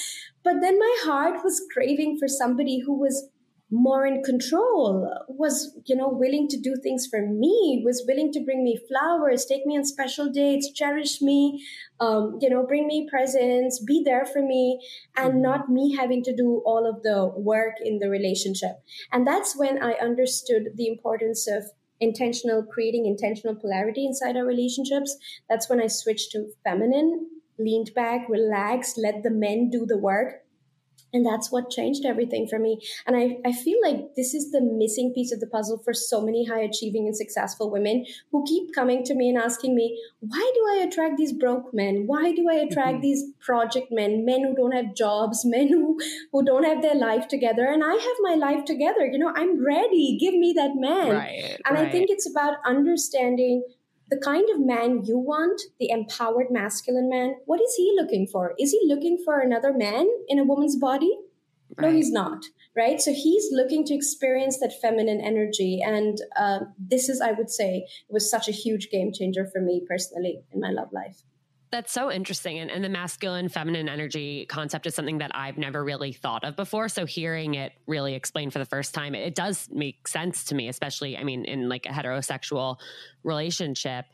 But 0.44 0.62
then 0.62 0.78
my 0.78 0.96
heart 1.04 1.44
was 1.44 1.62
craving 1.74 2.20
for 2.20 2.28
somebody 2.28 2.80
who 2.86 2.98
was 2.98 3.30
more 3.72 4.06
in 4.06 4.22
control 4.22 5.12
was 5.28 5.76
you 5.86 5.96
know 5.96 6.08
willing 6.08 6.48
to 6.48 6.60
do 6.60 6.76
things 6.84 7.08
for 7.10 7.26
me 7.26 7.82
was 7.84 8.06
willing 8.08 8.32
to 8.32 8.40
bring 8.42 8.64
me 8.64 8.80
flowers 8.88 9.44
take 9.46 9.66
me 9.66 9.76
on 9.76 9.84
special 9.84 10.30
dates 10.32 10.72
cherish 10.72 11.20
me 11.20 11.66
um, 12.00 12.38
you 12.42 12.50
know 12.50 12.66
bring 12.66 12.86
me 12.86 13.08
presents 13.10 13.84
be 13.84 14.04
there 14.06 14.26
for 14.26 14.42
me 14.42 14.80
and 15.18 15.34
mm-hmm. 15.34 15.42
not 15.42 15.70
me 15.70 15.96
having 15.96 16.24
to 16.24 16.36
do 16.36 16.62
all 16.66 16.88
of 16.88 17.02
the 17.04 17.32
work 17.36 17.76
in 17.84 18.00
the 18.00 18.10
relationship. 18.10 18.84
And 19.12 19.26
that's 19.26 19.58
when 19.58 19.82
i 19.82 19.94
understood 19.94 20.70
the 20.76 20.88
importance 20.88 21.48
of 21.48 21.64
intentional 22.00 22.64
creating 22.64 23.06
intentional 23.06 23.56
polarity 23.56 24.06
inside 24.06 24.36
our 24.38 24.46
relationships. 24.46 25.18
That's 25.50 25.70
when 25.70 25.82
i 25.82 25.88
switched 25.88 26.32
to 26.32 26.52
feminine 26.64 27.30
leaned 27.58 27.92
back 27.96 28.28
relaxed 28.30 29.00
let 29.02 29.24
the 29.24 29.32
men 29.32 29.70
do 29.70 29.86
the 29.86 29.98
work 29.98 30.45
and 31.16 31.26
that's 31.26 31.50
what 31.50 31.70
changed 31.70 32.06
everything 32.06 32.46
for 32.46 32.60
me. 32.60 32.78
And 33.08 33.16
I, 33.16 33.38
I 33.48 33.54
feel 33.54 33.80
like 33.82 34.16
this 34.18 34.34
is 34.34 34.52
the 34.52 34.60
missing 34.60 35.14
piece 35.16 35.32
of 35.32 35.40
the 35.40 35.48
puzzle 35.48 35.82
for 35.84 35.94
so 35.94 36.22
many 36.22 36.46
high 36.46 36.60
achieving 36.60 37.08
and 37.08 37.16
successful 37.16 37.72
women 37.72 38.06
who 38.34 38.44
keep 38.46 38.76
coming 38.76 39.02
to 39.06 39.16
me 39.16 39.30
and 39.30 39.38
asking 39.38 39.76
me, 39.76 39.98
why 40.20 40.52
do 40.54 40.68
I 40.68 40.86
attract 40.86 41.16
these 41.16 41.32
broke 41.32 41.74
men? 41.74 42.04
Why 42.06 42.34
do 42.34 42.50
I 42.50 42.56
attract 42.56 42.96
mm-hmm. 42.96 43.02
these 43.02 43.24
project 43.40 43.88
men, 43.92 44.26
men 44.26 44.44
who 44.44 44.56
don't 44.56 44.74
have 44.74 44.94
jobs, 44.94 45.46
men 45.46 45.70
who, 45.70 45.98
who 46.34 46.44
don't 46.44 46.66
have 46.66 46.82
their 46.82 46.96
life 46.96 47.30
together? 47.30 47.66
And 47.66 47.82
I 47.82 47.94
have 47.94 48.18
my 48.20 48.36
life 48.36 48.66
together. 48.66 49.06
You 49.06 49.18
know, 49.18 49.32
I'm 49.34 49.66
ready. 49.66 50.18
Give 50.20 50.34
me 50.34 50.52
that 50.58 50.72
man. 50.76 51.12
Right, 51.12 51.58
and 51.66 51.78
right. 51.78 51.88
I 51.88 51.90
think 51.90 52.10
it's 52.10 52.30
about 52.30 52.58
understanding 52.66 53.64
the 54.10 54.18
kind 54.18 54.48
of 54.50 54.60
man 54.60 55.04
you 55.04 55.18
want, 55.18 55.62
the 55.80 55.90
empowered 55.90 56.48
masculine 56.52 57.10
man, 57.10 57.36
what 57.46 57.62
is 57.62 57.74
he 57.76 57.94
looking 57.96 58.28
for? 58.28 58.54
Is 58.60 58.72
he 58.72 58.82
looking 58.86 59.22
for 59.24 59.40
another 59.40 59.74
man 59.74 60.08
in 60.28 60.40
a 60.40 60.44
woman's 60.44 60.76
body? 60.76 61.18
Right. 61.78 61.90
No, 61.90 61.96
he's 61.96 62.12
not. 62.12 62.46
Right. 62.76 63.02
So 63.02 63.12
he's 63.14 63.48
looking 63.52 63.86
to 63.86 63.96
experience 63.96 64.60
that 64.60 64.80
feminine 64.80 65.22
energy. 65.22 65.82
And 65.84 66.18
uh, 66.38 66.60
this 66.78 67.10
is, 67.10 67.22
I 67.22 67.32
would 67.32 67.50
say, 67.50 67.88
was 68.10 68.30
such 68.30 68.48
a 68.48 68.52
huge 68.52 68.90
game 68.90 69.12
changer 69.12 69.48
for 69.52 69.62
me 69.62 69.82
personally 69.88 70.42
in 70.52 70.60
my 70.60 70.70
love 70.70 70.92
life. 70.92 71.24
That's 71.72 71.92
so 71.92 72.12
interesting. 72.12 72.60
And, 72.60 72.70
and, 72.72 72.84
the 72.84 72.90
masculine 72.90 73.50
feminine 73.50 73.90
energy 73.90 74.46
concept 74.46 74.86
is 74.86 74.96
something 74.96 75.18
that 75.18 75.32
I've 75.34 75.58
never 75.58 75.84
really 75.84 76.14
thought 76.14 76.44
of 76.44 76.56
before. 76.56 76.88
So 76.90 77.06
hearing 77.06 77.56
it 77.56 77.74
really 77.88 78.14
explained 78.14 78.54
for 78.54 78.60
the 78.60 78.66
first 78.66 78.94
time, 78.94 79.16
it, 79.16 79.28
it 79.28 79.36
does 79.36 79.68
make 79.72 80.08
sense 80.08 80.46
to 80.46 80.56
me, 80.56 80.70
especially, 80.70 81.18
I 81.18 81.24
mean, 81.24 81.44
in 81.46 81.68
like 81.68 81.86
a 81.86 81.90
heterosexual 81.90 82.78
relationship 83.24 84.06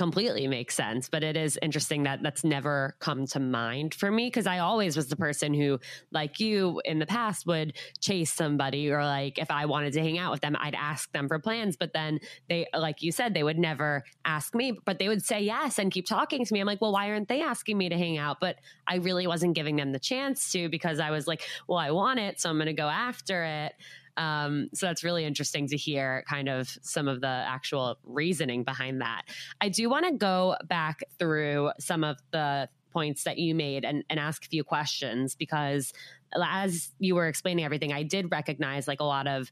completely 0.00 0.46
makes 0.46 0.74
sense 0.74 1.10
but 1.10 1.22
it 1.22 1.36
is 1.36 1.58
interesting 1.60 2.04
that 2.04 2.22
that's 2.22 2.42
never 2.42 2.96
come 3.00 3.26
to 3.26 3.38
mind 3.38 3.92
for 3.92 4.10
me 4.10 4.28
because 4.28 4.46
i 4.46 4.58
always 4.58 4.96
was 4.96 5.08
the 5.08 5.14
person 5.14 5.52
who 5.52 5.78
like 6.10 6.40
you 6.40 6.80
in 6.86 6.98
the 6.98 7.04
past 7.04 7.46
would 7.46 7.76
chase 8.00 8.32
somebody 8.32 8.90
or 8.90 9.04
like 9.04 9.36
if 9.36 9.50
i 9.50 9.66
wanted 9.66 9.92
to 9.92 10.00
hang 10.00 10.16
out 10.16 10.32
with 10.32 10.40
them 10.40 10.56
i'd 10.60 10.74
ask 10.74 11.12
them 11.12 11.28
for 11.28 11.38
plans 11.38 11.76
but 11.76 11.92
then 11.92 12.18
they 12.48 12.66
like 12.74 13.02
you 13.02 13.12
said 13.12 13.34
they 13.34 13.42
would 13.42 13.58
never 13.58 14.02
ask 14.24 14.54
me 14.54 14.72
but 14.86 14.98
they 14.98 15.06
would 15.06 15.22
say 15.22 15.42
yes 15.42 15.78
and 15.78 15.92
keep 15.92 16.06
talking 16.06 16.46
to 16.46 16.54
me. 16.54 16.60
I'm 16.60 16.66
like 16.66 16.80
well 16.80 16.92
why 16.92 17.10
aren't 17.10 17.28
they 17.28 17.42
asking 17.42 17.76
me 17.76 17.90
to 17.90 17.98
hang 17.98 18.16
out? 18.16 18.40
But 18.40 18.56
i 18.86 18.96
really 18.96 19.26
wasn't 19.26 19.54
giving 19.54 19.76
them 19.76 19.92
the 19.92 19.98
chance 19.98 20.50
to 20.52 20.70
because 20.70 20.98
i 20.98 21.10
was 21.10 21.26
like 21.26 21.42
well 21.68 21.78
i 21.78 21.90
want 21.90 22.18
it 22.18 22.40
so 22.40 22.48
i'm 22.48 22.56
going 22.56 22.68
to 22.68 22.72
go 22.72 22.88
after 22.88 23.44
it 23.44 23.74
um, 24.20 24.68
so 24.74 24.84
that's 24.84 25.02
really 25.02 25.24
interesting 25.24 25.66
to 25.68 25.78
hear 25.78 26.24
kind 26.28 26.46
of 26.50 26.68
some 26.82 27.08
of 27.08 27.22
the 27.22 27.26
actual 27.26 27.96
reasoning 28.04 28.64
behind 28.64 29.00
that. 29.00 29.22
I 29.62 29.70
do 29.70 29.88
want 29.88 30.04
to 30.04 30.12
go 30.12 30.56
back 30.64 31.00
through 31.18 31.70
some 31.80 32.04
of 32.04 32.18
the 32.30 32.68
points 32.92 33.24
that 33.24 33.38
you 33.38 33.54
made 33.54 33.82
and, 33.82 34.04
and 34.10 34.20
ask 34.20 34.44
a 34.44 34.48
few 34.48 34.62
questions 34.62 35.34
because 35.34 35.94
as 36.38 36.90
you 36.98 37.14
were 37.14 37.28
explaining 37.28 37.64
everything, 37.64 37.94
I 37.94 38.02
did 38.02 38.30
recognize 38.30 38.86
like 38.86 39.00
a 39.00 39.04
lot 39.04 39.26
of 39.26 39.50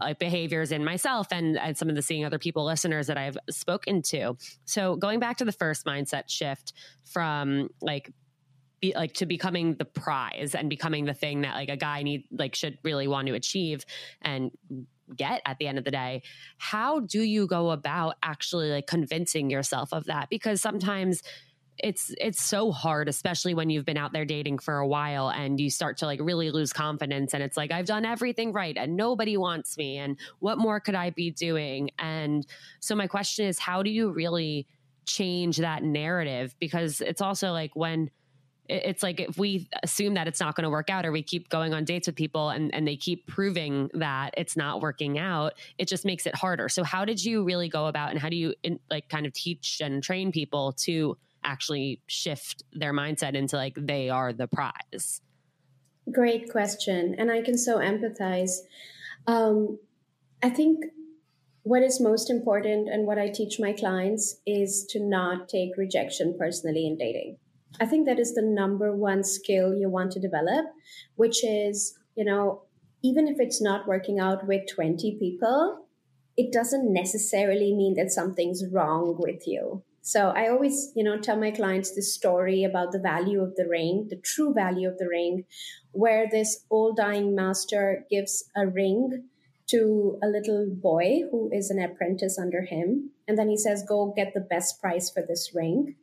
like 0.00 0.18
behaviors 0.18 0.72
in 0.72 0.84
myself 0.84 1.28
and, 1.30 1.56
and 1.56 1.78
some 1.78 1.88
of 1.88 1.94
the 1.94 2.02
seeing 2.02 2.24
other 2.24 2.38
people 2.38 2.64
listeners 2.64 3.06
that 3.06 3.16
I've 3.16 3.38
spoken 3.48 4.02
to. 4.02 4.36
So 4.64 4.96
going 4.96 5.20
back 5.20 5.36
to 5.36 5.44
the 5.44 5.52
first 5.52 5.86
mindset 5.86 6.28
shift 6.28 6.72
from 7.04 7.68
like 7.80 8.10
be 8.80 8.92
like 8.94 9.14
to 9.14 9.26
becoming 9.26 9.74
the 9.74 9.84
prize 9.84 10.54
and 10.54 10.70
becoming 10.70 11.04
the 11.04 11.14
thing 11.14 11.42
that 11.42 11.54
like 11.54 11.68
a 11.68 11.76
guy 11.76 12.02
need 12.02 12.24
like 12.30 12.54
should 12.54 12.78
really 12.82 13.06
want 13.06 13.28
to 13.28 13.34
achieve 13.34 13.84
and 14.22 14.50
get 15.16 15.42
at 15.44 15.58
the 15.58 15.66
end 15.66 15.78
of 15.78 15.84
the 15.84 15.90
day 15.90 16.22
how 16.58 17.00
do 17.00 17.22
you 17.22 17.46
go 17.46 17.70
about 17.70 18.16
actually 18.22 18.70
like 18.70 18.86
convincing 18.86 19.50
yourself 19.50 19.92
of 19.92 20.04
that? 20.04 20.28
Because 20.30 20.60
sometimes 20.60 21.22
it's 21.82 22.14
it's 22.18 22.42
so 22.42 22.70
hard 22.70 23.08
especially 23.08 23.54
when 23.54 23.70
you've 23.70 23.86
been 23.86 23.96
out 23.96 24.12
there 24.12 24.26
dating 24.26 24.58
for 24.58 24.78
a 24.78 24.86
while 24.86 25.30
and 25.30 25.58
you 25.58 25.70
start 25.70 25.96
to 25.96 26.04
like 26.04 26.20
really 26.22 26.50
lose 26.50 26.74
confidence 26.74 27.32
and 27.32 27.42
it's 27.42 27.56
like 27.56 27.72
I've 27.72 27.86
done 27.86 28.04
everything 28.04 28.52
right 28.52 28.76
and 28.76 28.96
nobody 28.96 29.38
wants 29.38 29.78
me 29.78 29.96
and 29.96 30.18
what 30.40 30.58
more 30.58 30.78
could 30.78 30.94
I 30.94 31.10
be 31.10 31.30
doing? 31.30 31.90
And 31.98 32.46
so 32.80 32.94
my 32.94 33.06
question 33.06 33.46
is 33.46 33.58
how 33.58 33.82
do 33.82 33.90
you 33.90 34.10
really 34.10 34.66
change 35.06 35.56
that 35.56 35.82
narrative? 35.82 36.54
Because 36.60 37.00
it's 37.00 37.22
also 37.22 37.50
like 37.52 37.74
when 37.74 38.10
it's 38.70 39.02
like 39.02 39.20
if 39.20 39.36
we 39.36 39.68
assume 39.82 40.14
that 40.14 40.28
it's 40.28 40.40
not 40.40 40.54
going 40.54 40.64
to 40.64 40.70
work 40.70 40.88
out 40.90 41.04
or 41.04 41.12
we 41.12 41.22
keep 41.22 41.48
going 41.48 41.74
on 41.74 41.84
dates 41.84 42.06
with 42.06 42.14
people 42.14 42.50
and, 42.50 42.72
and 42.74 42.86
they 42.86 42.96
keep 42.96 43.26
proving 43.26 43.90
that 43.94 44.32
it's 44.36 44.56
not 44.56 44.80
working 44.80 45.18
out 45.18 45.54
it 45.78 45.88
just 45.88 46.04
makes 46.04 46.26
it 46.26 46.34
harder. 46.34 46.68
So 46.68 46.84
how 46.84 47.04
did 47.04 47.22
you 47.22 47.42
really 47.42 47.68
go 47.68 47.86
about 47.86 48.10
and 48.10 48.18
how 48.18 48.28
do 48.28 48.36
you 48.36 48.54
in, 48.62 48.78
like 48.90 49.08
kind 49.08 49.26
of 49.26 49.32
teach 49.32 49.80
and 49.82 50.02
train 50.02 50.30
people 50.32 50.72
to 50.84 51.18
actually 51.42 52.00
shift 52.06 52.62
their 52.72 52.92
mindset 52.92 53.34
into 53.34 53.56
like 53.56 53.74
they 53.76 54.08
are 54.08 54.32
the 54.32 54.46
prize? 54.46 55.20
Great 56.10 56.50
question 56.50 57.14
and 57.18 57.30
i 57.30 57.42
can 57.42 57.58
so 57.58 57.78
empathize. 57.78 58.58
Um, 59.26 59.78
i 60.42 60.48
think 60.48 60.84
what 61.62 61.82
is 61.82 62.00
most 62.00 62.30
important 62.30 62.88
and 62.88 63.06
what 63.06 63.18
i 63.18 63.28
teach 63.28 63.60
my 63.60 63.72
clients 63.72 64.36
is 64.46 64.86
to 64.90 64.98
not 64.98 65.48
take 65.48 65.76
rejection 65.76 66.34
personally 66.38 66.86
in 66.86 66.96
dating 66.96 67.36
I 67.78 67.86
think 67.86 68.06
that 68.06 68.18
is 68.18 68.34
the 68.34 68.42
number 68.42 68.94
one 68.94 69.22
skill 69.22 69.74
you 69.74 69.88
want 69.88 70.12
to 70.12 70.20
develop, 70.20 70.66
which 71.16 71.44
is, 71.44 71.96
you 72.16 72.24
know, 72.24 72.62
even 73.02 73.28
if 73.28 73.38
it's 73.38 73.62
not 73.62 73.86
working 73.86 74.18
out 74.18 74.46
with 74.46 74.68
20 74.68 75.16
people, 75.18 75.86
it 76.36 76.52
doesn't 76.52 76.92
necessarily 76.92 77.74
mean 77.74 77.94
that 77.94 78.10
something's 78.10 78.64
wrong 78.72 79.16
with 79.18 79.46
you. 79.46 79.82
So 80.02 80.30
I 80.30 80.48
always, 80.48 80.92
you 80.96 81.04
know, 81.04 81.18
tell 81.18 81.36
my 81.36 81.50
clients 81.50 81.94
this 81.94 82.14
story 82.14 82.64
about 82.64 82.92
the 82.92 82.98
value 82.98 83.42
of 83.42 83.54
the 83.56 83.68
ring, 83.68 84.06
the 84.08 84.16
true 84.16 84.52
value 84.54 84.88
of 84.88 84.98
the 84.98 85.08
ring, 85.08 85.44
where 85.92 86.26
this 86.30 86.64
old 86.70 86.96
dying 86.96 87.34
master 87.34 88.06
gives 88.10 88.44
a 88.56 88.66
ring 88.66 89.28
to 89.68 90.18
a 90.22 90.26
little 90.26 90.66
boy 90.68 91.20
who 91.30 91.50
is 91.52 91.70
an 91.70 91.80
apprentice 91.80 92.38
under 92.38 92.62
him. 92.62 93.10
And 93.28 93.38
then 93.38 93.48
he 93.48 93.56
says, 93.56 93.84
Go 93.86 94.12
get 94.16 94.32
the 94.34 94.40
best 94.40 94.80
price 94.80 95.10
for 95.10 95.22
this 95.22 95.52
ring 95.54 95.94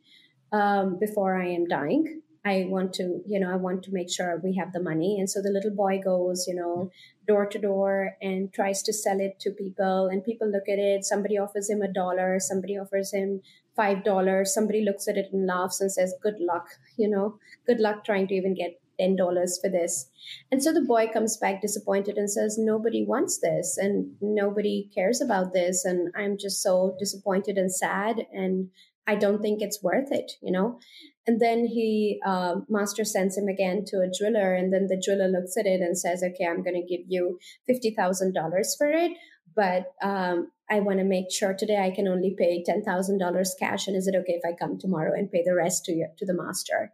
um, 0.52 0.98
before 0.98 1.40
I 1.40 1.48
am 1.48 1.66
dying. 1.66 2.22
I 2.44 2.66
want 2.68 2.94
to, 2.94 3.20
you 3.26 3.38
know, 3.38 3.52
I 3.52 3.56
want 3.56 3.82
to 3.84 3.92
make 3.92 4.10
sure 4.10 4.40
we 4.42 4.54
have 4.56 4.72
the 4.72 4.82
money. 4.82 5.18
And 5.18 5.28
so 5.28 5.42
the 5.42 5.50
little 5.50 5.72
boy 5.72 6.00
goes, 6.02 6.46
you 6.48 6.54
know, 6.54 6.90
door 7.26 7.46
to 7.46 7.58
door 7.58 8.16
and 8.22 8.52
tries 8.52 8.82
to 8.84 8.92
sell 8.92 9.20
it 9.20 9.38
to 9.40 9.50
people. 9.50 10.06
And 10.06 10.24
people 10.24 10.50
look 10.50 10.68
at 10.68 10.78
it. 10.78 11.04
Somebody 11.04 11.36
offers 11.36 11.68
him 11.68 11.82
a 11.82 11.92
dollar. 11.92 12.38
Somebody 12.40 12.78
offers 12.78 13.12
him 13.12 13.42
five 13.78 14.02
dollars. 14.02 14.52
Somebody 14.52 14.82
looks 14.82 15.08
at 15.08 15.16
it 15.16 15.32
and 15.32 15.46
laughs 15.46 15.80
and 15.80 15.92
says, 15.92 16.14
"Good 16.22 16.40
luck," 16.40 16.66
you 16.96 17.08
know, 17.08 17.38
good 17.66 17.80
luck 17.80 18.04
trying 18.04 18.26
to 18.28 18.34
even 18.34 18.54
get 18.54 18.80
ten 18.98 19.14
dollars 19.14 19.58
for 19.62 19.70
this. 19.70 20.10
And 20.50 20.62
so 20.62 20.72
the 20.72 20.80
boy 20.80 21.06
comes 21.12 21.36
back 21.36 21.60
disappointed 21.60 22.18
and 22.18 22.30
says, 22.30 22.58
"Nobody 22.58 23.04
wants 23.04 23.38
this, 23.38 23.78
and 23.78 24.16
nobody 24.20 24.90
cares 24.94 25.20
about 25.20 25.52
this, 25.52 25.84
and 25.84 26.12
I'm 26.16 26.36
just 26.36 26.60
so 26.62 26.96
disappointed 26.98 27.56
and 27.56 27.72
sad." 27.72 28.26
And 28.32 28.70
I 29.08 29.14
don't 29.14 29.40
think 29.40 29.62
it's 29.62 29.82
worth 29.82 30.12
it, 30.12 30.32
you 30.42 30.52
know? 30.52 30.78
And 31.26 31.40
then 31.40 31.64
he, 31.64 32.20
uh, 32.26 32.56
master 32.68 33.04
sends 33.04 33.38
him 33.38 33.48
again 33.48 33.84
to 33.86 34.00
a 34.00 34.10
driller. 34.16 34.54
And 34.54 34.70
then 34.72 34.86
the 34.86 35.00
driller 35.02 35.28
looks 35.28 35.56
at 35.56 35.66
it 35.66 35.80
and 35.80 35.98
says, 35.98 36.22
okay, 36.22 36.46
I'm 36.46 36.62
going 36.62 36.80
to 36.80 36.96
give 36.96 37.06
you 37.08 37.38
$50,000 37.68 38.32
for 38.76 38.90
it. 38.90 39.12
But 39.56 39.92
um, 40.02 40.50
I 40.70 40.80
want 40.80 40.98
to 40.98 41.04
make 41.04 41.32
sure 41.32 41.54
today 41.54 41.82
I 41.82 41.90
can 41.90 42.06
only 42.06 42.36
pay 42.38 42.62
$10,000 42.62 43.48
cash. 43.58 43.88
And 43.88 43.96
is 43.96 44.06
it 44.06 44.14
okay 44.14 44.38
if 44.42 44.42
I 44.46 44.56
come 44.56 44.78
tomorrow 44.78 45.12
and 45.16 45.32
pay 45.32 45.42
the 45.42 45.54
rest 45.54 45.86
to, 45.86 45.92
your, 45.92 46.08
to 46.18 46.26
the 46.26 46.34
master? 46.34 46.92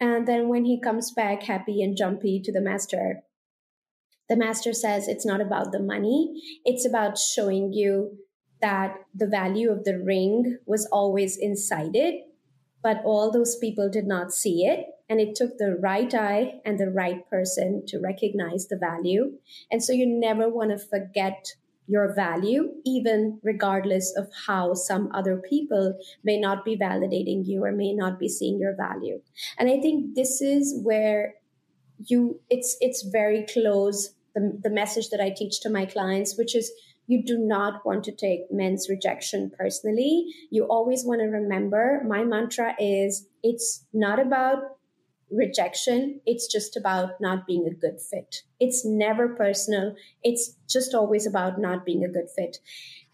And 0.00 0.28
then 0.28 0.48
when 0.48 0.66
he 0.66 0.80
comes 0.80 1.12
back 1.12 1.42
happy 1.42 1.82
and 1.82 1.96
jumpy 1.96 2.40
to 2.44 2.52
the 2.52 2.60
master, 2.60 3.22
the 4.28 4.36
master 4.36 4.74
says 4.74 5.08
it's 5.08 5.26
not 5.26 5.40
about 5.40 5.72
the 5.72 5.80
money. 5.80 6.40
It's 6.64 6.86
about 6.86 7.18
showing 7.18 7.72
you 7.72 8.18
that 8.60 8.96
the 9.14 9.26
value 9.26 9.70
of 9.70 9.84
the 9.84 9.98
ring 9.98 10.58
was 10.66 10.86
always 10.86 11.36
inside 11.36 11.94
it, 11.94 12.26
but 12.82 13.02
all 13.04 13.30
those 13.30 13.56
people 13.56 13.88
did 13.88 14.06
not 14.06 14.32
see 14.32 14.64
it. 14.64 14.86
And 15.10 15.20
it 15.20 15.34
took 15.34 15.56
the 15.56 15.76
right 15.80 16.12
eye 16.14 16.60
and 16.66 16.78
the 16.78 16.90
right 16.90 17.28
person 17.30 17.84
to 17.86 17.98
recognize 17.98 18.68
the 18.68 18.76
value. 18.76 19.32
And 19.70 19.82
so 19.82 19.92
you 19.92 20.06
never 20.06 20.48
want 20.48 20.70
to 20.70 20.78
forget 20.78 21.54
your 21.86 22.14
value, 22.14 22.74
even 22.84 23.40
regardless 23.42 24.14
of 24.14 24.28
how 24.46 24.74
some 24.74 25.10
other 25.14 25.38
people 25.38 25.98
may 26.22 26.38
not 26.38 26.62
be 26.64 26.76
validating 26.76 27.46
you 27.46 27.64
or 27.64 27.72
may 27.72 27.94
not 27.94 28.18
be 28.18 28.28
seeing 28.28 28.60
your 28.60 28.76
value. 28.76 29.20
And 29.58 29.70
I 29.70 29.80
think 29.80 30.14
this 30.14 30.42
is 30.42 30.78
where 30.82 31.34
you, 32.06 32.40
it's, 32.50 32.76
it's 32.80 33.02
very 33.02 33.46
close. 33.50 34.10
The, 34.34 34.60
the 34.62 34.70
message 34.70 35.08
that 35.08 35.20
I 35.20 35.30
teach 35.34 35.60
to 35.62 35.70
my 35.70 35.86
clients, 35.86 36.36
which 36.36 36.54
is 36.54 36.70
you 37.08 37.24
do 37.24 37.38
not 37.38 37.84
want 37.84 38.04
to 38.04 38.12
take 38.12 38.52
men's 38.52 38.88
rejection 38.88 39.50
personally. 39.58 40.26
You 40.50 40.64
always 40.64 41.04
want 41.04 41.20
to 41.22 41.26
remember 41.26 42.04
my 42.06 42.22
mantra 42.22 42.74
is 42.78 43.26
it's 43.42 43.86
not 43.92 44.20
about 44.20 44.58
rejection. 45.30 46.20
It's 46.26 46.46
just 46.46 46.76
about 46.76 47.20
not 47.20 47.46
being 47.46 47.66
a 47.66 47.74
good 47.74 48.00
fit. 48.00 48.42
It's 48.60 48.84
never 48.84 49.28
personal. 49.28 49.94
It's 50.22 50.54
just 50.68 50.94
always 50.94 51.26
about 51.26 51.58
not 51.58 51.84
being 51.84 52.04
a 52.04 52.12
good 52.12 52.28
fit. 52.34 52.58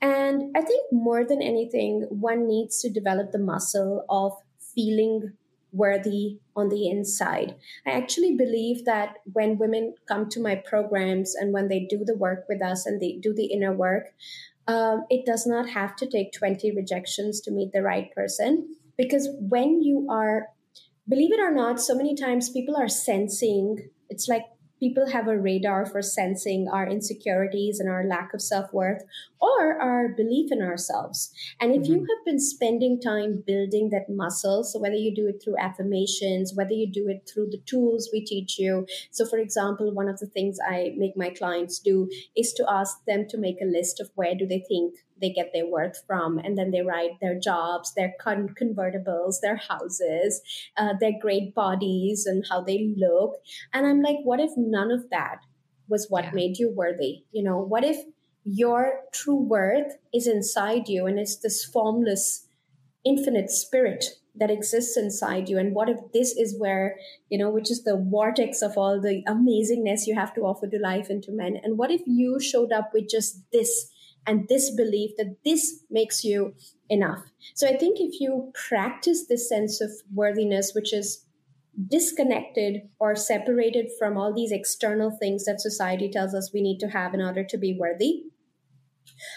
And 0.00 0.54
I 0.56 0.60
think 0.60 0.92
more 0.92 1.24
than 1.24 1.40
anything, 1.40 2.06
one 2.10 2.46
needs 2.46 2.80
to 2.82 2.90
develop 2.90 3.30
the 3.30 3.38
muscle 3.38 4.04
of 4.08 4.32
feeling 4.74 5.32
worthy 5.74 6.38
on 6.54 6.68
the 6.68 6.88
inside. 6.88 7.56
I 7.86 7.90
actually 7.90 8.36
believe 8.36 8.84
that 8.84 9.16
when 9.32 9.58
women 9.58 9.94
come 10.08 10.28
to 10.30 10.40
my 10.40 10.54
programs 10.54 11.34
and 11.34 11.52
when 11.52 11.68
they 11.68 11.86
do 11.90 12.04
the 12.04 12.16
work 12.16 12.44
with 12.48 12.62
us 12.62 12.86
and 12.86 13.00
they 13.00 13.18
do 13.20 13.34
the 13.34 13.46
inner 13.46 13.72
work, 13.72 14.14
um, 14.66 15.04
it 15.10 15.26
does 15.26 15.46
not 15.46 15.68
have 15.68 15.96
to 15.96 16.06
take 16.06 16.32
20 16.32 16.74
rejections 16.74 17.40
to 17.42 17.50
meet 17.50 17.72
the 17.72 17.82
right 17.82 18.14
person. 18.14 18.76
Because 18.96 19.28
when 19.38 19.82
you 19.82 20.06
are, 20.10 20.46
believe 21.08 21.32
it 21.32 21.40
or 21.40 21.52
not, 21.52 21.80
so 21.80 21.94
many 21.94 22.14
times 22.14 22.48
people 22.48 22.76
are 22.76 22.88
sensing, 22.88 23.90
it's 24.08 24.28
like 24.28 24.44
people 24.84 25.10
have 25.10 25.28
a 25.28 25.38
radar 25.38 25.86
for 25.86 26.02
sensing 26.02 26.68
our 26.70 26.86
insecurities 26.86 27.80
and 27.80 27.88
our 27.88 28.04
lack 28.04 28.34
of 28.34 28.42
self 28.42 28.70
worth 28.70 29.02
or 29.40 29.80
our 29.80 30.08
belief 30.08 30.52
in 30.52 30.60
ourselves. 30.60 31.32
And 31.58 31.74
if 31.74 31.84
mm-hmm. 31.84 31.92
you 31.92 31.98
have 32.00 32.24
been 32.26 32.38
spending 32.38 33.00
time 33.00 33.42
building 33.46 33.88
that 33.90 34.14
muscle, 34.14 34.62
so 34.62 34.78
whether 34.78 34.94
you 34.94 35.14
do 35.14 35.26
it 35.26 35.40
through 35.42 35.56
affirmations, 35.58 36.52
whether 36.54 36.74
you 36.74 36.86
do 36.86 37.08
it 37.08 37.30
through 37.32 37.48
the 37.50 37.62
tools 37.64 38.10
we 38.12 38.22
teach 38.22 38.58
you. 38.58 38.86
So, 39.10 39.24
for 39.24 39.38
example, 39.38 39.90
one 39.94 40.08
of 40.08 40.18
the 40.18 40.26
things 40.26 40.58
I 40.68 40.92
make 40.98 41.16
my 41.16 41.30
clients 41.30 41.78
do 41.78 42.10
is 42.36 42.52
to 42.54 42.66
ask 42.68 43.04
them 43.06 43.26
to 43.30 43.38
make 43.38 43.62
a 43.62 43.72
list 43.78 44.00
of 44.00 44.10
where 44.16 44.34
do 44.34 44.46
they 44.46 44.62
think 44.68 44.96
they 45.20 45.30
get 45.30 45.50
their 45.52 45.66
worth 45.66 46.02
from. 46.06 46.38
And 46.38 46.56
then 46.58 46.70
they 46.70 46.82
write 46.82 47.20
their 47.20 47.38
jobs, 47.38 47.94
their 47.94 48.14
con- 48.20 48.54
convertibles, 48.60 49.36
their 49.40 49.56
houses, 49.56 50.40
uh, 50.76 50.94
their 51.00 51.12
great 51.20 51.54
bodies, 51.54 52.26
and 52.26 52.44
how 52.48 52.60
they 52.60 52.94
look. 52.96 53.36
And 53.72 53.86
I'm 53.86 54.02
like, 54.02 54.18
what 54.24 54.40
if 54.40 54.50
none 54.56 54.90
of 54.90 55.10
that 55.10 55.38
was 55.88 56.06
what 56.08 56.24
yeah. 56.24 56.30
made 56.32 56.58
you 56.58 56.70
worthy? 56.70 57.24
You 57.32 57.42
know, 57.42 57.58
what 57.58 57.84
if 57.84 57.96
your 58.44 59.00
true 59.12 59.40
worth 59.40 59.96
is 60.12 60.26
inside 60.26 60.88
you 60.88 61.06
and 61.06 61.18
it's 61.18 61.36
this 61.36 61.64
formless, 61.64 62.46
infinite 63.04 63.50
spirit 63.50 64.04
that 64.36 64.50
exists 64.50 64.96
inside 64.96 65.48
you 65.48 65.58
and 65.58 65.74
what 65.74 65.88
if 65.88 65.98
this 66.12 66.32
is 66.36 66.58
where 66.58 66.96
you 67.28 67.38
know 67.38 67.50
which 67.50 67.70
is 67.70 67.84
the 67.84 67.96
vortex 68.10 68.62
of 68.62 68.76
all 68.76 69.00
the 69.00 69.22
amazingness 69.28 70.06
you 70.06 70.14
have 70.14 70.34
to 70.34 70.40
offer 70.40 70.66
to 70.66 70.78
life 70.78 71.08
and 71.08 71.22
to 71.22 71.30
men 71.30 71.56
and 71.62 71.78
what 71.78 71.90
if 71.90 72.00
you 72.04 72.40
showed 72.40 72.72
up 72.72 72.90
with 72.92 73.08
just 73.08 73.40
this 73.52 73.90
and 74.26 74.48
this 74.48 74.70
belief 74.70 75.12
that 75.18 75.36
this 75.44 75.84
makes 75.90 76.24
you 76.24 76.54
enough. 76.88 77.24
So 77.54 77.66
I 77.66 77.76
think 77.76 77.98
if 78.00 78.20
you 78.20 78.52
practice 78.68 79.26
this 79.26 79.48
sense 79.48 79.80
of 79.80 79.90
worthiness, 80.12 80.72
which 80.74 80.92
is 80.92 81.24
disconnected 81.88 82.82
or 83.00 83.16
separated 83.16 83.90
from 83.98 84.16
all 84.16 84.32
these 84.32 84.52
external 84.52 85.10
things 85.10 85.44
that 85.44 85.60
society 85.60 86.08
tells 86.08 86.34
us 86.34 86.52
we 86.52 86.62
need 86.62 86.78
to 86.78 86.88
have 86.88 87.14
in 87.14 87.20
order 87.20 87.44
to 87.44 87.58
be 87.58 87.76
worthy, 87.78 88.24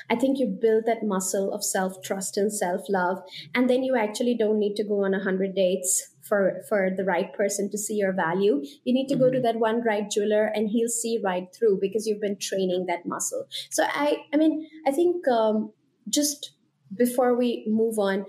I 0.09 0.15
think 0.15 0.39
you 0.39 0.47
build 0.47 0.85
that 0.85 1.03
muscle 1.03 1.51
of 1.51 1.63
self 1.63 2.01
trust 2.01 2.37
and 2.37 2.51
self 2.51 2.81
love. 2.89 3.19
And 3.53 3.69
then 3.69 3.83
you 3.83 3.95
actually 3.95 4.35
don't 4.35 4.59
need 4.59 4.75
to 4.75 4.83
go 4.83 5.03
on 5.03 5.11
100 5.11 5.55
dates 5.55 6.15
for 6.27 6.61
for 6.67 6.89
the 6.95 7.03
right 7.03 7.33
person 7.33 7.69
to 7.69 7.77
see 7.77 7.95
your 7.95 8.13
value 8.13 8.61
you 8.83 8.93
need 8.93 9.07
to 9.07 9.15
mm-hmm. 9.15 9.23
go 9.23 9.29
to 9.31 9.37
mm-hmm. 9.37 9.45
that 9.45 9.59
one 9.59 9.81
right 9.83 10.09
jeweler 10.09 10.45
and 10.45 10.69
he'll 10.69 10.89
see 10.89 11.19
right 11.23 11.47
through 11.53 11.77
because 11.81 12.05
you've 12.05 12.21
been 12.21 12.37
training 12.37 12.85
that 12.87 13.05
muscle 13.05 13.45
so 13.69 13.83
i 13.93 14.17
i 14.33 14.37
mean 14.37 14.67
i 14.85 14.91
think 14.91 15.27
um, 15.27 15.71
just 16.09 16.51
before 16.95 17.35
we 17.37 17.65
move 17.67 17.99
on 17.99 18.25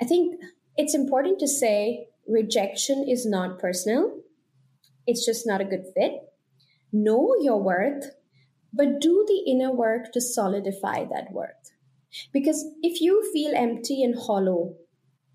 i 0.00 0.04
think 0.04 0.40
it's 0.76 0.94
important 0.94 1.38
to 1.38 1.48
say 1.48 2.06
rejection 2.26 3.04
is 3.08 3.26
not 3.26 3.58
personal 3.58 4.20
it's 5.06 5.24
just 5.24 5.46
not 5.46 5.60
a 5.60 5.64
good 5.64 5.84
fit 5.94 6.12
know 6.92 7.34
your 7.40 7.62
worth 7.62 8.10
but 8.72 9.00
do 9.00 9.24
the 9.26 9.50
inner 9.50 9.72
work 9.72 10.12
to 10.12 10.20
solidify 10.20 11.04
that 11.04 11.32
worth 11.32 11.72
because 12.32 12.64
if 12.82 13.00
you 13.00 13.30
feel 13.32 13.54
empty 13.54 14.02
and 14.02 14.14
hollow 14.26 14.74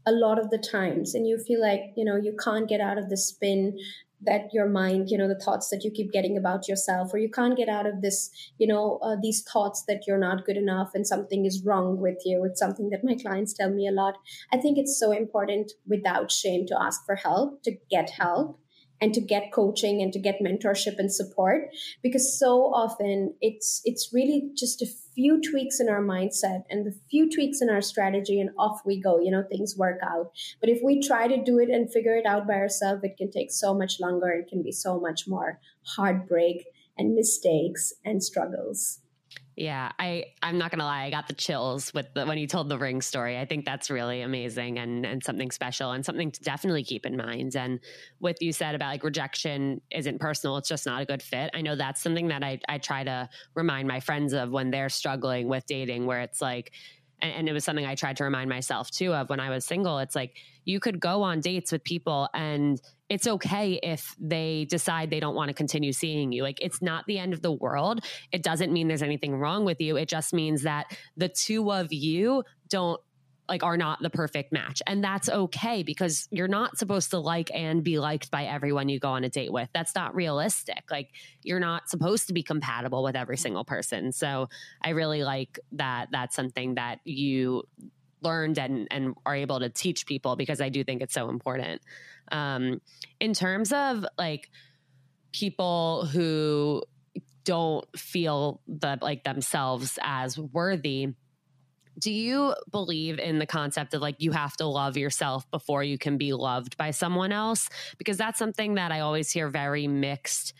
a 0.05 0.11
lot 0.11 0.39
of 0.39 0.49
the 0.49 0.57
times 0.57 1.13
and 1.13 1.27
you 1.27 1.37
feel 1.37 1.61
like 1.61 1.93
you 1.95 2.03
know 2.05 2.15
you 2.15 2.35
can't 2.43 2.69
get 2.69 2.81
out 2.81 2.97
of 2.97 3.09
the 3.09 3.17
spin 3.17 3.77
that 4.25 4.53
your 4.53 4.67
mind 4.67 5.09
you 5.09 5.17
know 5.17 5.27
the 5.27 5.39
thoughts 5.39 5.69
that 5.69 5.83
you 5.83 5.91
keep 5.91 6.11
getting 6.11 6.37
about 6.37 6.67
yourself 6.67 7.13
or 7.13 7.17
you 7.17 7.29
can't 7.29 7.57
get 7.57 7.69
out 7.69 7.85
of 7.85 8.01
this 8.01 8.29
you 8.57 8.67
know 8.67 8.99
uh, 9.01 9.15
these 9.21 9.43
thoughts 9.43 9.83
that 9.87 10.01
you're 10.07 10.17
not 10.17 10.45
good 10.45 10.57
enough 10.57 10.91
and 10.93 11.05
something 11.05 11.45
is 11.45 11.63
wrong 11.65 11.99
with 11.99 12.21
you. 12.25 12.43
It's 12.45 12.59
something 12.59 12.89
that 12.89 13.03
my 13.03 13.15
clients 13.15 13.53
tell 13.53 13.69
me 13.69 13.87
a 13.87 13.91
lot. 13.91 14.15
I 14.51 14.57
think 14.57 14.77
it's 14.77 14.97
so 14.97 15.11
important 15.11 15.73
without 15.87 16.31
shame 16.31 16.65
to 16.67 16.81
ask 16.81 17.05
for 17.05 17.15
help 17.15 17.63
to 17.63 17.75
get 17.89 18.09
help 18.11 18.59
and 19.03 19.13
to 19.13 19.19
get 19.19 19.51
coaching 19.51 20.01
and 20.01 20.13
to 20.13 20.19
get 20.19 20.39
mentorship 20.39 20.97
and 20.97 21.11
support 21.11 21.69
because 22.01 22.39
so 22.39 22.73
often 22.73 23.33
it's 23.41 23.81
it's 23.83 24.13
really 24.13 24.49
just 24.55 24.81
a 24.81 24.87
few 25.13 25.41
tweaks 25.41 25.81
in 25.81 25.89
our 25.89 26.01
mindset 26.01 26.63
and 26.69 26.85
the 26.85 26.95
few 27.11 27.29
tweaks 27.29 27.61
in 27.61 27.69
our 27.69 27.81
strategy 27.81 28.39
and 28.39 28.51
off 28.57 28.79
we 28.85 29.01
go 29.01 29.19
you 29.19 29.29
know 29.29 29.43
things 29.43 29.75
work 29.77 29.99
out. 30.01 30.31
But 30.61 30.69
if 30.69 30.79
we 30.81 31.01
try 31.01 31.27
to 31.27 31.43
do 31.43 31.59
it 31.59 31.69
and 31.69 31.91
figure 31.91 32.15
it 32.15 32.25
out 32.25 32.47
by 32.47 32.53
ourselves 32.53 33.03
it 33.03 33.17
can 33.17 33.29
take 33.29 33.51
so 33.51 33.73
much 33.73 33.99
longer 33.99 34.29
it 34.29 34.47
can 34.47 34.63
be 34.63 34.71
so 34.71 34.97
much 35.01 35.27
more 35.27 35.59
heartbreak 35.97 36.65
and 36.97 37.13
mistakes 37.13 37.93
and 38.05 38.23
struggles 38.23 39.02
yeah, 39.55 39.91
I 39.99 40.25
I'm 40.41 40.57
not 40.57 40.71
gonna 40.71 40.85
lie, 40.85 41.03
I 41.03 41.09
got 41.11 41.27
the 41.27 41.33
chills 41.33 41.93
with 41.93 42.07
the, 42.13 42.25
when 42.25 42.37
you 42.37 42.47
told 42.47 42.69
the 42.69 42.77
ring 42.77 43.01
story. 43.01 43.37
I 43.37 43.45
think 43.45 43.65
that's 43.65 43.89
really 43.91 44.21
amazing 44.21 44.79
and 44.79 45.05
and 45.05 45.23
something 45.23 45.51
special 45.51 45.91
and 45.91 46.03
something 46.03 46.31
to 46.31 46.41
definitely 46.41 46.83
keep 46.83 47.05
in 47.05 47.15
mind. 47.15 47.55
And 47.55 47.79
what 48.19 48.41
you 48.41 48.51
said 48.51 48.73
about 48.73 48.87
like 48.87 49.03
rejection 49.03 49.81
isn't 49.91 50.19
personal; 50.19 50.57
it's 50.57 50.69
just 50.69 50.85
not 50.85 51.01
a 51.01 51.05
good 51.05 51.21
fit. 51.21 51.51
I 51.53 51.61
know 51.61 51.75
that's 51.75 52.01
something 52.01 52.29
that 52.29 52.43
I 52.43 52.59
I 52.67 52.79
try 52.79 53.03
to 53.03 53.29
remind 53.53 53.87
my 53.87 53.99
friends 53.99 54.33
of 54.33 54.49
when 54.49 54.71
they're 54.71 54.89
struggling 54.89 55.47
with 55.47 55.65
dating, 55.67 56.07
where 56.07 56.21
it's 56.21 56.41
like 56.41 56.71
and, 57.21 57.33
and, 57.33 57.49
it 57.49 57.53
was 57.53 57.63
something 57.63 57.85
I 57.85 57.95
tried 57.95 58.17
to 58.17 58.23
remind 58.23 58.49
myself 58.49 58.91
too 58.91 59.13
of 59.13 59.29
when 59.29 59.39
I 59.39 59.49
was 59.49 59.65
single. 59.65 59.99
It's 59.99 60.15
like 60.15 60.35
you 60.65 60.79
could 60.79 60.99
go 60.99 61.23
on 61.23 61.39
dates 61.39 61.71
with 61.71 61.83
people 61.83 62.29
and 62.33 62.81
it's 63.09 63.27
okay 63.27 63.79
if 63.83 64.15
they 64.19 64.65
decide 64.69 65.09
they 65.09 65.19
don't 65.19 65.35
want 65.35 65.49
to 65.49 65.53
continue 65.53 65.93
seeing 65.93 66.31
you. 66.31 66.43
Like 66.43 66.59
it's 66.61 66.81
not 66.81 67.05
the 67.05 67.19
end 67.19 67.33
of 67.33 67.41
the 67.41 67.51
world. 67.51 68.03
It 68.31 68.43
doesn't 68.43 68.71
mean 68.71 68.87
there's 68.87 69.03
anything 69.03 69.35
wrong 69.35 69.65
with 69.65 69.79
you. 69.79 69.97
It 69.97 70.07
just 70.07 70.33
means 70.33 70.63
that 70.63 70.87
the 71.15 71.29
two 71.29 71.71
of 71.71 71.93
you 71.93 72.43
don't 72.69 72.99
like 73.49 73.63
are 73.63 73.77
not 73.77 74.01
the 74.01 74.09
perfect 74.09 74.53
match. 74.53 74.81
And 74.87 75.03
that's 75.03 75.29
okay 75.29 75.83
because 75.83 76.27
you're 76.31 76.47
not 76.47 76.77
supposed 76.77 77.11
to 77.11 77.19
like 77.19 77.51
and 77.53 77.83
be 77.83 77.99
liked 77.99 78.31
by 78.31 78.45
everyone 78.45 78.87
you 78.89 78.99
go 78.99 79.09
on 79.09 79.23
a 79.23 79.29
date 79.29 79.51
with. 79.51 79.69
That's 79.73 79.93
not 79.95 80.15
realistic. 80.15 80.83
Like 80.89 81.09
you're 81.41 81.59
not 81.59 81.89
supposed 81.89 82.27
to 82.27 82.33
be 82.33 82.41
compatible 82.41 83.03
with 83.03 83.15
every 83.15 83.37
single 83.37 83.65
person. 83.65 84.11
So 84.11 84.47
I 84.81 84.91
really 84.91 85.23
like 85.23 85.59
that 85.73 86.07
that's 86.11 86.35
something 86.35 86.75
that 86.75 86.99
you 87.03 87.63
learned 88.21 88.57
and 88.57 88.87
and 88.89 89.15
are 89.25 89.35
able 89.35 89.59
to 89.59 89.69
teach 89.69 90.05
people 90.05 90.37
because 90.37 90.61
I 90.61 90.69
do 90.69 90.83
think 90.83 91.01
it's 91.01 91.13
so 91.13 91.29
important. 91.29 91.81
Um 92.31 92.81
in 93.19 93.33
terms 93.33 93.73
of 93.73 94.05
like 94.17 94.49
people 95.33 96.05
who 96.05 96.83
don't 97.43 97.85
feel 97.99 98.61
that 98.67 99.01
like 99.01 99.25
themselves 99.25 99.99
as 100.01 100.39
worthy 100.39 101.13
do 101.97 102.11
you 102.11 102.55
believe 102.71 103.19
in 103.19 103.39
the 103.39 103.45
concept 103.45 103.93
of 103.93 104.01
like 104.01 104.15
you 104.19 104.31
have 104.31 104.57
to 104.57 104.65
love 104.65 104.97
yourself 104.97 105.49
before 105.51 105.83
you 105.83 105.97
can 105.97 106.17
be 106.17 106.33
loved 106.33 106.77
by 106.77 106.91
someone 106.91 107.31
else? 107.31 107.69
Because 107.97 108.17
that's 108.17 108.39
something 108.39 108.75
that 108.75 108.91
I 108.91 109.01
always 109.01 109.31
hear 109.31 109.49
very 109.49 109.87
mixed 109.87 110.53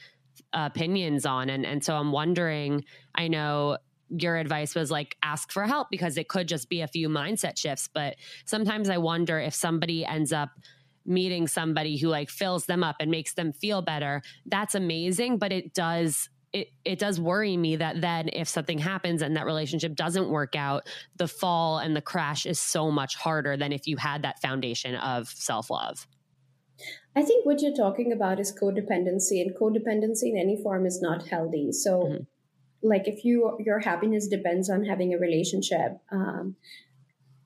uh, 0.54 0.70
opinions 0.72 1.26
on. 1.26 1.50
And, 1.50 1.66
and 1.66 1.84
so 1.84 1.96
I'm 1.96 2.12
wondering, 2.12 2.86
I 3.16 3.28
know 3.28 3.78
your 4.10 4.38
advice 4.38 4.76
was 4.76 4.92
like 4.92 5.18
ask 5.24 5.52
for 5.52 5.66
help 5.66 5.88
because 5.90 6.18
it 6.18 6.28
could 6.28 6.48
just 6.48 6.70
be 6.70 6.82
a 6.82 6.88
few 6.88 7.10
mindset 7.10 7.58
shifts. 7.58 7.90
But 7.92 8.16
sometimes 8.46 8.90
I 8.90 8.98
wonder 8.98 9.40
if 9.40 9.54
somebody 9.54 10.06
ends 10.06 10.32
up 10.32 10.50
meeting 11.06 11.48
somebody 11.48 11.98
who 11.98 12.08
like 12.08 12.30
fills 12.30 12.66
them 12.66 12.84
up 12.84 12.96
and 13.00 13.12
makes 13.12 13.34
them 13.34 13.52
feel 13.52 13.82
better, 13.82 14.22
that's 14.46 14.76
amazing. 14.76 15.38
But 15.38 15.52
it 15.52 15.74
does 15.74 16.30
it, 16.54 16.70
it 16.86 17.00
does 17.00 17.20
worry 17.20 17.58
me 17.58 17.76
that 17.78 18.00
then 18.00 18.30
if 18.32 18.48
something 18.48 18.78
happens 18.78 19.24
and 19.24 19.36
that 19.36 19.46
relationship 19.46 19.96
doesn't 19.96 20.30
work 20.30 20.56
out, 20.56 20.88
the 21.18 21.28
fall 21.28 21.80
and 21.80 21.96
the 21.96 22.02
crash 22.02 22.46
is 22.46 22.60
so 22.60 22.92
much 22.92 23.16
harder 23.16 23.58
than 23.58 23.74
if 23.74 23.88
you 23.88 23.98
had 23.98 24.22
that 24.22 24.40
foundation 24.40 24.96
of 24.96 25.28
self 25.28 25.72
love. 25.72 26.08
I 27.16 27.24
think 27.24 27.46
what 27.46 27.62
you're 27.62 27.76
talking 27.76 28.12
about 28.12 28.40
is 28.40 28.54
codependency, 28.54 29.42
and 29.42 29.56
codependency 29.56 30.32
in 30.32 30.38
any 30.38 30.62
form 30.62 30.86
is 30.86 31.02
not 31.02 31.28
healthy. 31.28 31.72
So, 31.72 32.04
mm-hmm. 32.04 32.24
like 32.88 33.08
if 33.08 33.26
you 33.26 33.58
your 33.60 33.80
happiness 33.80 34.28
depends 34.28 34.70
on 34.70 34.86
having 34.86 35.14
a 35.14 35.18
relationship, 35.18 36.00
um, 36.12 36.56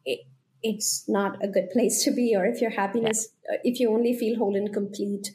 it, 0.06 0.22
it's 0.64 1.06
not 1.08 1.44
a 1.44 1.48
good 1.48 1.70
place 1.72 2.04
to 2.04 2.12
be. 2.12 2.36
Or 2.36 2.46
if 2.46 2.62
your 2.62 2.72
happiness, 2.72 3.30
yeah. 3.50 3.58
if 3.64 3.80
you 3.80 3.94
only 3.94 4.18
feel 4.18 4.38
whole 4.38 4.56
and 4.56 4.74
complete 4.74 5.32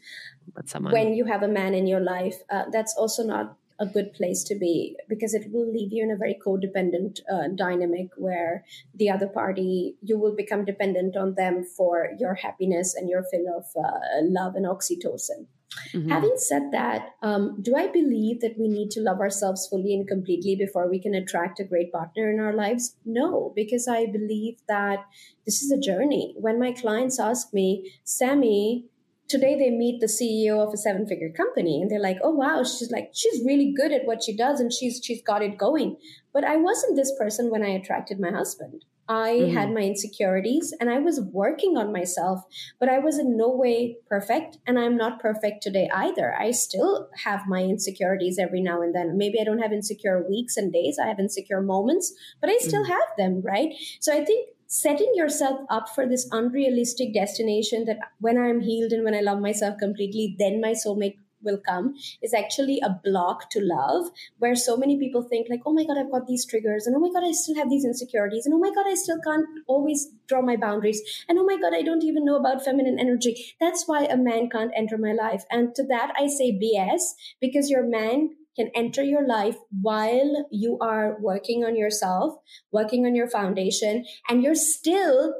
when 0.81 1.15
you 1.15 1.25
have 1.27 1.43
a 1.43 1.49
man 1.49 1.75
in 1.75 1.87
your 1.87 2.01
life, 2.01 2.37
uh, 2.51 2.65
that's 2.73 2.95
also 2.97 3.23
not 3.23 3.57
a 3.81 3.87
good 3.87 4.13
place 4.13 4.43
to 4.45 4.55
be 4.55 4.97
because 5.09 5.35
it 5.35 5.51
will 5.53 5.71
leave 5.71 5.93
you 5.93 6.03
in 6.03 6.11
a 6.11 6.17
very 6.17 6.39
codependent 6.45 7.21
uh, 7.33 7.49
dynamic 7.55 8.09
where 8.17 8.65
the 8.95 9.11
other 9.11 9.27
party 9.27 9.97
you 10.03 10.19
will 10.19 10.35
become 10.35 10.65
dependent 10.65 11.17
on 11.17 11.35
them 11.35 11.65
for 11.65 12.11
your 12.19 12.35
happiness 12.35 12.95
and 12.95 13.09
your 13.09 13.25
fill 13.31 13.47
of 13.57 13.65
uh, 13.77 13.99
love 14.23 14.55
and 14.55 14.67
oxytocin. 14.67 15.47
Mm-hmm. 15.95 16.11
having 16.11 16.35
said 16.37 16.65
that 16.73 17.13
um, 17.23 17.57
do 17.63 17.75
i 17.75 17.87
believe 17.87 18.43
that 18.43 18.59
we 18.59 18.69
need 18.69 18.91
to 18.91 19.01
love 19.01 19.21
ourselves 19.21 19.67
fully 19.69 19.95
and 19.95 20.07
completely 20.07 20.55
before 20.55 20.87
we 20.87 20.99
can 20.99 21.15
attract 21.15 21.61
a 21.61 21.65
great 21.65 21.91
partner 21.91 22.31
in 22.31 22.39
our 22.39 22.53
lives? 22.53 22.97
No 23.07 23.55
because 23.57 23.89
i 23.89 24.05
believe 24.05 24.59
that 24.69 25.07
this 25.45 25.63
is 25.63 25.73
a 25.73 25.79
journey. 25.79 26.35
When 26.39 26.59
my 26.59 26.73
clients 26.73 27.19
ask 27.19 27.53
me 27.53 27.93
Sami 28.05 28.87
today 29.33 29.57
they 29.59 29.71
meet 29.71 30.01
the 30.01 30.07
CEO 30.07 30.65
of 30.65 30.75
a 30.75 30.77
seven 30.77 31.07
figure 31.07 31.31
company 31.31 31.81
and 31.81 31.91
they're 31.91 31.99
like, 31.99 32.19
oh 32.23 32.31
wow, 32.31 32.63
she's 32.63 32.91
like, 32.91 33.11
she's 33.15 33.43
really 33.45 33.73
good 33.75 33.91
at 33.91 34.05
what 34.05 34.23
she 34.23 34.37
does 34.37 34.61
and 34.61 34.73
she's 34.73 35.01
she's 35.03 35.23
got 35.23 35.43
it 35.43 35.57
going. 35.57 35.97
But 36.35 36.45
I 36.45 36.57
wasn't 36.57 36.97
this 36.97 37.13
person 37.19 37.51
when 37.51 37.65
I 37.65 37.71
attracted 37.71 38.21
my 38.21 38.31
husband. 38.31 38.85
I 39.09 39.31
mm-hmm. 39.33 39.57
had 39.57 39.73
my 39.73 39.81
insecurities 39.81 40.73
and 40.79 40.89
I 40.89 40.99
was 40.99 41.21
working 41.21 41.77
on 41.77 41.93
myself, 41.93 42.45
but 42.79 42.89
I 42.89 42.99
was 42.99 43.19
in 43.19 43.37
no 43.37 43.49
way 43.49 43.97
perfect. 44.09 44.59
And 44.67 44.79
I'm 44.79 44.97
not 44.97 45.19
perfect 45.19 45.63
today 45.63 45.91
either. 45.93 46.35
I 46.39 46.51
still 46.53 47.09
have 47.25 47.49
my 47.49 47.63
insecurities 47.63 48.39
every 48.39 48.61
now 48.61 48.81
and 48.81 48.95
then. 48.95 49.17
Maybe 49.17 49.41
I 49.41 49.45
don't 49.45 49.59
have 49.59 49.73
insecure 49.73 50.25
weeks 50.29 50.57
and 50.57 50.73
days, 50.73 50.99
I 51.03 51.09
have 51.09 51.19
insecure 51.19 51.63
moments, 51.63 52.13
but 52.41 52.51
I 52.51 52.59
still 52.59 52.85
mm-hmm. 52.85 52.93
have 52.93 53.09
them, 53.19 53.43
right? 53.45 53.75
So 54.01 54.13
I 54.13 54.25
think 54.25 54.51
setting 54.73 55.13
yourself 55.15 55.61
up 55.69 55.87
for 55.95 56.09
this 56.09 56.27
unrealistic 56.33 57.13
destination 57.13 57.85
that 57.85 57.99
when 58.21 58.39
I'm 58.39 58.61
healed 58.61 58.93
and 58.93 59.05
when 59.05 59.15
I 59.15 59.21
love 59.21 59.39
myself 59.39 59.77
completely, 59.79 60.35
then 60.39 60.63
my 60.63 60.73
soulmate 60.73 61.19
will 61.43 61.59
come 61.59 61.95
is 62.23 62.33
actually 62.33 62.81
a 62.83 63.01
block 63.05 63.51
to 63.51 63.61
love 63.61 64.07
where 64.39 64.55
so 64.55 64.77
many 64.77 64.97
people 64.97 65.23
think 65.23 65.49
like 65.51 65.61
oh 65.67 65.73
my 65.73 65.85
god 65.85 65.99
i've 65.99 66.13
got 66.13 66.29
these 66.29 66.47
triggers 66.47 66.87
and 66.87 66.95
oh 66.95 67.01
my 67.01 67.11
god 67.13 67.27
i 67.27 67.33
still 67.33 67.57
have 67.57 67.69
these 67.69 67.85
insecurities 67.85 68.47
and 68.47 68.55
oh 68.55 68.59
my 68.59 68.71
god 68.73 68.87
i 68.87 68.95
still 68.95 69.19
can't 69.25 69.45
always 69.67 70.11
draw 70.29 70.41
my 70.41 70.55
boundaries 70.55 71.03
and 71.29 71.41
oh 71.41 71.45
my 71.45 71.57
god 71.57 71.75
i 71.75 71.83
don't 71.83 72.05
even 72.05 72.25
know 72.25 72.37
about 72.37 72.65
feminine 72.65 73.01
energy. 73.01 73.57
That's 73.59 73.89
why 73.89 74.05
a 74.05 74.17
man 74.17 74.49
can't 74.49 74.71
enter 74.77 74.97
my 74.97 75.13
life. 75.13 75.43
And 75.51 75.75
to 75.75 75.83
that 75.89 76.13
i 76.17 76.29
say 76.29 76.53
bs 76.53 77.15
because 77.41 77.69
your 77.69 77.85
man 77.85 78.37
can 78.57 78.71
enter 78.75 79.03
your 79.03 79.27
life 79.27 79.57
while 79.81 80.47
you 80.51 80.79
are 80.81 81.17
working 81.21 81.65
on 81.65 81.77
yourself, 81.77 82.35
working 82.71 83.07
on 83.07 83.15
your 83.15 83.29
foundation, 83.29 84.05
and 84.29 84.43
you're 84.43 84.55
still, 84.55 85.35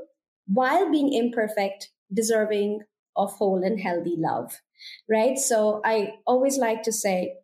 while 0.47 0.91
being 0.91 1.13
imperfect, 1.13 1.91
deserving 2.13 2.81
of 3.17 3.33
whole 3.35 3.63
and 3.63 3.81
healthy 3.81 4.17
love. 4.19 4.61
Right. 5.09 5.39
So 5.39 5.81
I 5.85 6.15
always 6.27 6.59
like 6.59 6.83
to 6.85 6.93
say, 6.93 7.35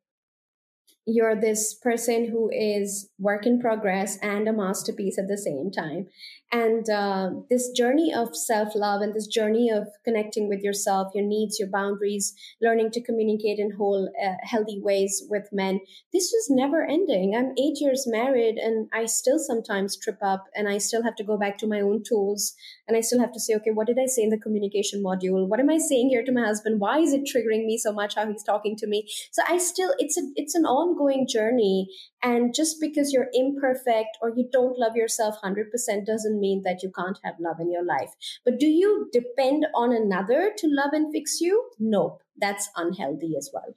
you're 1.10 1.40
this 1.40 1.72
person 1.72 2.28
who 2.28 2.50
is 2.52 3.08
work 3.18 3.46
in 3.46 3.58
progress 3.58 4.18
and 4.20 4.46
a 4.46 4.52
masterpiece 4.52 5.18
at 5.18 5.26
the 5.26 5.38
same 5.38 5.70
time. 5.70 6.06
And 6.50 6.88
uh, 6.88 7.30
this 7.50 7.70
journey 7.72 8.12
of 8.14 8.34
self 8.34 8.74
love 8.74 9.02
and 9.02 9.14
this 9.14 9.26
journey 9.26 9.70
of 9.70 9.88
connecting 10.02 10.48
with 10.48 10.62
yourself, 10.62 11.12
your 11.14 11.26
needs, 11.26 11.58
your 11.58 11.68
boundaries, 11.68 12.34
learning 12.62 12.90
to 12.92 13.02
communicate 13.02 13.58
in 13.58 13.72
whole, 13.72 14.10
uh, 14.24 14.34
healthy 14.42 14.80
ways 14.82 15.22
with 15.28 15.48
men, 15.52 15.80
this 16.12 16.32
was 16.32 16.46
never 16.48 16.82
ending. 16.86 17.34
I'm 17.36 17.52
eight 17.58 17.80
years 17.80 18.04
married 18.06 18.56
and 18.56 18.88
I 18.94 19.04
still 19.04 19.38
sometimes 19.38 19.98
trip 19.98 20.18
up 20.22 20.46
and 20.54 20.68
I 20.68 20.78
still 20.78 21.02
have 21.02 21.16
to 21.16 21.24
go 21.24 21.36
back 21.36 21.58
to 21.58 21.66
my 21.66 21.82
own 21.82 22.02
tools 22.02 22.54
and 22.86 22.96
I 22.96 23.02
still 23.02 23.20
have 23.20 23.32
to 23.32 23.40
say, 23.40 23.54
okay, 23.56 23.70
what 23.70 23.86
did 23.86 23.98
I 23.98 24.06
say 24.06 24.22
in 24.22 24.30
the 24.30 24.38
communication 24.38 25.02
module? 25.02 25.46
What 25.46 25.60
am 25.60 25.68
I 25.68 25.76
saying 25.76 26.08
here 26.08 26.24
to 26.24 26.32
my 26.32 26.46
husband? 26.46 26.80
Why 26.80 26.98
is 26.98 27.12
it 27.12 27.28
triggering 27.28 27.66
me 27.66 27.76
so 27.76 27.92
much 27.92 28.14
how 28.14 28.26
he's 28.26 28.42
talking 28.42 28.74
to 28.76 28.86
me? 28.86 29.06
So 29.32 29.42
I 29.46 29.58
still, 29.58 29.92
it's 29.98 30.16
a, 30.16 30.22
it's 30.34 30.54
an 30.54 30.64
ongoing 30.64 31.26
journey. 31.28 31.88
And 32.22 32.54
just 32.54 32.80
because 32.80 33.12
you're 33.12 33.28
imperfect 33.32 34.18
or 34.20 34.30
you 34.30 34.48
don't 34.50 34.78
love 34.78 34.96
yourself 34.96 35.36
100% 35.42 35.66
doesn't 36.04 36.40
mean 36.40 36.62
that 36.64 36.82
you 36.82 36.90
can't 36.94 37.18
have 37.24 37.34
love 37.38 37.60
in 37.60 37.70
your 37.70 37.84
life. 37.84 38.10
But 38.44 38.58
do 38.58 38.66
you 38.66 39.08
depend 39.12 39.66
on 39.74 39.92
another 39.92 40.52
to 40.56 40.66
love 40.68 40.90
and 40.92 41.12
fix 41.12 41.40
you? 41.40 41.70
Nope. 41.78 42.22
That's 42.36 42.68
unhealthy 42.76 43.34
as 43.36 43.50
well. 43.52 43.74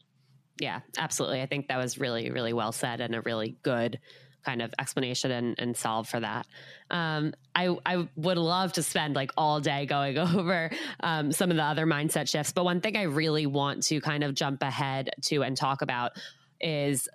Yeah, 0.60 0.82
absolutely. 0.98 1.42
I 1.42 1.46
think 1.46 1.68
that 1.68 1.78
was 1.78 1.98
really, 1.98 2.30
really 2.30 2.54
well 2.54 2.72
said 2.72 3.02
and 3.02 3.16
a 3.16 3.22
really 3.22 3.58
good 3.64 4.00
kind 4.44 4.62
of 4.62 4.74
explanation 4.80 5.32
and, 5.32 5.56
and 5.60 5.78
solve 5.78 6.08
for 6.08 6.20
that. 6.20 6.48
Um, 6.90 7.34
I, 7.56 7.76
I 7.86 8.08
would 8.16 8.38
love 8.38 8.74
to 8.74 8.84
spend 8.84 9.16
like 9.16 9.32
all 9.38 9.60
day 9.60 9.86
going 9.86 10.18
over 10.18 10.72
um, 11.02 11.32
some 11.32 11.52
of 11.52 11.58
the 11.58 11.64
other 11.64 11.86
mindset 11.86 12.30
shifts. 12.30 12.52
But 12.52 12.66
one 12.66 12.82
thing 12.82 12.98
I 12.98 13.04
really 13.04 13.46
want 13.46 13.84
to 13.84 14.02
kind 14.02 14.24
of 14.24 14.34
jump 14.34 14.64
ahead 14.64 15.12
to 15.26 15.44
and 15.44 15.56
talk 15.56 15.82
about 15.82 16.14
is 16.60 17.08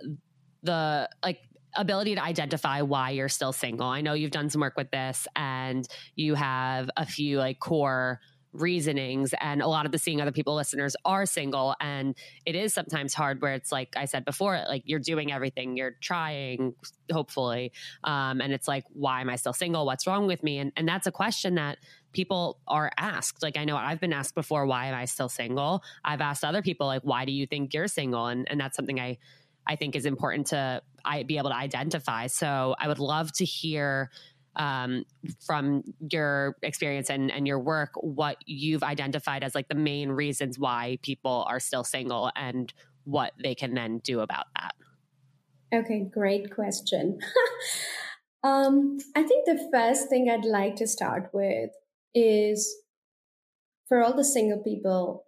the 0.66 1.08
like 1.22 1.40
ability 1.76 2.14
to 2.14 2.22
identify 2.22 2.82
why 2.82 3.10
you're 3.10 3.28
still 3.28 3.52
single. 3.52 3.86
I 3.86 4.00
know 4.00 4.14
you've 4.14 4.30
done 4.30 4.50
some 4.50 4.60
work 4.60 4.76
with 4.76 4.90
this 4.90 5.28
and 5.36 5.86
you 6.14 6.34
have 6.34 6.90
a 6.96 7.06
few 7.06 7.38
like 7.38 7.60
core 7.60 8.20
reasonings 8.52 9.34
and 9.40 9.62
a 9.62 9.66
lot 9.66 9.86
of 9.86 9.92
the 9.92 9.98
seeing 9.98 10.20
other 10.20 10.32
people 10.32 10.54
listeners 10.54 10.96
are 11.04 11.26
single 11.26 11.74
and 11.80 12.14
it 12.44 12.54
is 12.54 12.72
sometimes 12.72 13.12
hard 13.12 13.42
where 13.42 13.52
it's 13.52 13.70
like 13.70 13.94
i 13.96 14.04
said 14.04 14.24
before 14.24 14.62
like 14.68 14.82
you're 14.86 15.00
doing 15.00 15.30
everything 15.30 15.76
you're 15.76 15.94
trying 16.00 16.74
hopefully 17.12 17.72
um, 18.04 18.40
and 18.40 18.52
it's 18.52 18.66
like 18.66 18.84
why 18.92 19.20
am 19.20 19.28
i 19.28 19.36
still 19.36 19.52
single? 19.52 19.84
What's 19.84 20.06
wrong 20.06 20.26
with 20.26 20.42
me? 20.42 20.58
And, 20.58 20.72
and 20.76 20.88
that's 20.88 21.06
a 21.06 21.12
question 21.12 21.56
that 21.56 21.78
people 22.12 22.58
are 22.66 22.90
asked. 22.96 23.42
Like 23.42 23.56
i 23.56 23.64
know 23.64 23.76
i've 23.76 24.00
been 24.00 24.12
asked 24.12 24.34
before 24.34 24.66
why 24.66 24.86
am 24.86 24.94
i 24.94 25.04
still 25.04 25.28
single? 25.28 25.82
I've 26.04 26.20
asked 26.20 26.44
other 26.44 26.62
people 26.62 26.86
like 26.86 27.02
why 27.02 27.24
do 27.24 27.32
you 27.32 27.46
think 27.46 27.74
you're 27.74 27.88
single? 27.88 28.26
And, 28.26 28.46
and 28.50 28.58
that's 28.58 28.76
something 28.76 28.98
i 28.98 29.18
i 29.66 29.76
think 29.76 29.96
is 29.96 30.06
important 30.06 30.48
to 30.48 30.82
I, 31.04 31.22
be 31.22 31.38
able 31.38 31.50
to 31.50 31.56
identify 31.56 32.26
so 32.26 32.74
i 32.78 32.88
would 32.88 32.98
love 32.98 33.32
to 33.32 33.44
hear 33.44 34.10
um, 34.56 35.04
from 35.46 35.82
your 36.10 36.56
experience 36.62 37.10
and, 37.10 37.30
and 37.30 37.46
your 37.46 37.58
work 37.58 37.90
what 37.96 38.38
you've 38.46 38.82
identified 38.82 39.44
as 39.44 39.54
like 39.54 39.68
the 39.68 39.74
main 39.74 40.08
reasons 40.08 40.58
why 40.58 40.98
people 41.02 41.44
are 41.46 41.60
still 41.60 41.84
single 41.84 42.30
and 42.34 42.72
what 43.06 43.32
they 43.42 43.54
can 43.54 43.74
then 43.74 43.98
do 43.98 44.20
about 44.20 44.46
that. 44.56 44.74
Okay, 45.72 46.08
great 46.12 46.54
question. 46.54 47.18
um, 48.44 48.98
I 49.14 49.22
think 49.22 49.46
the 49.46 49.68
first 49.72 50.08
thing 50.08 50.28
I'd 50.28 50.44
like 50.44 50.76
to 50.76 50.86
start 50.86 51.30
with 51.32 51.70
is 52.14 52.74
for 53.88 54.02
all 54.02 54.14
the 54.14 54.24
single 54.24 54.62
people, 54.62 55.24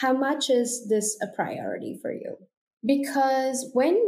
how 0.00 0.12
much 0.12 0.50
is 0.50 0.86
this 0.88 1.18
a 1.22 1.34
priority 1.34 1.98
for 2.00 2.12
you? 2.12 2.36
Because 2.84 3.70
when 3.72 3.98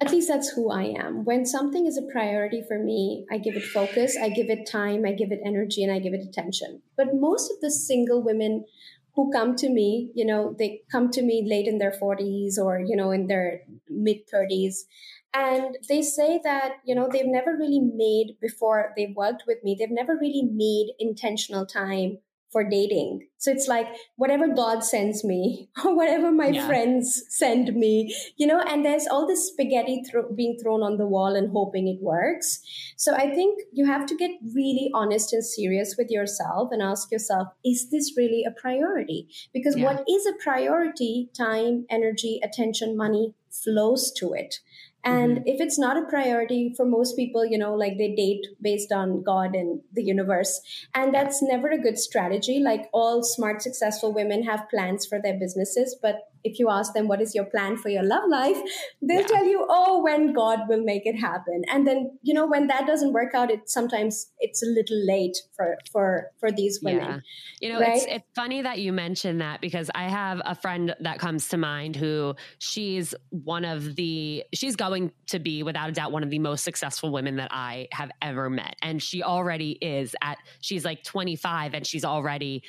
at 0.00 0.10
least 0.10 0.28
that's 0.28 0.50
who 0.50 0.70
I 0.70 0.94
am. 0.98 1.24
When 1.24 1.46
something 1.46 1.86
is 1.86 1.96
a 1.96 2.12
priority 2.12 2.62
for 2.66 2.78
me, 2.78 3.24
I 3.30 3.38
give 3.38 3.56
it 3.56 3.64
focus, 3.64 4.16
I 4.20 4.28
give 4.28 4.50
it 4.50 4.68
time, 4.70 5.04
I 5.06 5.12
give 5.12 5.32
it 5.32 5.40
energy, 5.44 5.82
and 5.82 5.92
I 5.92 5.98
give 6.00 6.12
it 6.12 6.26
attention. 6.26 6.82
But 6.96 7.14
most 7.14 7.50
of 7.50 7.60
the 7.60 7.70
single 7.70 8.22
women 8.22 8.66
who 9.14 9.32
come 9.32 9.56
to 9.56 9.70
me, 9.70 10.10
you 10.14 10.26
know, 10.26 10.54
they 10.58 10.82
come 10.92 11.10
to 11.12 11.22
me 11.22 11.46
late 11.48 11.66
in 11.66 11.78
their 11.78 11.92
40s 11.92 12.58
or, 12.58 12.78
you 12.78 12.94
know, 12.94 13.10
in 13.10 13.26
their 13.26 13.62
mid 13.88 14.28
30s. 14.32 14.84
And 15.32 15.78
they 15.88 16.02
say 16.02 16.40
that, 16.44 16.74
you 16.84 16.94
know, 16.94 17.08
they've 17.10 17.26
never 17.26 17.56
really 17.56 17.80
made, 17.80 18.36
before 18.40 18.92
they 18.96 19.14
worked 19.16 19.44
with 19.46 19.58
me, 19.64 19.76
they've 19.78 19.88
never 19.90 20.16
really 20.20 20.42
made 20.42 20.92
intentional 20.98 21.64
time 21.64 22.18
for 22.56 22.64
dating. 22.64 23.20
So 23.36 23.50
it's 23.50 23.68
like 23.68 23.86
whatever 24.16 24.48
God 24.48 24.82
sends 24.82 25.22
me 25.22 25.68
or 25.84 25.94
whatever 25.94 26.32
my 26.32 26.46
yeah. 26.46 26.66
friends 26.66 27.22
send 27.28 27.74
me, 27.74 28.16
you 28.38 28.46
know, 28.46 28.60
and 28.60 28.82
there's 28.82 29.06
all 29.06 29.26
this 29.26 29.48
spaghetti 29.48 30.02
thro- 30.10 30.32
being 30.34 30.56
thrown 30.62 30.82
on 30.82 30.96
the 30.96 31.06
wall 31.06 31.36
and 31.36 31.52
hoping 31.52 31.86
it 31.86 32.02
works. 32.02 32.62
So 32.96 33.14
I 33.14 33.28
think 33.34 33.60
you 33.74 33.84
have 33.84 34.06
to 34.06 34.16
get 34.16 34.30
really 34.54 34.90
honest 34.94 35.34
and 35.34 35.44
serious 35.44 35.96
with 35.98 36.08
yourself 36.08 36.70
and 36.72 36.80
ask 36.80 37.12
yourself, 37.12 37.48
is 37.62 37.90
this 37.90 38.14
really 38.16 38.42
a 38.48 38.58
priority? 38.58 39.28
Because 39.52 39.76
yeah. 39.76 39.84
what 39.84 40.04
is 40.08 40.24
a 40.24 40.42
priority, 40.42 41.28
time, 41.36 41.84
energy, 41.90 42.40
attention, 42.42 42.96
money 42.96 43.34
flows 43.50 44.12
to 44.16 44.32
it. 44.32 44.60
And 45.06 45.36
mm-hmm. 45.36 45.46
if 45.46 45.60
it's 45.60 45.78
not 45.78 45.96
a 45.96 46.04
priority 46.06 46.74
for 46.76 46.84
most 46.84 47.14
people, 47.14 47.46
you 47.46 47.56
know, 47.56 47.74
like 47.74 47.96
they 47.96 48.12
date 48.14 48.44
based 48.60 48.90
on 48.90 49.22
God 49.22 49.54
and 49.54 49.80
the 49.92 50.02
universe. 50.02 50.60
And 50.94 51.14
that's 51.14 51.40
never 51.42 51.68
a 51.68 51.78
good 51.78 51.96
strategy. 51.96 52.58
Like 52.58 52.88
all 52.92 53.22
smart, 53.22 53.62
successful 53.62 54.12
women 54.12 54.42
have 54.42 54.68
plans 54.68 55.06
for 55.06 55.20
their 55.22 55.38
businesses, 55.38 55.96
but 56.02 56.28
if 56.46 56.58
you 56.58 56.70
ask 56.70 56.94
them 56.94 57.08
what 57.08 57.20
is 57.20 57.34
your 57.34 57.44
plan 57.44 57.76
for 57.76 57.88
your 57.88 58.02
love 58.02 58.22
life 58.28 58.56
they'll 59.02 59.20
yeah. 59.20 59.26
tell 59.26 59.44
you 59.44 59.66
oh 59.68 60.02
when 60.02 60.32
god 60.32 60.60
will 60.68 60.82
make 60.82 61.04
it 61.04 61.16
happen 61.16 61.62
and 61.68 61.86
then 61.86 62.18
you 62.22 62.32
know 62.32 62.46
when 62.46 62.66
that 62.68 62.86
doesn't 62.86 63.12
work 63.12 63.34
out 63.34 63.50
it 63.50 63.68
sometimes 63.68 64.30
it's 64.38 64.62
a 64.62 64.66
little 64.66 65.00
late 65.06 65.36
for 65.56 65.76
for 65.92 66.30
for 66.38 66.50
these 66.52 66.80
women 66.82 67.22
yeah. 67.60 67.66
you 67.66 67.72
know 67.72 67.80
right? 67.80 67.96
it's, 67.96 68.06
it's 68.06 68.24
funny 68.34 68.62
that 68.62 68.78
you 68.78 68.92
mentioned 68.92 69.40
that 69.40 69.60
because 69.60 69.90
i 69.94 70.04
have 70.04 70.40
a 70.44 70.54
friend 70.54 70.94
that 71.00 71.18
comes 71.18 71.48
to 71.48 71.56
mind 71.56 71.96
who 71.96 72.34
she's 72.58 73.14
one 73.30 73.64
of 73.64 73.96
the 73.96 74.44
she's 74.54 74.76
going 74.76 75.10
to 75.26 75.38
be 75.38 75.62
without 75.62 75.88
a 75.88 75.92
doubt 75.92 76.12
one 76.12 76.22
of 76.22 76.30
the 76.30 76.38
most 76.38 76.62
successful 76.62 77.10
women 77.10 77.36
that 77.36 77.48
i 77.50 77.88
have 77.92 78.10
ever 78.22 78.48
met 78.48 78.76
and 78.82 79.02
she 79.02 79.22
already 79.22 79.72
is 79.80 80.14
at 80.22 80.38
she's 80.60 80.84
like 80.84 81.02
25 81.02 81.74
and 81.74 81.86
she's 81.86 82.04
already 82.04 82.62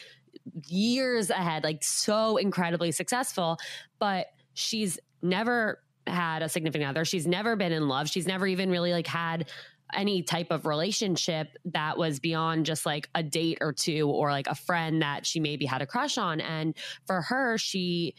years 0.67 1.29
ahead, 1.29 1.63
like 1.63 1.83
so 1.83 2.37
incredibly 2.37 2.91
successful, 2.91 3.57
but 3.99 4.27
she's 4.53 4.99
never 5.21 5.79
had 6.05 6.41
a 6.41 6.49
significant 6.49 6.89
other. 6.89 7.05
She's 7.05 7.27
never 7.27 7.55
been 7.55 7.71
in 7.71 7.87
love. 7.87 8.09
She's 8.09 8.27
never 8.27 8.47
even 8.47 8.69
really 8.69 8.91
like 8.91 9.07
had 9.07 9.49
any 9.93 10.21
type 10.21 10.51
of 10.51 10.65
relationship 10.65 11.57
that 11.65 11.97
was 11.97 12.19
beyond 12.19 12.65
just 12.65 12.85
like 12.85 13.09
a 13.15 13.23
date 13.23 13.59
or 13.61 13.71
two 13.71 14.09
or 14.09 14.31
like 14.31 14.47
a 14.47 14.55
friend 14.55 15.01
that 15.01 15.25
she 15.25 15.39
maybe 15.39 15.65
had 15.65 15.81
a 15.81 15.85
crush 15.85 16.17
on. 16.17 16.41
And 16.41 16.75
for 17.05 17.21
her, 17.21 17.57
she 17.57 18.15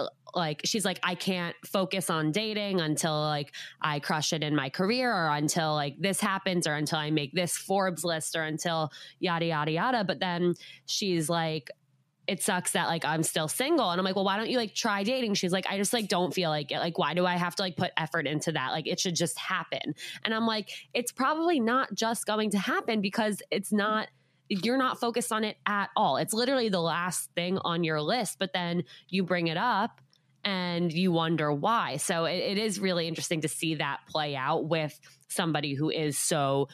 Uh, 0.00 0.08
like 0.32 0.60
she's 0.64 0.84
like 0.84 1.00
i 1.02 1.14
can't 1.14 1.56
focus 1.66 2.08
on 2.08 2.30
dating 2.30 2.80
until 2.80 3.20
like 3.20 3.52
i 3.82 3.98
crush 3.98 4.32
it 4.32 4.44
in 4.44 4.54
my 4.54 4.70
career 4.70 5.12
or 5.12 5.28
until 5.30 5.74
like 5.74 5.96
this 5.98 6.20
happens 6.20 6.68
or 6.68 6.74
until 6.74 6.98
i 6.98 7.10
make 7.10 7.34
this 7.34 7.56
forbes 7.56 8.04
list 8.04 8.36
or 8.36 8.44
until 8.44 8.90
yada 9.18 9.46
yada 9.46 9.72
yada 9.72 10.04
but 10.04 10.20
then 10.20 10.54
she's 10.86 11.28
like 11.28 11.70
it 12.30 12.40
sucks 12.40 12.72
that 12.72 12.86
like 12.86 13.04
I'm 13.04 13.24
still 13.24 13.48
single. 13.48 13.90
And 13.90 13.98
I'm 13.98 14.04
like, 14.04 14.14
well, 14.14 14.24
why 14.24 14.36
don't 14.36 14.48
you 14.48 14.56
like 14.56 14.72
try 14.72 15.02
dating? 15.02 15.34
She's 15.34 15.50
like, 15.50 15.66
I 15.68 15.76
just 15.76 15.92
like 15.92 16.06
don't 16.06 16.32
feel 16.32 16.48
like 16.48 16.70
it. 16.70 16.78
Like, 16.78 16.96
why 16.96 17.12
do 17.12 17.26
I 17.26 17.36
have 17.36 17.56
to 17.56 17.62
like 17.62 17.76
put 17.76 17.90
effort 17.96 18.28
into 18.28 18.52
that? 18.52 18.70
Like, 18.70 18.86
it 18.86 19.00
should 19.00 19.16
just 19.16 19.36
happen. 19.36 19.96
And 20.24 20.32
I'm 20.32 20.46
like, 20.46 20.70
it's 20.94 21.10
probably 21.10 21.58
not 21.58 21.92
just 21.92 22.26
going 22.26 22.50
to 22.50 22.58
happen 22.58 23.00
because 23.00 23.42
it's 23.50 23.72
not 23.72 24.06
you're 24.50 24.76
not 24.76 24.98
focused 24.98 25.32
on 25.32 25.44
it 25.44 25.56
at 25.64 25.90
all. 25.96 26.16
It's 26.16 26.34
literally 26.34 26.68
the 26.68 26.80
last 26.80 27.30
thing 27.34 27.58
on 27.58 27.84
your 27.84 28.02
list, 28.02 28.36
but 28.38 28.52
then 28.52 28.84
you 29.08 29.22
bring 29.22 29.46
it 29.46 29.56
up 29.56 30.00
and 30.44 30.92
you 30.92 31.12
wonder 31.12 31.52
why. 31.52 31.96
So 31.96 32.24
it, 32.24 32.38
it 32.38 32.58
is 32.58 32.80
really 32.80 33.06
interesting 33.06 33.42
to 33.42 33.48
see 33.48 33.76
that 33.76 34.00
play 34.08 34.34
out 34.34 34.68
with 34.68 34.98
somebody 35.28 35.74
who 35.74 35.88
is 35.88 36.18
so 36.18 36.68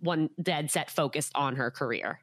one 0.00 0.30
dead 0.42 0.70
set 0.70 0.90
focused 0.90 1.32
on 1.34 1.56
her 1.56 1.70
career. 1.70 2.20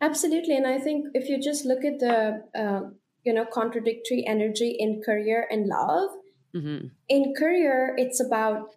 Absolutely, 0.00 0.56
and 0.56 0.66
I 0.66 0.78
think 0.78 1.06
if 1.14 1.28
you 1.28 1.40
just 1.40 1.64
look 1.64 1.84
at 1.84 2.00
the 2.00 2.42
uh, 2.58 2.90
you 3.22 3.32
know 3.32 3.44
contradictory 3.44 4.24
energy 4.26 4.74
in 4.78 5.00
career 5.04 5.46
and 5.48 5.66
love, 5.66 6.10
mm-hmm. 6.54 6.88
in 7.08 7.34
career 7.38 7.94
it's 7.96 8.20
about 8.20 8.70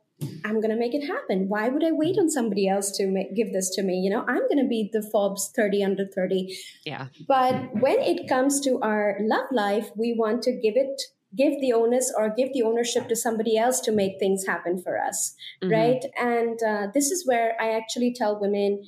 I'm 0.43 0.61
going 0.61 0.71
to 0.71 0.77
make 0.77 0.95
it 0.95 1.05
happen. 1.05 1.47
Why 1.47 1.69
would 1.69 1.83
I 1.83 1.91
wait 1.91 2.17
on 2.17 2.29
somebody 2.29 2.67
else 2.67 2.89
to 2.97 3.07
make, 3.07 3.35
give 3.35 3.53
this 3.53 3.69
to 3.75 3.83
me? 3.83 3.95
You 3.95 4.09
know, 4.09 4.25
I'm 4.27 4.47
going 4.47 4.61
to 4.61 4.67
be 4.67 4.89
the 4.91 5.07
Forbes 5.11 5.51
30 5.55 5.83
under 5.83 6.05
30. 6.07 6.57
Yeah. 6.85 7.07
But 7.27 7.75
when 7.79 7.99
it 7.99 8.27
comes 8.27 8.59
to 8.61 8.79
our 8.81 9.17
love 9.21 9.47
life, 9.51 9.91
we 9.95 10.15
want 10.17 10.41
to 10.43 10.51
give 10.51 10.75
it 10.75 11.01
give 11.35 11.59
the 11.59 11.73
onus 11.73 12.11
or 12.17 12.33
give 12.35 12.53
the 12.53 12.63
ownership 12.63 13.07
to 13.09 13.15
somebody 13.15 13.57
else 13.57 13.81
to 13.81 13.91
make 13.91 14.17
things 14.17 14.45
happen 14.47 14.81
for 14.81 14.97
us 14.97 15.35
mm-hmm. 15.61 15.73
right 15.73 16.05
and 16.17 16.57
uh, 16.63 16.87
this 16.93 17.11
is 17.11 17.27
where 17.27 17.53
i 17.59 17.69
actually 17.69 18.13
tell 18.13 18.39
women 18.39 18.81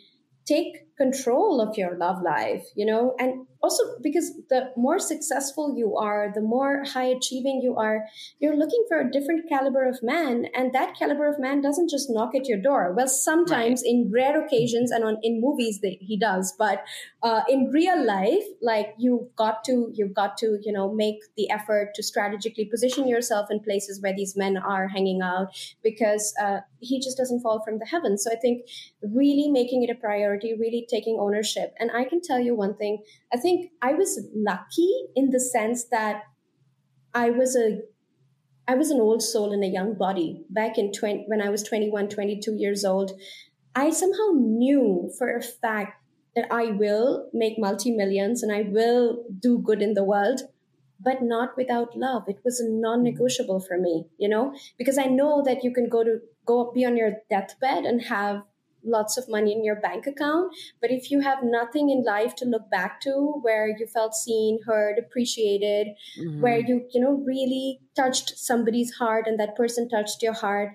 take 0.46 0.89
control 1.00 1.62
of 1.62 1.78
your 1.78 1.98
love 1.98 2.22
life, 2.22 2.66
you 2.76 2.86
know, 2.86 3.16
and 3.20 3.48
also 3.62 3.84
because 4.02 4.32
the 4.50 4.72
more 4.76 5.00
successful 5.00 5.74
you 5.76 5.96
are, 5.98 6.32
the 6.34 6.42
more 6.42 6.84
high 6.86 7.06
achieving 7.06 7.62
you 7.62 7.76
are, 7.76 8.06
you're 8.40 8.56
looking 8.56 8.84
for 8.88 9.00
a 9.00 9.12
different 9.12 9.48
caliber 9.50 9.88
of 9.88 10.00
man. 10.02 10.46
And 10.54 10.74
that 10.74 10.98
caliber 10.98 11.28
of 11.28 11.40
man 11.40 11.62
doesn't 11.62 11.90
just 11.90 12.10
knock 12.10 12.36
at 12.36 12.48
your 12.48 12.62
door. 12.62 12.94
Well, 12.96 13.08
sometimes 13.08 13.82
right. 13.82 13.90
in 13.90 14.12
rare 14.14 14.44
occasions 14.44 14.92
and 14.92 15.04
on 15.04 15.18
in 15.24 15.42
movies 15.42 15.80
he 15.82 16.18
does, 16.20 16.54
but 16.58 16.84
uh, 17.24 17.42
in 17.50 17.70
real 17.72 18.06
life, 18.06 18.44
like 18.62 18.94
you've 18.98 19.36
got 19.36 19.64
to, 19.66 19.92
you've 19.94 20.14
got 20.14 20.38
to, 20.38 20.58
you 20.64 20.72
know, 20.72 20.94
make 20.94 21.20
the 21.38 21.50
effort 21.50 21.92
to 21.96 22.04
strategically 22.04 22.66
position 22.66 23.08
yourself 23.08 23.48
in 23.50 23.60
places 23.62 24.02
where 24.02 24.16
these 24.16 24.36
men 24.36 24.58
are 24.58 24.88
hanging 24.88 25.22
out 25.22 25.48
because 25.84 26.34
uh, 26.42 26.60
he 26.80 27.00
just 27.00 27.18
doesn't 27.18 27.42
fall 27.42 27.62
from 27.64 27.80
the 27.80 27.86
heavens. 27.86 28.24
So 28.24 28.32
I 28.32 28.36
think 28.36 28.66
really 29.02 29.50
making 29.50 29.84
it 29.84 29.90
a 29.90 29.96
priority, 29.96 30.54
really 30.58 30.86
taking 30.90 31.18
ownership. 31.20 31.74
And 31.80 31.92
I 31.92 32.04
can 32.04 32.22
tell 32.22 32.40
you 32.40 32.56
one 32.56 32.76
thing, 32.76 33.04
I 33.34 33.38
think 33.38 33.72
I 33.82 33.94
was 33.94 34.20
lucky 34.36 34.92
in 35.16 35.30
the 35.30 35.40
sense 35.40 35.86
that 35.86 36.24
I 37.14 37.30
was 37.30 37.56
a 37.56 37.80
I 38.68 38.76
was 38.76 38.92
an 38.92 39.02
old 39.02 39.24
soul 39.24 39.52
in 39.52 39.64
a 39.64 39.68
young 39.68 39.96
body 39.96 40.44
back 40.48 40.78
in 40.78 40.92
20, 40.92 41.24
when 41.26 41.42
I 41.42 41.50
was 41.50 41.64
21, 41.64 42.08
22 42.08 42.54
years 42.54 42.86
old. 42.86 43.12
I 43.74 43.90
somehow 43.90 44.30
knew 44.36 45.12
for 45.18 45.36
a 45.36 45.42
fact 45.42 46.04
that 46.36 46.46
I 46.52 46.66
will 46.66 47.30
make 47.34 47.58
multi 47.58 47.90
millions 47.90 48.44
and 48.44 48.52
I 48.52 48.62
will 48.62 49.24
do 49.40 49.58
good 49.58 49.82
in 49.82 49.96
the 49.96 50.04
world, 50.04 50.42
but 51.00 51.24
not 51.24 51.58
without 51.58 51.98
love. 51.98 52.26
It 52.28 52.42
was 52.46 52.60
a 52.60 52.70
non 52.70 53.02
negotiable 53.02 53.60
for 53.60 53.80
me, 53.80 54.06
you 54.20 54.30
know, 54.30 54.54
because 54.78 55.00
I 55.00 55.06
know 55.06 55.42
that 55.44 55.64
you 55.64 55.74
can 55.74 55.90
go 55.90 56.04
to 56.04 56.20
go 56.46 56.72
be 56.72 56.86
on 56.86 56.96
your 56.96 57.14
deathbed 57.30 57.86
and 57.86 58.04
have 58.04 58.44
lots 58.84 59.18
of 59.18 59.30
money 59.30 59.52
in 59.52 59.64
your 59.64 59.76
bank 59.76 60.08
account. 60.08 60.54
But 60.82 60.92
if 60.92 61.12
you 61.12 61.22
have 61.22 61.40
nothing 61.44 61.90
in 61.90 62.04
life 62.04 62.36
to 62.36 62.46
look 62.46 62.70
back 62.70 63.02
to 63.02 63.40
where 63.42 63.68
you 63.68 63.88
felt 63.88 64.14
seen, 64.14 64.60
heard, 64.66 64.98
appreciated, 64.98 65.88
mm-hmm. 66.20 66.42
where 66.42 66.60
you, 66.60 66.88
you 66.92 67.02
know, 67.02 67.24
really 67.26 67.80
touched 67.96 68.38
somebody's 68.38 68.94
heart 68.94 69.28
and 69.28 69.40
that 69.40 69.56
person 69.56 69.90
touched 69.90 70.22
your 70.22 70.34
heart, 70.34 70.72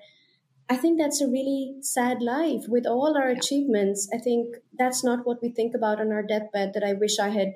I 0.68 0.76
think 0.76 0.98
that's 0.98 1.20
a 1.20 1.28
really 1.28 1.76
sad 1.82 2.22
life. 2.22 2.64
With 2.68 2.86
all 2.86 3.16
our 3.18 3.30
yeah. 3.30 3.38
achievements, 3.38 4.08
I 4.14 4.18
think 4.18 4.56
that's 4.78 5.04
not 5.04 5.26
what 5.26 5.42
we 5.42 5.50
think 5.50 5.74
about 5.74 6.00
on 6.00 6.10
our 6.10 6.22
deathbed 6.22 6.72
that 6.74 6.84
I 6.84 6.94
wish 6.94 7.18
I 7.18 7.28
had 7.28 7.54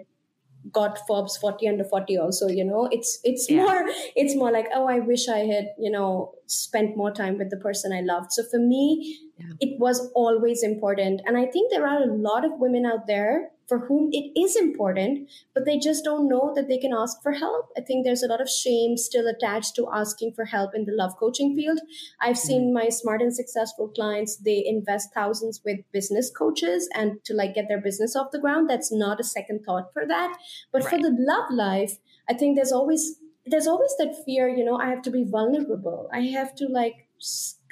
got 0.73 0.99
Forbes 1.07 1.37
40 1.37 1.69
under 1.69 1.85
40 1.85 2.19
also, 2.19 2.49
you 2.49 2.65
know. 2.65 2.89
It's 2.91 3.19
it's 3.25 3.49
yeah. 3.51 3.63
more 3.63 3.85
it's 4.17 4.35
more 4.37 4.51
like, 4.51 4.67
oh, 4.75 4.87
I 4.87 5.01
wish 5.01 5.29
I 5.29 5.39
had, 5.39 5.69
you 5.79 5.91
know, 5.91 6.35
spent 6.47 6.97
more 6.97 7.13
time 7.13 7.39
with 7.39 7.51
the 7.51 7.57
person 7.57 7.93
I 7.93 8.01
loved. 8.01 8.33
So 8.33 8.43
for 8.51 8.59
me, 8.59 9.19
yeah. 9.39 9.47
it 9.61 9.79
was 9.79 10.11
always 10.15 10.63
important. 10.63 11.23
And 11.27 11.37
I 11.37 11.47
think 11.47 11.71
there 11.71 11.87
are 11.87 12.03
a 12.03 12.13
lot 12.13 12.45
of 12.45 12.53
women 12.59 12.87
out 12.87 13.07
there 13.07 13.51
for 13.69 13.81
whom 13.81 14.09
it 14.13 14.33
is 14.39 14.57
important, 14.57 15.29
but 15.55 15.67
they 15.67 15.79
just 15.79 16.03
don't 16.03 16.29
know 16.29 16.53
that 16.55 16.69
they 16.69 16.79
can 16.79 16.93
ask 16.95 17.23
for 17.23 17.33
help. 17.33 17.69
I 17.77 17.83
think 17.83 18.05
there's 18.05 18.23
a 18.23 18.27
lot 18.27 18.41
of 18.41 18.49
shame 18.49 18.97
still 18.97 19.27
attached 19.27 19.77
to 19.77 19.89
asking 19.93 20.33
for 20.33 20.47
help 20.47 20.75
in 20.75 20.87
the 20.87 20.93
love 20.93 21.17
coaching 21.19 21.55
field. 21.55 21.79
I've 22.21 22.37
mm-hmm. 22.37 22.47
seen 22.47 22.75
my 22.75 22.89
smart 22.89 23.21
and 23.21 23.35
successful 23.35 23.89
clients, 23.89 24.37
they 24.37 24.65
invest 24.67 25.11
thousands 25.15 25.61
with 25.65 25.81
business 25.93 26.31
coaches 26.31 26.89
and 26.95 27.23
to 27.25 27.35
like 27.35 27.55
get 27.55 27.67
their 27.69 27.81
business 27.81 28.17
off 28.17 28.33
the 28.33 28.41
ground. 28.41 28.71
That's 28.71 28.91
not 28.91 29.21
a 29.21 29.25
second 29.25 29.65
thought 29.65 29.93
for 29.93 30.07
that. 30.07 30.39
But 30.73 30.85
right. 30.85 30.91
for 30.91 30.99
the 30.99 31.15
love 31.19 31.51
life, 31.51 31.99
I 32.29 32.35
think 32.35 32.57
there's 32.57 32.73
always 32.73 33.17
there's 33.51 33.67
always 33.67 33.95
that 33.99 34.15
fear, 34.27 34.49
you 34.49 34.65
know, 34.65 34.77
I 34.77 34.91
have 34.91 35.03
to 35.03 35.11
be 35.11 35.25
vulnerable. 35.25 36.09
I 36.13 36.21
have 36.21 36.55
to 36.57 36.67
like 36.67 37.09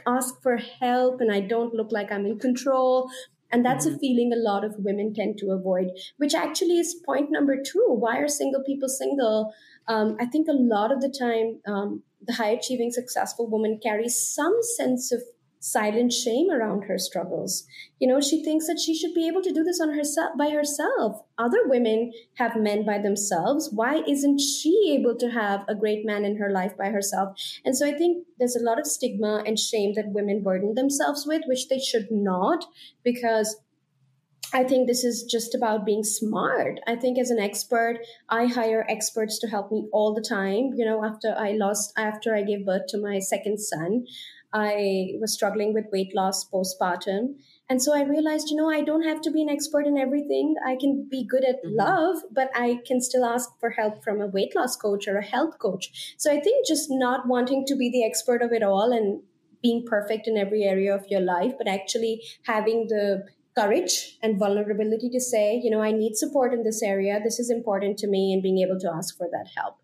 ask 0.06 0.40
for 0.42 0.56
help 0.56 1.20
and 1.20 1.32
I 1.32 1.40
don't 1.40 1.74
look 1.74 1.92
like 1.92 2.10
I'm 2.10 2.26
in 2.26 2.38
control. 2.38 3.10
And 3.52 3.64
that's 3.64 3.86
mm-hmm. 3.86 3.96
a 3.96 3.98
feeling 3.98 4.32
a 4.32 4.36
lot 4.36 4.64
of 4.64 4.74
women 4.78 5.14
tend 5.14 5.38
to 5.38 5.50
avoid, 5.50 5.90
which 6.16 6.34
actually 6.34 6.78
is 6.78 7.00
point 7.04 7.30
number 7.30 7.56
two. 7.62 7.84
Why 7.88 8.18
are 8.18 8.28
single 8.28 8.62
people 8.64 8.88
single? 8.88 9.52
Um, 9.88 10.16
I 10.20 10.26
think 10.26 10.48
a 10.48 10.52
lot 10.52 10.92
of 10.92 11.00
the 11.00 11.08
time, 11.08 11.60
um, 11.66 12.02
the 12.26 12.34
high 12.34 12.50
achieving 12.50 12.90
successful 12.90 13.48
woman 13.48 13.78
carries 13.80 14.20
some 14.20 14.56
sense 14.76 15.12
of 15.12 15.22
silent 15.66 16.12
shame 16.12 16.48
around 16.48 16.82
her 16.82 16.96
struggles. 16.96 17.64
You 17.98 18.06
know, 18.06 18.20
she 18.20 18.44
thinks 18.44 18.68
that 18.68 18.78
she 18.78 18.94
should 18.94 19.14
be 19.14 19.26
able 19.26 19.42
to 19.42 19.52
do 19.52 19.64
this 19.64 19.80
on 19.80 19.94
herself 19.94 20.30
by 20.38 20.50
herself. 20.50 21.22
Other 21.38 21.66
women 21.66 22.12
have 22.34 22.56
men 22.56 22.86
by 22.86 22.98
themselves. 22.98 23.70
Why 23.72 24.02
isn't 24.06 24.38
she 24.40 24.96
able 24.96 25.16
to 25.16 25.30
have 25.30 25.62
a 25.68 25.74
great 25.74 26.06
man 26.06 26.24
in 26.24 26.36
her 26.36 26.50
life 26.50 26.76
by 26.76 26.90
herself? 26.90 27.36
And 27.64 27.76
so 27.76 27.86
I 27.86 27.92
think 27.92 28.26
there's 28.38 28.56
a 28.56 28.62
lot 28.62 28.78
of 28.78 28.86
stigma 28.86 29.42
and 29.44 29.58
shame 29.58 29.94
that 29.94 30.12
women 30.12 30.42
burden 30.42 30.74
themselves 30.74 31.26
with, 31.26 31.42
which 31.46 31.68
they 31.68 31.80
should 31.80 32.08
not, 32.10 32.64
because 33.02 33.56
I 34.54 34.62
think 34.62 34.86
this 34.86 35.02
is 35.02 35.24
just 35.24 35.54
about 35.54 35.84
being 35.84 36.04
smart. 36.04 36.78
I 36.86 36.94
think 36.94 37.18
as 37.18 37.30
an 37.30 37.40
expert, 37.40 37.98
I 38.28 38.46
hire 38.46 38.86
experts 38.88 39.40
to 39.40 39.48
help 39.48 39.72
me 39.72 39.88
all 39.92 40.14
the 40.14 40.22
time. 40.22 40.70
You 40.76 40.84
know, 40.84 41.04
after 41.04 41.34
I 41.36 41.52
lost, 41.52 41.92
after 41.96 42.34
I 42.36 42.42
gave 42.42 42.64
birth 42.64 42.86
to 42.90 42.98
my 42.98 43.18
second 43.18 43.58
son, 43.58 44.06
I 44.52 45.12
was 45.20 45.32
struggling 45.32 45.74
with 45.74 45.86
weight 45.92 46.14
loss 46.14 46.48
postpartum. 46.48 47.36
And 47.68 47.82
so 47.82 47.94
I 47.94 48.02
realized, 48.02 48.48
you 48.50 48.56
know, 48.56 48.70
I 48.70 48.82
don't 48.82 49.02
have 49.02 49.20
to 49.22 49.30
be 49.30 49.42
an 49.42 49.48
expert 49.48 49.86
in 49.86 49.98
everything. 49.98 50.54
I 50.64 50.76
can 50.76 51.08
be 51.10 51.24
good 51.24 51.44
at 51.44 51.64
mm-hmm. 51.64 51.76
love, 51.76 52.18
but 52.30 52.50
I 52.54 52.80
can 52.86 53.00
still 53.00 53.24
ask 53.24 53.50
for 53.58 53.70
help 53.70 54.04
from 54.04 54.20
a 54.20 54.26
weight 54.26 54.54
loss 54.54 54.76
coach 54.76 55.08
or 55.08 55.18
a 55.18 55.24
health 55.24 55.58
coach. 55.58 56.14
So 56.16 56.32
I 56.32 56.40
think 56.40 56.66
just 56.66 56.88
not 56.90 57.26
wanting 57.26 57.66
to 57.66 57.76
be 57.76 57.90
the 57.90 58.04
expert 58.04 58.42
of 58.42 58.52
it 58.52 58.62
all 58.62 58.92
and 58.92 59.22
being 59.62 59.84
perfect 59.84 60.28
in 60.28 60.36
every 60.36 60.62
area 60.62 60.94
of 60.94 61.06
your 61.08 61.20
life, 61.20 61.54
but 61.58 61.66
actually 61.66 62.22
having 62.44 62.86
the 62.88 63.24
courage 63.58 64.18
and 64.22 64.38
vulnerability 64.38 65.08
to 65.10 65.20
say, 65.20 65.60
you 65.62 65.70
know, 65.70 65.80
I 65.80 65.90
need 65.90 66.14
support 66.16 66.52
in 66.52 66.62
this 66.62 66.82
area. 66.82 67.20
This 67.22 67.38
is 67.38 67.50
important 67.50 67.98
to 67.98 68.06
me, 68.06 68.32
and 68.32 68.42
being 68.42 68.58
able 68.58 68.78
to 68.80 68.92
ask 68.94 69.16
for 69.16 69.28
that 69.32 69.48
help. 69.56 69.78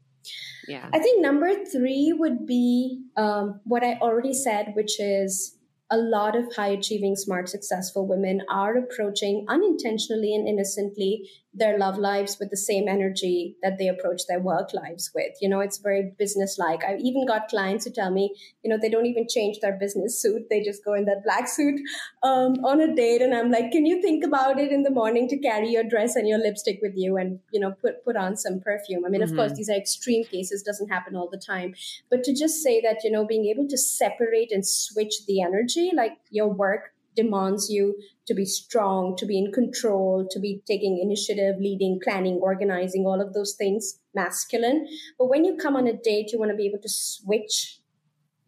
Yeah. 0.69 0.89
I 0.93 0.99
think 0.99 1.23
number 1.23 1.65
three 1.65 2.15
would 2.17 2.47
be 2.47 3.03
um, 3.17 3.61
what 3.65 3.83
I 3.83 3.95
already 3.95 4.33
said, 4.33 4.73
which 4.75 5.01
is 5.01 5.59
a 5.91 5.97
lot 5.97 6.35
of 6.35 6.55
high 6.55 6.69
achieving, 6.69 7.17
smart, 7.17 7.49
successful 7.49 8.07
women 8.07 8.41
are 8.49 8.77
approaching 8.77 9.45
unintentionally 9.49 10.35
and 10.35 10.49
innocently 10.49 11.29
their 11.55 11.78
love 11.78 11.98
lives 11.98 12.38
with 12.40 12.48
the 12.50 12.57
same 12.57 12.88
energy 12.88 13.57
that 13.62 13.76
they 13.78 13.86
approach 13.86 14.22
their 14.26 14.40
work 14.40 14.72
lives 14.72 15.11
with. 15.14 15.32
You 15.40 15.48
know, 15.50 15.61
it's 15.61 15.76
very 15.78 16.12
business 16.18 16.59
like. 16.59 16.82
I've 16.82 17.00
even 17.00 17.26
got 17.26 17.48
clients 17.48 17.84
who 17.84 17.90
tell 17.90 18.11
me, 18.11 18.34
you 18.62 18.70
know, 18.70 18.78
they 18.80 18.88
don't 18.88 19.05
even 19.05 19.26
change 19.28 19.59
their 19.61 19.76
business 19.78 20.20
suit. 20.20 20.48
They 20.48 20.62
just 20.62 20.82
go 20.84 20.94
in 20.94 21.05
that 21.05 21.24
black 21.24 21.48
suit 21.48 21.78
um, 22.22 22.64
on 22.64 22.80
a 22.80 22.94
date. 22.94 23.20
And 23.20 23.34
I'm 23.34 23.50
like, 23.50 23.70
can 23.70 23.84
you 23.84 24.00
think 24.00 24.24
about 24.24 24.59
it 24.59 24.72
in 24.72 24.82
the 24.82 24.90
morning 24.90 25.28
to 25.28 25.38
carry 25.38 25.68
your 25.68 25.84
dress 25.84 26.16
and 26.16 26.26
your 26.26 26.38
lipstick 26.38 26.78
with 26.80 26.94
you 26.96 27.18
and, 27.18 27.38
you 27.53 27.61
know, 27.61 27.72
put, 27.72 28.03
put 28.05 28.16
on 28.16 28.36
some 28.36 28.61
perfume? 28.61 29.05
I 29.05 29.11
mean, 29.11 29.20
mm-hmm. 29.20 29.30
of 29.30 29.36
course, 29.36 29.53
these 29.57 29.68
are 29.68 29.76
extreme 29.76 30.24
cases, 30.24 30.62
doesn't 30.62 30.88
happen 30.88 31.16
all 31.16 31.28
the 31.30 31.38
time. 31.38 31.74
But 32.11 32.24
to 32.24 32.34
just 32.34 32.62
say 32.62 32.80
that, 32.80 33.05
you 33.05 33.11
know, 33.11 33.26
being 33.26 33.46
able 33.46 33.68
to 33.68 33.76
separate 33.76 34.53
and 34.53 34.66
switch 34.66 35.26
the 35.26 35.42
energy, 35.42 35.90
like 35.94 36.12
your 36.30 36.48
work 36.48 36.94
demands 37.15 37.69
you 37.71 37.97
to 38.27 38.35
be 38.35 38.45
strong, 38.45 39.17
to 39.17 39.27
be 39.27 39.39
in 39.39 39.53
control, 39.53 40.27
to 40.31 40.39
be 40.39 40.63
taking 40.67 41.01
initiative, 41.03 41.57
leading, 41.59 42.01
planning, 42.03 42.37
organizing, 42.37 43.05
all 43.05 43.21
of 43.21 43.35
those 43.35 43.55
things, 43.55 43.99
masculine. 44.15 44.87
But 45.19 45.27
when 45.27 45.45
you 45.45 45.57
come 45.57 45.77
on 45.77 45.87
a 45.87 45.93
date, 45.93 46.33
you 46.33 46.39
want 46.39 46.51
to 46.51 46.57
be 46.57 46.67
able 46.67 46.83
to 46.83 46.89
switch 46.89 47.79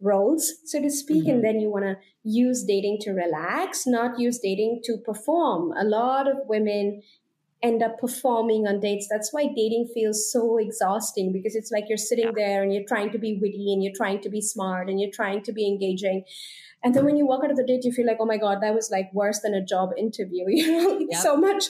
roles, 0.01 0.53
so 0.65 0.81
to 0.81 0.89
speak, 0.89 1.23
mm-hmm. 1.23 1.31
and 1.31 1.43
then 1.43 1.59
you 1.59 1.69
want 1.69 1.85
to 1.85 1.97
use 2.23 2.63
dating 2.63 2.99
to 3.01 3.11
relax, 3.11 3.85
not 3.85 4.19
use 4.19 4.39
dating 4.39 4.81
to 4.85 4.97
perform. 4.97 5.71
A 5.77 5.83
lot 5.83 6.27
of 6.27 6.37
women 6.47 7.01
end 7.63 7.81
up 7.81 7.97
performing 7.99 8.67
on 8.67 8.79
dates. 8.79 9.07
That's 9.09 9.33
why 9.33 9.47
dating 9.55 9.89
feels 9.93 10.31
so 10.31 10.57
exhausting 10.57 11.31
because 11.31 11.55
it's 11.55 11.71
like 11.71 11.85
you're 11.87 11.97
sitting 11.97 12.31
there 12.35 12.61
and 12.61 12.73
you're 12.73 12.85
trying 12.87 13.11
to 13.11 13.17
be 13.17 13.39
witty 13.41 13.73
and 13.73 13.83
you're 13.83 13.95
trying 13.95 14.21
to 14.21 14.29
be 14.29 14.41
smart 14.41 14.89
and 14.89 14.99
you're 14.99 15.11
trying 15.11 15.41
to 15.43 15.51
be 15.51 15.65
engaging. 15.67 16.25
And 16.85 16.93
then 16.93 17.03
when 17.03 17.17
you 17.17 17.25
walk 17.25 17.43
out 17.43 17.49
of 17.49 17.57
the 17.57 17.65
date, 17.65 17.83
you 17.83 17.91
feel 17.91 18.05
like, 18.05 18.17
oh 18.19 18.27
my 18.27 18.37
God, 18.37 18.59
that 18.61 18.75
was 18.75 18.91
like 18.91 19.11
worse 19.11 19.39
than 19.39 19.55
a 19.55 19.65
job 19.65 19.89
interview. 19.97 20.45
You 20.47 20.71
know, 20.71 21.07
yep. 21.09 21.19
so 21.19 21.35
much, 21.35 21.63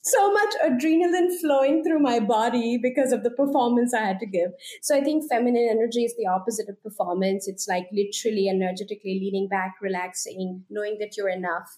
so 0.00 0.32
much 0.32 0.54
adrenaline 0.64 1.28
flowing 1.38 1.84
through 1.84 1.98
my 1.98 2.18
body 2.20 2.78
because 2.82 3.12
of 3.12 3.22
the 3.22 3.30
performance 3.30 3.92
I 3.92 4.00
had 4.00 4.18
to 4.20 4.26
give. 4.26 4.52
So 4.80 4.96
I 4.96 5.02
think 5.02 5.30
feminine 5.30 5.68
energy 5.70 6.04
is 6.04 6.16
the 6.16 6.26
opposite 6.26 6.70
of 6.70 6.82
performance. 6.82 7.46
It's 7.46 7.68
like 7.68 7.86
literally 7.92 8.48
energetically 8.48 9.20
leaning 9.20 9.46
back, 9.46 9.74
relaxing, 9.82 10.64
knowing 10.70 10.96
that 11.00 11.18
you're 11.18 11.28
enough. 11.28 11.76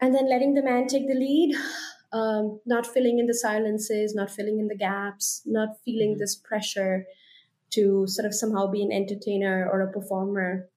And 0.00 0.14
then 0.14 0.30
letting 0.30 0.54
the 0.54 0.62
man 0.62 0.86
take 0.86 1.08
the 1.08 1.14
lead, 1.14 1.56
um, 2.12 2.60
not 2.66 2.86
filling 2.86 3.18
in 3.18 3.26
the 3.26 3.34
silences, 3.34 4.14
not 4.14 4.30
filling 4.30 4.60
in 4.60 4.68
the 4.68 4.76
gaps, 4.76 5.42
not 5.44 5.70
feeling 5.84 6.12
mm-hmm. 6.12 6.20
this 6.20 6.36
pressure 6.36 7.04
to 7.70 8.06
sort 8.06 8.26
of 8.26 8.34
somehow 8.34 8.68
be 8.68 8.82
an 8.82 8.92
entertainer 8.92 9.68
or 9.68 9.80
a 9.80 9.92
performer. 9.92 10.69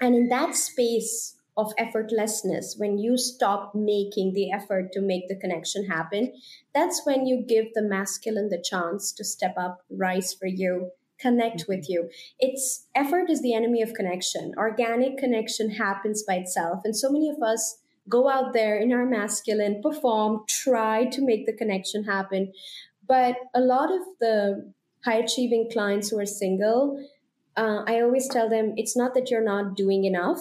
And 0.00 0.14
in 0.14 0.28
that 0.28 0.54
space 0.54 1.36
of 1.56 1.72
effortlessness, 1.78 2.78
when 2.78 2.98
you 2.98 3.18
stop 3.18 3.74
making 3.74 4.32
the 4.32 4.50
effort 4.50 4.92
to 4.92 5.00
make 5.00 5.28
the 5.28 5.36
connection 5.36 5.86
happen, 5.86 6.32
that's 6.74 7.02
when 7.04 7.26
you 7.26 7.44
give 7.46 7.66
the 7.74 7.82
masculine 7.82 8.48
the 8.48 8.62
chance 8.62 9.12
to 9.12 9.24
step 9.24 9.54
up, 9.58 9.82
rise 9.90 10.32
for 10.32 10.46
you, 10.46 10.90
connect 11.18 11.66
with 11.68 11.80
mm-hmm. 11.80 11.92
you. 11.92 12.10
It's 12.38 12.86
effort 12.94 13.30
is 13.30 13.42
the 13.42 13.54
enemy 13.54 13.82
of 13.82 13.94
connection. 13.94 14.54
Organic 14.56 15.18
connection 15.18 15.70
happens 15.70 16.22
by 16.22 16.36
itself. 16.36 16.80
And 16.84 16.96
so 16.96 17.10
many 17.10 17.28
of 17.28 17.42
us 17.42 17.78
go 18.08 18.28
out 18.28 18.52
there 18.52 18.76
in 18.76 18.92
our 18.92 19.04
masculine, 19.04 19.82
perform, 19.82 20.44
try 20.48 21.04
to 21.06 21.22
make 21.22 21.46
the 21.46 21.52
connection 21.52 22.04
happen. 22.04 22.52
But 23.06 23.36
a 23.54 23.60
lot 23.60 23.92
of 23.92 24.00
the 24.20 24.72
high 25.04 25.18
achieving 25.18 25.68
clients 25.70 26.10
who 26.10 26.18
are 26.18 26.26
single, 26.26 27.04
uh, 27.60 27.84
I 27.86 28.00
always 28.00 28.28
tell 28.28 28.48
them 28.48 28.74
it's 28.76 28.96
not 28.96 29.14
that 29.14 29.30
you're 29.30 29.44
not 29.44 29.76
doing 29.76 30.04
enough, 30.04 30.40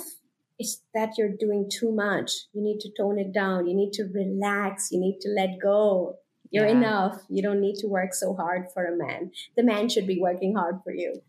it's 0.58 0.82
that 0.94 1.18
you're 1.18 1.36
doing 1.38 1.70
too 1.72 1.92
much. 1.92 2.32
You 2.54 2.62
need 2.62 2.80
to 2.82 2.90
tone 2.98 3.20
it 3.20 3.34
down. 3.34 3.68
You 3.68 3.76
need 3.76 3.94
to 3.94 4.04
relax. 4.14 4.90
You 4.92 5.00
need 5.00 5.20
to 5.22 5.30
let 5.30 5.60
go. 5.62 6.18
You're 6.52 6.68
yeah. 6.68 6.78
enough. 6.78 7.22
You 7.30 7.42
don't 7.42 7.62
need 7.62 7.76
to 7.78 7.88
work 7.88 8.14
so 8.14 8.34
hard 8.36 8.66
for 8.74 8.86
a 8.86 8.98
man. 8.98 9.32
The 9.56 9.64
man 9.64 9.90
should 9.90 10.08
be 10.08 10.20
working 10.20 10.56
hard 10.56 10.80
for 10.84 10.92
you. 10.92 11.22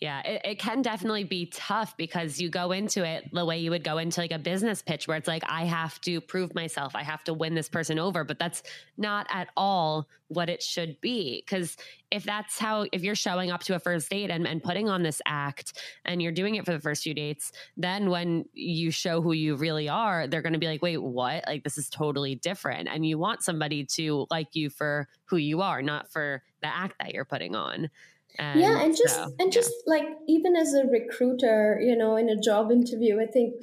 Yeah, 0.00 0.20
it, 0.22 0.42
it, 0.44 0.58
can 0.60 0.80
definitely 0.80 1.24
be 1.24 1.46
tough 1.46 1.96
because 1.96 2.40
you 2.40 2.50
go 2.50 2.70
into 2.70 3.04
it 3.04 3.28
the 3.32 3.44
way 3.44 3.58
you 3.58 3.70
would 3.70 3.82
go 3.82 3.98
into 3.98 4.20
like 4.20 4.30
a 4.30 4.38
business 4.38 4.80
pitch 4.80 5.08
where 5.08 5.16
it's 5.16 5.26
like, 5.26 5.42
I 5.46 5.64
have 5.64 6.00
to 6.02 6.20
prove 6.20 6.54
myself, 6.54 6.94
I 6.94 7.02
have 7.02 7.24
to 7.24 7.34
win 7.34 7.54
this 7.54 7.68
person 7.68 7.98
over. 7.98 8.22
But 8.22 8.38
that's 8.38 8.62
not 8.96 9.26
at 9.30 9.48
all 9.56 10.06
what 10.28 10.48
it 10.48 10.62
should 10.62 11.00
be. 11.00 11.42
Because 11.44 11.76
if 12.12 12.22
that's 12.22 12.58
how, 12.58 12.86
if 12.92 13.02
you're 13.02 13.16
showing 13.16 13.50
up 13.50 13.62
to 13.64 13.74
a 13.74 13.80
first 13.80 14.08
date 14.08 14.30
and, 14.30 14.46
and 14.46 14.62
putting 14.62 14.88
on 14.88 15.02
this 15.02 15.20
act 15.26 15.80
and 16.04 16.22
you're 16.22 16.32
doing 16.32 16.54
it 16.54 16.64
for 16.64 16.72
the 16.72 16.80
first 16.80 17.02
few 17.02 17.14
dates, 17.14 17.50
then 17.76 18.08
when 18.08 18.44
you 18.52 18.92
show 18.92 19.20
who 19.20 19.32
you 19.32 19.56
really 19.56 19.88
are, 19.88 20.28
they're 20.28 20.42
going 20.42 20.52
to 20.52 20.60
be 20.60 20.68
like, 20.68 20.82
wait, 20.82 21.02
what? 21.02 21.42
Like, 21.48 21.64
this 21.64 21.76
is 21.76 21.88
totally 21.90 22.36
different. 22.36 22.88
And 22.88 23.04
you 23.04 23.18
want 23.18 23.42
somebody 23.42 23.84
to 23.96 24.26
like 24.30 24.54
you 24.54 24.70
for 24.70 25.08
who 25.24 25.38
you 25.38 25.60
are, 25.60 25.82
not 25.82 26.08
for 26.12 26.42
the 26.62 26.68
act 26.68 26.94
that 27.00 27.14
you're 27.14 27.24
putting 27.24 27.56
on. 27.56 27.90
And 28.38 28.60
yeah, 28.60 28.80
and 28.80 28.96
just 28.96 29.14
so, 29.14 29.34
and 29.38 29.50
just 29.50 29.72
like 29.86 30.06
even 30.28 30.54
as 30.54 30.74
a 30.74 30.86
recruiter, 30.86 31.80
you 31.82 31.96
know, 31.96 32.16
in 32.16 32.28
a 32.28 32.40
job 32.40 32.70
interview, 32.70 33.20
I 33.20 33.26
think 33.26 33.54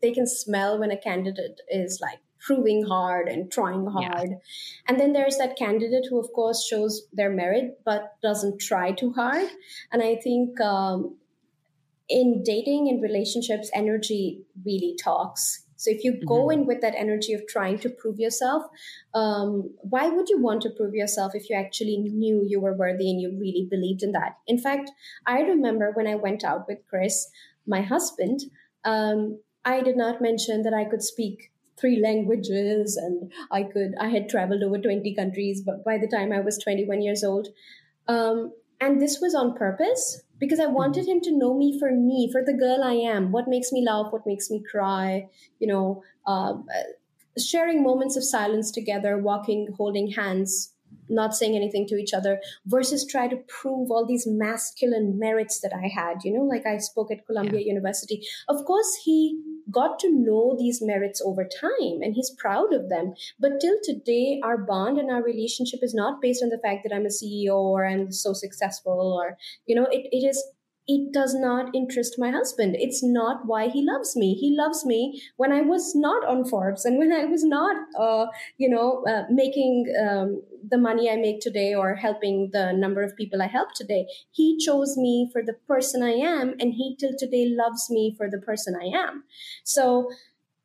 they 0.00 0.12
can 0.12 0.26
smell 0.26 0.78
when 0.78 0.90
a 0.90 0.96
candidate 0.96 1.60
is 1.68 1.98
like 2.00 2.20
proving 2.46 2.84
hard 2.84 3.28
and 3.28 3.50
trying 3.50 3.86
hard. 3.86 4.28
Yeah. 4.30 4.36
And 4.86 5.00
then 5.00 5.12
there's 5.12 5.38
that 5.38 5.56
candidate 5.56 6.06
who, 6.08 6.20
of 6.20 6.32
course, 6.32 6.64
shows 6.64 7.02
their 7.12 7.30
merit 7.30 7.80
but 7.84 8.14
doesn't 8.22 8.60
try 8.60 8.92
too 8.92 9.12
hard. 9.12 9.48
And 9.90 10.02
I 10.02 10.16
think 10.16 10.60
um, 10.60 11.16
in 12.08 12.42
dating 12.44 12.88
and 12.88 13.02
relationships, 13.02 13.70
energy 13.74 14.42
really 14.64 14.96
talks. 15.02 15.65
So 15.76 15.90
if 15.90 16.04
you 16.04 16.12
mm-hmm. 16.12 16.26
go 16.26 16.50
in 16.50 16.66
with 16.66 16.80
that 16.80 16.94
energy 16.96 17.32
of 17.32 17.46
trying 17.46 17.78
to 17.80 17.90
prove 17.90 18.18
yourself, 18.18 18.64
um, 19.14 19.70
why 19.80 20.08
would 20.08 20.28
you 20.28 20.40
want 20.40 20.62
to 20.62 20.70
prove 20.70 20.94
yourself 20.94 21.34
if 21.34 21.48
you 21.48 21.56
actually 21.56 21.98
knew 21.98 22.44
you 22.46 22.60
were 22.60 22.74
worthy 22.74 23.10
and 23.10 23.20
you 23.20 23.30
really 23.38 23.66
believed 23.70 24.02
in 24.02 24.12
that? 24.12 24.38
In 24.46 24.58
fact, 24.58 24.90
I 25.26 25.40
remember 25.40 25.92
when 25.92 26.06
I 26.06 26.14
went 26.14 26.44
out 26.44 26.66
with 26.68 26.78
Chris, 26.88 27.28
my 27.66 27.82
husband, 27.82 28.40
um, 28.84 29.40
I 29.64 29.82
did 29.82 29.96
not 29.96 30.22
mention 30.22 30.62
that 30.62 30.74
I 30.74 30.84
could 30.84 31.02
speak 31.02 31.50
three 31.78 32.00
languages 32.00 32.96
and 32.96 33.30
I 33.50 33.64
could 33.64 33.94
I 34.00 34.08
had 34.08 34.28
traveled 34.28 34.62
over 34.62 34.78
20 34.78 35.14
countries 35.14 35.60
but 35.60 35.84
by 35.84 35.98
the 35.98 36.08
time 36.08 36.32
I 36.32 36.40
was 36.40 36.56
21 36.56 37.02
years 37.02 37.22
old 37.22 37.48
um, 38.08 38.52
and 38.80 39.00
this 39.00 39.20
was 39.20 39.34
on 39.34 39.54
purpose 39.54 40.22
because 40.38 40.60
I 40.60 40.66
wanted 40.66 41.06
him 41.06 41.20
to 41.22 41.36
know 41.36 41.56
me 41.56 41.78
for 41.78 41.90
me, 41.90 42.28
for 42.30 42.44
the 42.44 42.52
girl 42.52 42.82
I 42.84 42.92
am. 42.92 43.32
What 43.32 43.48
makes 43.48 43.72
me 43.72 43.84
laugh? 43.84 44.12
What 44.12 44.26
makes 44.26 44.50
me 44.50 44.62
cry? 44.70 45.28
You 45.58 45.68
know, 45.68 46.02
uh, 46.26 46.54
sharing 47.38 47.82
moments 47.82 48.16
of 48.16 48.24
silence 48.24 48.70
together, 48.70 49.18
walking, 49.18 49.68
holding 49.76 50.10
hands, 50.12 50.72
not 51.08 51.34
saying 51.34 51.56
anything 51.56 51.86
to 51.88 51.96
each 51.96 52.12
other 52.12 52.40
versus 52.66 53.06
try 53.06 53.28
to 53.28 53.36
prove 53.48 53.90
all 53.90 54.06
these 54.06 54.26
masculine 54.26 55.18
merits 55.18 55.60
that 55.60 55.72
I 55.74 55.88
had. 55.88 56.24
You 56.24 56.34
know, 56.34 56.44
like 56.44 56.66
I 56.66 56.78
spoke 56.78 57.10
at 57.10 57.26
Columbia 57.26 57.60
yeah. 57.60 57.72
University. 57.72 58.26
Of 58.48 58.64
course, 58.64 59.00
he 59.04 59.40
got 59.70 59.98
to 59.98 60.12
know 60.12 60.56
these 60.58 60.80
merits 60.80 61.20
over 61.24 61.44
time 61.44 62.00
and 62.02 62.14
he's 62.14 62.34
proud 62.38 62.72
of 62.72 62.88
them. 62.88 63.14
But 63.38 63.60
till 63.60 63.76
today, 63.82 64.40
our 64.42 64.58
bond 64.58 64.98
and 64.98 65.10
our 65.10 65.22
relationship 65.22 65.80
is 65.82 65.94
not 65.94 66.22
based 66.22 66.42
on 66.42 66.50
the 66.50 66.58
fact 66.58 66.84
that 66.84 66.94
I'm 66.94 67.06
a 67.06 67.08
CEO 67.08 67.56
or 67.56 67.86
I'm 67.86 68.12
so 68.12 68.32
successful 68.32 69.18
or, 69.20 69.36
you 69.66 69.74
know, 69.74 69.86
it, 69.90 70.08
it 70.12 70.24
is 70.26 70.42
it 70.88 71.12
does 71.12 71.34
not 71.34 71.74
interest 71.74 72.14
my 72.16 72.30
husband. 72.30 72.76
It's 72.78 73.02
not 73.02 73.46
why 73.46 73.68
he 73.68 73.82
loves 73.84 74.14
me. 74.14 74.34
He 74.34 74.56
loves 74.56 74.86
me 74.86 75.20
when 75.36 75.50
I 75.50 75.62
was 75.62 75.96
not 75.96 76.24
on 76.24 76.44
Forbes 76.44 76.84
and 76.84 76.98
when 76.98 77.12
I 77.12 77.24
was 77.24 77.42
not, 77.42 77.76
uh, 77.98 78.26
you 78.56 78.68
know, 78.68 79.04
uh, 79.04 79.24
making 79.28 79.92
um, 80.00 80.42
the 80.68 80.78
money 80.78 81.10
I 81.10 81.16
make 81.16 81.40
today 81.40 81.74
or 81.74 81.94
helping 81.94 82.50
the 82.52 82.72
number 82.72 83.02
of 83.02 83.16
people 83.16 83.42
I 83.42 83.46
help 83.46 83.68
today. 83.74 84.06
He 84.30 84.58
chose 84.58 84.96
me 84.96 85.30
for 85.32 85.42
the 85.42 85.54
person 85.66 86.02
I 86.02 86.12
am, 86.12 86.54
and 86.60 86.74
he 86.74 86.96
till 86.98 87.12
today 87.18 87.46
loves 87.48 87.88
me 87.90 88.14
for 88.16 88.28
the 88.30 88.38
person 88.38 88.74
I 88.80 88.86
am. 88.86 89.24
So 89.64 90.10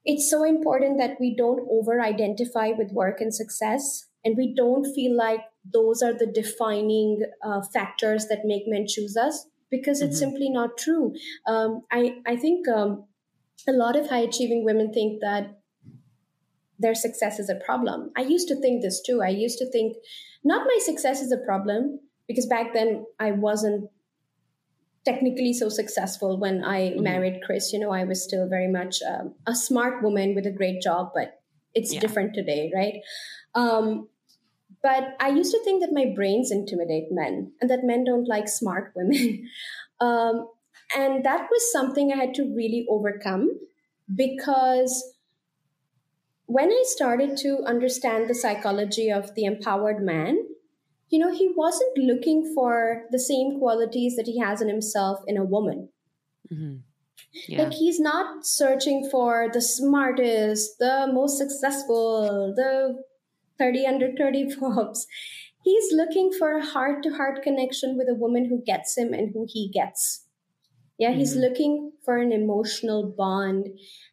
it's 0.04 0.30
so 0.30 0.44
important 0.44 0.98
that 0.98 1.18
we 1.20 1.36
don't 1.36 1.68
over 1.70 2.02
identify 2.02 2.70
with 2.70 2.92
work 2.92 3.22
and 3.22 3.34
success. 3.34 4.08
And 4.24 4.38
we 4.38 4.54
don't 4.54 4.86
feel 4.94 5.16
like 5.16 5.42
those 5.66 6.02
are 6.02 6.14
the 6.14 6.28
defining 6.28 7.24
uh, 7.44 7.62
factors 7.74 8.28
that 8.28 8.46
make 8.46 8.64
men 8.68 8.86
choose 8.88 9.18
us 9.18 9.48
because 9.70 10.02
it's 10.02 10.22
mm-hmm. 10.22 10.32
simply 10.32 10.50
not 10.50 10.78
true. 10.78 11.14
Um, 11.48 11.82
I, 11.92 12.18
I 12.28 12.36
think 12.36 12.68
um, 12.68 13.06
a 13.68 13.72
lot 13.72 13.96
of 13.96 14.10
high 14.10 14.20
achieving 14.20 14.64
women 14.64 14.92
think 14.94 15.22
that 15.22 15.61
their 16.82 16.96
success 16.96 17.40
is 17.40 17.50
a 17.50 17.56
problem. 17.56 18.12
I 18.18 18.22
used 18.22 18.48
to 18.50 18.56
think 18.56 18.82
this 18.82 19.02
too. 19.02 19.22
I 19.22 19.30
used 19.30 19.60
to 19.60 19.70
think 19.70 19.98
not 20.44 20.66
my 20.66 20.80
success 20.84 21.22
is 21.22 21.32
a 21.32 21.38
problem 21.38 22.00
because 22.28 22.46
back 22.48 22.74
then 22.74 23.06
I 23.20 23.32
wasn't 23.32 23.90
technically 25.06 25.54
so 25.54 25.70
successful 25.70 26.40
when 26.40 26.64
I 26.64 26.90
mm-hmm. 26.90 27.04
married 27.04 27.42
Chris. 27.46 27.72
You 27.74 27.80
know, 27.80 27.92
I 27.92 28.04
was 28.04 28.24
still 28.24 28.48
very 28.48 28.68
much 28.68 28.98
um, 29.08 29.36
a 29.48 29.56
smart 29.56 30.04
woman 30.04 30.36
with 30.36 30.46
a 30.46 30.52
great 30.52 30.82
job, 30.82 31.12
but 31.14 31.42
it's 31.74 31.94
yeah. 31.94 32.00
different 32.00 32.34
today, 32.34 32.72
right? 32.74 32.96
Um, 33.56 34.08
but 34.84 35.16
I 35.20 35.30
used 35.30 35.52
to 35.52 35.64
think 35.64 35.82
that 35.82 35.94
my 35.94 36.12
brains 36.16 36.52
intimidate 36.52 37.12
men 37.12 37.52
and 37.62 37.70
that 37.70 37.84
men 37.84 38.04
don't 38.04 38.28
like 38.28 38.48
smart 38.48 38.92
women. 38.96 39.48
um, 40.00 40.48
and 40.98 41.24
that 41.24 41.48
was 41.50 41.72
something 41.72 42.12
I 42.12 42.18
had 42.18 42.34
to 42.36 42.44
really 42.44 42.86
overcome 42.90 43.50
because 44.14 45.14
when 46.52 46.70
I 46.70 46.84
started 46.86 47.38
to 47.38 47.64
understand 47.66 48.30
the 48.30 48.36
psychology 48.36 49.10
of 49.10 49.34
the 49.36 49.46
empowered 49.46 50.04
man, 50.04 50.38
you 51.10 51.20
know, 51.20 51.34
he 51.34 51.52
wasn't 51.56 51.98
looking 51.98 52.54
for 52.54 53.04
the 53.12 53.20
same 53.20 53.58
qualities 53.60 54.16
that 54.18 54.26
he 54.26 54.40
has 54.40 54.62
in 54.62 54.68
himself 54.68 55.20
in 55.28 55.38
a 55.38 55.46
woman. 55.46 55.90
Mm-hmm. 56.52 56.78
Yeah. 57.48 57.64
Like 57.64 57.74
he's 57.74 58.00
not 58.00 58.46
searching 58.46 59.08
for 59.10 59.48
the 59.54 59.62
smartest, 59.62 60.78
the 60.80 61.10
most 61.12 61.38
successful, 61.38 62.54
the 62.56 63.02
30 63.58 63.86
under 63.86 64.12
30 64.18 64.52
Forbes. 64.60 65.08
He's 65.64 65.94
looking 65.94 66.32
for 66.38 66.58
a 66.58 66.66
heart 66.66 67.04
to 67.04 67.12
heart 67.12 67.44
connection 67.44 67.98
with 67.98 68.10
a 68.10 68.16
woman 68.16 68.46
who 68.50 68.64
gets 68.66 68.98
him 68.98 69.14
and 69.14 69.32
who 69.34 69.46
he 69.48 69.70
gets. 69.70 70.26
Yeah, 71.02 71.10
mm-hmm. 71.10 71.20
he's 71.20 71.36
looking 71.36 71.94
for 72.06 72.18
an 72.18 72.32
emotional 72.32 73.12
bond. 73.18 73.70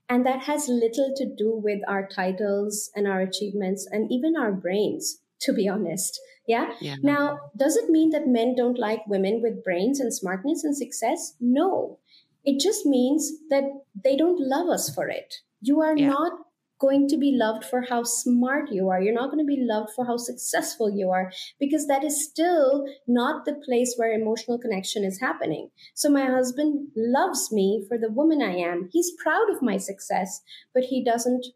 And 0.08 0.24
that 0.24 0.44
has 0.44 0.68
little 0.68 1.12
to 1.16 1.26
do 1.36 1.60
with 1.62 1.80
our 1.86 2.08
titles 2.08 2.90
and 2.96 3.06
our 3.06 3.20
achievements 3.20 3.86
and 3.90 4.10
even 4.10 4.36
our 4.38 4.52
brains, 4.52 5.20
to 5.42 5.52
be 5.52 5.68
honest. 5.68 6.18
Yeah? 6.46 6.72
yeah. 6.80 6.94
Now, 7.02 7.40
does 7.54 7.76
it 7.76 7.90
mean 7.90 8.08
that 8.12 8.26
men 8.26 8.54
don't 8.56 8.78
like 8.78 9.06
women 9.06 9.42
with 9.42 9.62
brains 9.62 10.00
and 10.00 10.14
smartness 10.14 10.64
and 10.64 10.74
success? 10.74 11.34
No. 11.42 11.98
It 12.42 12.58
just 12.58 12.86
means 12.86 13.32
that 13.50 13.64
they 14.02 14.16
don't 14.16 14.40
love 14.40 14.70
us 14.70 14.88
for 14.94 15.10
it. 15.10 15.34
You 15.60 15.82
are 15.82 15.94
yeah. 15.94 16.08
not 16.08 16.32
going 16.78 17.08
to 17.08 17.16
be 17.16 17.36
loved 17.36 17.64
for 17.64 17.82
how 17.82 18.02
smart 18.04 18.70
you 18.70 18.88
are. 18.88 19.00
You're 19.00 19.14
not 19.14 19.30
going 19.30 19.44
to 19.44 19.56
be 19.56 19.60
loved 19.60 19.90
for 19.94 20.06
how 20.06 20.16
successful 20.16 20.90
you 20.90 21.10
are 21.10 21.32
because 21.58 21.86
that 21.88 22.04
is 22.04 22.24
still 22.24 22.86
not 23.06 23.44
the 23.44 23.54
place 23.54 23.94
where 23.96 24.12
emotional 24.12 24.58
connection 24.58 25.04
is 25.04 25.20
happening. 25.20 25.70
So 25.94 26.08
my 26.08 26.26
husband 26.26 26.88
loves 26.96 27.50
me 27.52 27.84
for 27.88 27.98
the 27.98 28.10
woman 28.10 28.42
I 28.42 28.56
am. 28.56 28.88
He's 28.92 29.12
proud 29.22 29.50
of 29.50 29.62
my 29.62 29.76
success, 29.76 30.40
but 30.72 30.84
he 30.84 31.04
doesn't 31.04 31.46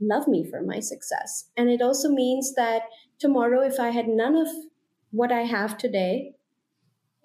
love 0.00 0.28
me 0.28 0.46
for 0.48 0.62
my 0.62 0.80
success. 0.80 1.48
And 1.56 1.70
it 1.70 1.80
also 1.80 2.10
means 2.10 2.54
that 2.54 2.82
tomorrow, 3.18 3.62
if 3.62 3.80
I 3.80 3.90
had 3.90 4.08
none 4.08 4.36
of 4.36 4.48
what 5.10 5.32
I 5.32 5.42
have 5.42 5.78
today, 5.78 6.35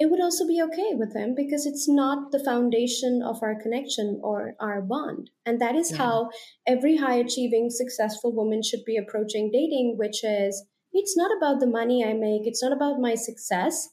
it 0.02 0.10
would 0.10 0.20
also 0.20 0.48
be 0.48 0.60
okay 0.60 0.94
with 0.96 1.16
him 1.16 1.36
because 1.36 1.68
it's 1.68 1.88
not 1.88 2.32
the 2.32 2.44
foundation 2.44 3.22
of 3.24 3.38
our 3.44 3.54
connection 3.62 4.20
or 4.24 4.56
our 4.60 4.82
bond. 4.82 5.30
And 5.46 5.62
that 5.62 5.76
is 5.76 5.92
yeah. 5.92 5.98
how 5.98 6.32
every 6.66 6.98
high 6.98 7.18
achieving, 7.18 7.70
successful 7.70 8.34
woman 8.34 8.64
should 8.64 8.84
be 8.84 8.98
approaching 8.98 9.52
dating, 9.54 9.98
which 10.00 10.24
is 10.24 10.66
it's 10.92 11.16
not 11.16 11.30
about 11.38 11.60
the 11.60 11.68
money 11.68 12.04
I 12.04 12.14
make, 12.14 12.48
it's 12.48 12.64
not 12.64 12.74
about 12.74 13.00
my 13.00 13.14
success. 13.14 13.90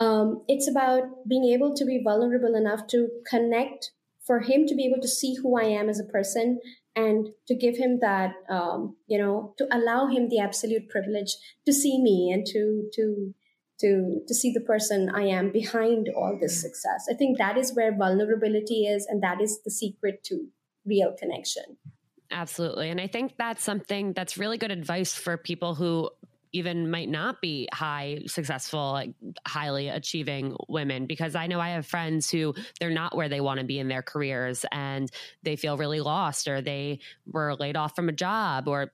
Um, 0.00 0.42
it's 0.48 0.68
about 0.68 1.04
being 1.28 1.44
able 1.54 1.76
to 1.76 1.84
be 1.84 2.02
vulnerable 2.02 2.56
enough 2.56 2.88
to 2.88 3.08
connect 3.30 3.92
for 4.26 4.40
him 4.40 4.66
to 4.66 4.74
be 4.74 4.84
able 4.84 5.00
to 5.00 5.08
see 5.08 5.36
who 5.36 5.56
I 5.56 5.66
am 5.66 5.88
as 5.88 6.00
a 6.00 6.12
person 6.12 6.58
and 6.96 7.28
to 7.46 7.54
give 7.54 7.76
him 7.76 8.00
that, 8.00 8.32
um, 8.50 8.96
you 9.06 9.16
know, 9.16 9.54
to 9.58 9.68
allow 9.70 10.08
him 10.08 10.28
the 10.28 10.40
absolute 10.40 10.88
privilege 10.88 11.36
to 11.66 11.72
see 11.72 12.02
me 12.02 12.32
and 12.34 12.44
to, 12.46 12.90
to, 12.94 13.32
to 13.80 14.20
to 14.26 14.34
see 14.34 14.52
the 14.52 14.60
person 14.60 15.10
i 15.14 15.22
am 15.22 15.50
behind 15.52 16.08
all 16.16 16.38
this 16.40 16.60
success. 16.60 17.06
I 17.10 17.14
think 17.14 17.38
that 17.38 17.56
is 17.56 17.74
where 17.74 17.94
vulnerability 17.96 18.86
is 18.86 19.06
and 19.06 19.22
that 19.22 19.40
is 19.40 19.60
the 19.64 19.70
secret 19.70 20.24
to 20.24 20.46
real 20.84 21.14
connection. 21.18 21.76
Absolutely. 22.30 22.90
And 22.90 23.00
I 23.00 23.06
think 23.06 23.34
that's 23.36 23.62
something 23.62 24.12
that's 24.12 24.36
really 24.36 24.58
good 24.58 24.70
advice 24.70 25.14
for 25.14 25.36
people 25.36 25.74
who 25.74 26.10
even 26.52 26.90
might 26.90 27.08
not 27.08 27.40
be 27.42 27.68
high 27.72 28.22
successful 28.26 28.92
like 28.92 29.10
highly 29.46 29.88
achieving 29.88 30.56
women 30.68 31.04
because 31.04 31.34
i 31.34 31.46
know 31.48 31.60
i 31.60 31.70
have 31.70 31.84
friends 31.84 32.30
who 32.30 32.54
they're 32.78 32.88
not 32.88 33.14
where 33.14 33.28
they 33.28 33.40
want 33.40 33.58
to 33.58 33.66
be 33.66 33.78
in 33.78 33.88
their 33.88 34.00
careers 34.00 34.64
and 34.72 35.10
they 35.42 35.56
feel 35.56 35.76
really 35.76 36.00
lost 36.00 36.48
or 36.48 36.62
they 36.62 36.98
were 37.26 37.54
laid 37.56 37.76
off 37.76 37.94
from 37.94 38.08
a 38.08 38.12
job 38.12 38.68
or 38.68 38.92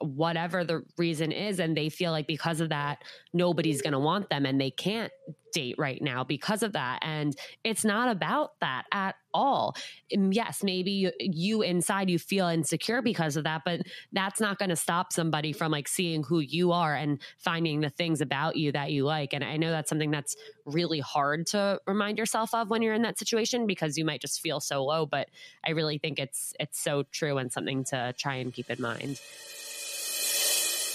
whatever 0.00 0.64
the 0.64 0.82
reason 0.98 1.32
is 1.32 1.58
and 1.58 1.76
they 1.76 1.88
feel 1.88 2.12
like 2.12 2.26
because 2.26 2.60
of 2.60 2.68
that 2.68 3.02
nobody's 3.32 3.82
going 3.82 3.92
to 3.92 3.98
want 3.98 4.28
them 4.30 4.46
and 4.46 4.60
they 4.60 4.70
can't 4.70 5.12
date 5.52 5.76
right 5.78 6.02
now 6.02 6.22
because 6.22 6.62
of 6.62 6.72
that 6.74 6.98
and 7.02 7.34
it's 7.64 7.84
not 7.84 8.10
about 8.10 8.50
that 8.60 8.84
at 8.92 9.14
all. 9.32 9.74
Yes 10.10 10.62
maybe 10.62 10.90
you, 10.90 11.12
you 11.18 11.62
inside 11.62 12.10
you 12.10 12.18
feel 12.18 12.46
insecure 12.48 13.00
because 13.00 13.36
of 13.36 13.44
that 13.44 13.62
but 13.64 13.80
that's 14.12 14.40
not 14.40 14.58
going 14.58 14.68
to 14.68 14.76
stop 14.76 15.12
somebody 15.12 15.52
from 15.52 15.72
like 15.72 15.88
seeing 15.88 16.22
who 16.22 16.40
you 16.40 16.72
are 16.72 16.94
and 16.94 17.20
finding 17.38 17.80
the 17.80 17.90
things 17.90 18.20
about 18.20 18.56
you 18.56 18.72
that 18.72 18.92
you 18.92 19.04
like 19.04 19.32
and 19.32 19.44
i 19.44 19.56
know 19.56 19.70
that's 19.70 19.88
something 19.88 20.10
that's 20.10 20.36
really 20.64 21.00
hard 21.00 21.46
to 21.46 21.80
remind 21.86 22.18
yourself 22.18 22.52
of 22.54 22.70
when 22.70 22.82
you're 22.82 22.94
in 22.94 23.02
that 23.02 23.18
situation 23.18 23.66
because 23.66 23.96
you 23.96 24.04
might 24.04 24.20
just 24.20 24.40
feel 24.40 24.60
so 24.60 24.84
low 24.84 25.06
but 25.06 25.28
i 25.64 25.70
really 25.70 25.98
think 25.98 26.18
it's 26.18 26.54
it's 26.58 26.78
so 26.80 27.02
true 27.12 27.38
and 27.38 27.52
something 27.52 27.84
to 27.84 28.14
try 28.18 28.36
and 28.36 28.52
keep 28.52 28.70
in 28.70 28.80
mind 28.80 29.18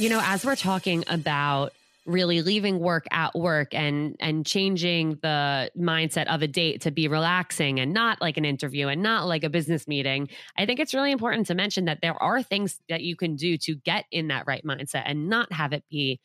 you 0.01 0.09
know, 0.09 0.19
as 0.23 0.43
we're 0.43 0.55
talking 0.55 1.03
about 1.07 1.73
really 2.07 2.41
leaving 2.41 2.79
work 2.79 3.05
at 3.11 3.35
work 3.35 3.75
and 3.75 4.15
and 4.19 4.43
changing 4.43 5.19
the 5.21 5.69
mindset 5.77 6.25
of 6.25 6.41
a 6.41 6.47
date 6.47 6.81
to 6.81 6.89
be 6.89 7.07
relaxing 7.07 7.79
and 7.79 7.93
not 7.93 8.19
like 8.19 8.37
an 8.37 8.43
interview 8.43 8.87
and 8.87 9.03
not 9.03 9.27
like 9.27 9.43
a 9.43 9.49
business 9.51 9.87
meeting 9.87 10.27
i 10.57 10.65
think 10.65 10.79
it's 10.79 10.95
really 10.95 11.11
important 11.11 11.45
to 11.45 11.53
mention 11.53 11.85
that 11.85 11.99
there 12.01 12.15
are 12.15 12.41
things 12.41 12.79
that 12.89 13.01
you 13.01 13.15
can 13.15 13.35
do 13.35 13.55
to 13.55 13.75
get 13.75 14.05
in 14.11 14.29
that 14.29 14.47
right 14.47 14.65
mindset 14.65 15.03
and 15.05 15.29
not 15.29 15.53
have 15.53 15.73
it 15.73 15.83
be 15.91 16.19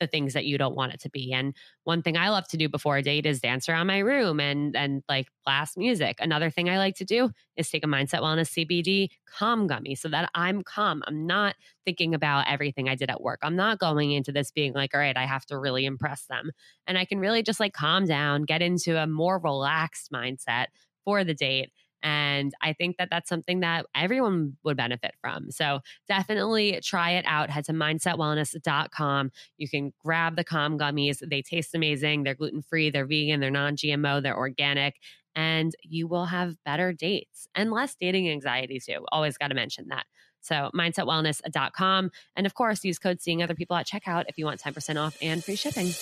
the 0.00 0.06
things 0.06 0.34
that 0.34 0.44
you 0.44 0.58
don't 0.58 0.74
want 0.74 0.94
it 0.94 1.00
to 1.00 1.10
be. 1.10 1.32
And 1.32 1.54
one 1.84 2.02
thing 2.02 2.16
I 2.16 2.30
love 2.30 2.46
to 2.48 2.56
do 2.56 2.68
before 2.68 2.96
a 2.96 3.02
date 3.02 3.26
is 3.26 3.40
dance 3.40 3.68
around 3.68 3.86
my 3.86 3.98
room 3.98 4.40
and 4.40 4.76
and 4.76 5.02
like 5.08 5.28
blast 5.44 5.76
music. 5.76 6.16
Another 6.20 6.50
thing 6.50 6.68
I 6.68 6.78
like 6.78 6.96
to 6.96 7.04
do 7.04 7.30
is 7.56 7.70
take 7.70 7.84
a 7.84 7.88
mindset 7.88 8.20
wellness 8.20 8.66
CBD 8.66 9.08
calm 9.26 9.66
gummy 9.66 9.94
so 9.94 10.08
that 10.08 10.30
I'm 10.34 10.62
calm. 10.62 11.02
I'm 11.06 11.26
not 11.26 11.54
thinking 11.84 12.14
about 12.14 12.46
everything 12.48 12.88
I 12.88 12.94
did 12.94 13.10
at 13.10 13.22
work. 13.22 13.40
I'm 13.42 13.56
not 13.56 13.78
going 13.78 14.12
into 14.12 14.32
this 14.32 14.50
being 14.50 14.72
like, 14.72 14.94
all 14.94 15.00
right, 15.00 15.16
I 15.16 15.24
have 15.24 15.46
to 15.46 15.58
really 15.58 15.86
impress 15.86 16.26
them. 16.26 16.50
And 16.86 16.98
I 16.98 17.04
can 17.04 17.18
really 17.18 17.42
just 17.42 17.60
like 17.60 17.72
calm 17.72 18.06
down, 18.06 18.42
get 18.42 18.62
into 18.62 19.00
a 19.00 19.06
more 19.06 19.38
relaxed 19.38 20.10
mindset 20.12 20.66
for 21.04 21.24
the 21.24 21.34
date 21.34 21.70
and 22.02 22.52
I 22.62 22.72
think 22.72 22.96
that 22.98 23.08
that's 23.10 23.28
something 23.28 23.60
that 23.60 23.86
everyone 23.94 24.56
would 24.64 24.76
benefit 24.76 25.14
from. 25.20 25.50
So 25.50 25.80
definitely 26.08 26.80
try 26.82 27.12
it 27.12 27.24
out. 27.26 27.50
Head 27.50 27.64
to 27.66 27.72
mindsetwellness.com. 27.72 29.30
You 29.56 29.68
can 29.68 29.92
grab 30.04 30.36
the 30.36 30.44
Calm 30.44 30.78
gummies. 30.78 31.18
They 31.28 31.42
taste 31.42 31.74
amazing. 31.74 32.22
They're 32.22 32.34
gluten 32.34 32.62
free, 32.62 32.90
they're 32.90 33.06
vegan, 33.06 33.40
they're 33.40 33.50
non 33.50 33.76
GMO, 33.76 34.22
they're 34.22 34.36
organic. 34.36 34.96
And 35.34 35.74
you 35.82 36.06
will 36.06 36.26
have 36.26 36.56
better 36.64 36.92
dates 36.92 37.46
and 37.54 37.70
less 37.70 37.94
dating 38.00 38.30
anxiety 38.30 38.80
too. 38.80 39.04
Always 39.12 39.36
got 39.36 39.48
to 39.48 39.54
mention 39.54 39.88
that. 39.88 40.06
So 40.40 40.70
mindsetwellness.com. 40.74 42.10
And 42.36 42.46
of 42.46 42.54
course, 42.54 42.84
use 42.84 42.98
code 42.98 43.20
seeing 43.20 43.42
other 43.42 43.54
people 43.54 43.76
at 43.76 43.86
checkout 43.86 44.24
if 44.28 44.38
you 44.38 44.44
want 44.44 44.60
10% 44.60 44.96
off 44.96 45.16
and 45.20 45.42
free 45.42 45.56
shipping. 45.56 45.92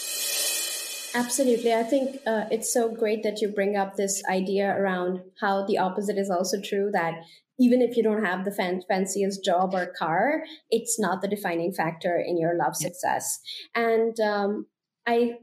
Absolutely. 1.14 1.72
I 1.72 1.84
think 1.84 2.16
uh, 2.26 2.46
it's 2.50 2.72
so 2.72 2.92
great 2.92 3.22
that 3.22 3.40
you 3.40 3.48
bring 3.48 3.76
up 3.76 3.96
this 3.96 4.22
idea 4.28 4.76
around 4.76 5.20
how 5.40 5.64
the 5.64 5.78
opposite 5.78 6.18
is 6.18 6.28
also 6.28 6.60
true 6.60 6.90
that 6.92 7.14
even 7.58 7.80
if 7.80 7.96
you 7.96 8.02
don't 8.02 8.24
have 8.24 8.44
the 8.44 8.50
fan- 8.50 8.82
fanciest 8.88 9.44
job 9.44 9.74
or 9.74 9.92
car, 9.96 10.42
it's 10.70 10.98
not 10.98 11.22
the 11.22 11.28
defining 11.28 11.72
factor 11.72 12.18
in 12.18 12.36
your 12.36 12.56
love 12.56 12.74
success. 12.74 13.38
And 13.76 14.18
um, 14.18 14.66
I 15.06 15.34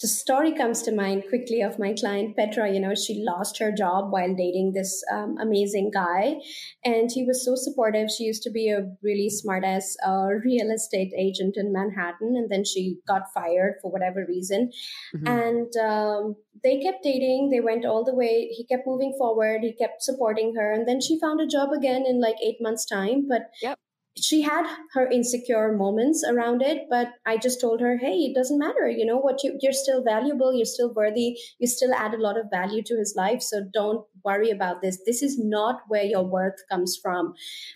the 0.00 0.08
story 0.08 0.52
comes 0.54 0.82
to 0.82 0.92
mind 0.92 1.24
quickly 1.28 1.60
of 1.60 1.78
my 1.78 1.92
client 1.92 2.36
Petra. 2.36 2.72
You 2.72 2.80
know, 2.80 2.94
she 2.94 3.22
lost 3.26 3.58
her 3.58 3.70
job 3.70 4.10
while 4.10 4.34
dating 4.34 4.72
this 4.72 5.04
um, 5.12 5.36
amazing 5.38 5.90
guy, 5.92 6.36
and 6.84 7.10
he 7.12 7.24
was 7.24 7.44
so 7.44 7.54
supportive. 7.54 8.10
She 8.10 8.24
used 8.24 8.42
to 8.44 8.50
be 8.50 8.70
a 8.70 8.88
really 9.02 9.28
smart 9.28 9.62
ass 9.64 9.96
uh, 10.06 10.28
real 10.44 10.70
estate 10.70 11.12
agent 11.16 11.56
in 11.56 11.72
Manhattan, 11.72 12.34
and 12.36 12.50
then 12.50 12.64
she 12.64 12.96
got 13.06 13.32
fired 13.34 13.74
for 13.82 13.90
whatever 13.90 14.24
reason. 14.26 14.70
Mm-hmm. 15.14 15.26
And 15.26 15.76
um, 15.76 16.36
they 16.64 16.80
kept 16.80 17.02
dating. 17.02 17.50
They 17.50 17.60
went 17.60 17.84
all 17.84 18.04
the 18.04 18.14
way. 18.14 18.48
He 18.50 18.64
kept 18.64 18.86
moving 18.86 19.14
forward. 19.18 19.60
He 19.62 19.74
kept 19.74 20.02
supporting 20.02 20.54
her, 20.56 20.72
and 20.72 20.88
then 20.88 21.00
she 21.02 21.20
found 21.20 21.40
a 21.40 21.46
job 21.46 21.72
again 21.76 22.04
in 22.06 22.20
like 22.20 22.36
eight 22.42 22.56
months' 22.60 22.86
time. 22.86 23.26
But 23.28 23.50
yep 23.62 23.78
she 24.16 24.42
had 24.42 24.66
her 24.92 25.06
insecure 25.06 25.72
moments 25.76 26.24
around 26.28 26.62
it 26.62 26.86
but 26.90 27.08
i 27.26 27.36
just 27.36 27.60
told 27.60 27.80
her 27.80 27.98
hey 27.98 28.16
it 28.16 28.34
doesn't 28.34 28.58
matter 28.58 28.88
you 28.88 29.06
know 29.06 29.18
what 29.18 29.42
you, 29.42 29.56
you're 29.60 29.72
still 29.72 30.02
valuable 30.02 30.52
you're 30.52 30.64
still 30.64 30.92
worthy 30.94 31.36
you 31.58 31.66
still 31.66 31.94
add 31.94 32.12
a 32.12 32.20
lot 32.20 32.38
of 32.38 32.50
value 32.50 32.82
to 32.82 32.96
his 32.98 33.14
life 33.16 33.40
so 33.40 33.62
don't 33.72 34.04
worry 34.24 34.50
about 34.50 34.82
this. 34.82 34.98
This 35.06 35.22
is 35.22 35.38
not 35.38 35.80
where 35.88 36.04
your 36.04 36.24
worth 36.24 36.56
comes 36.70 36.98
from. 37.02 37.34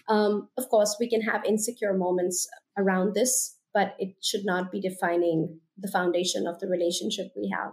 Um, 0.09 0.49
of 0.59 0.68
course 0.68 0.97
we 0.99 1.09
can 1.09 1.22
have 1.22 1.45
insecure 1.45 1.95
moments 1.95 2.49
around 2.76 3.14
this 3.14 3.57
but 3.72 3.97
it 3.99 4.14
should 4.22 4.45
not 4.45 4.70
be 4.70 4.80
defining 4.80 5.61
the 5.76 5.89
foundation 5.89 6.47
of 6.47 6.61
the 6.61 6.68
relationship 6.68 7.32
we 7.37 7.53
have 7.53 7.72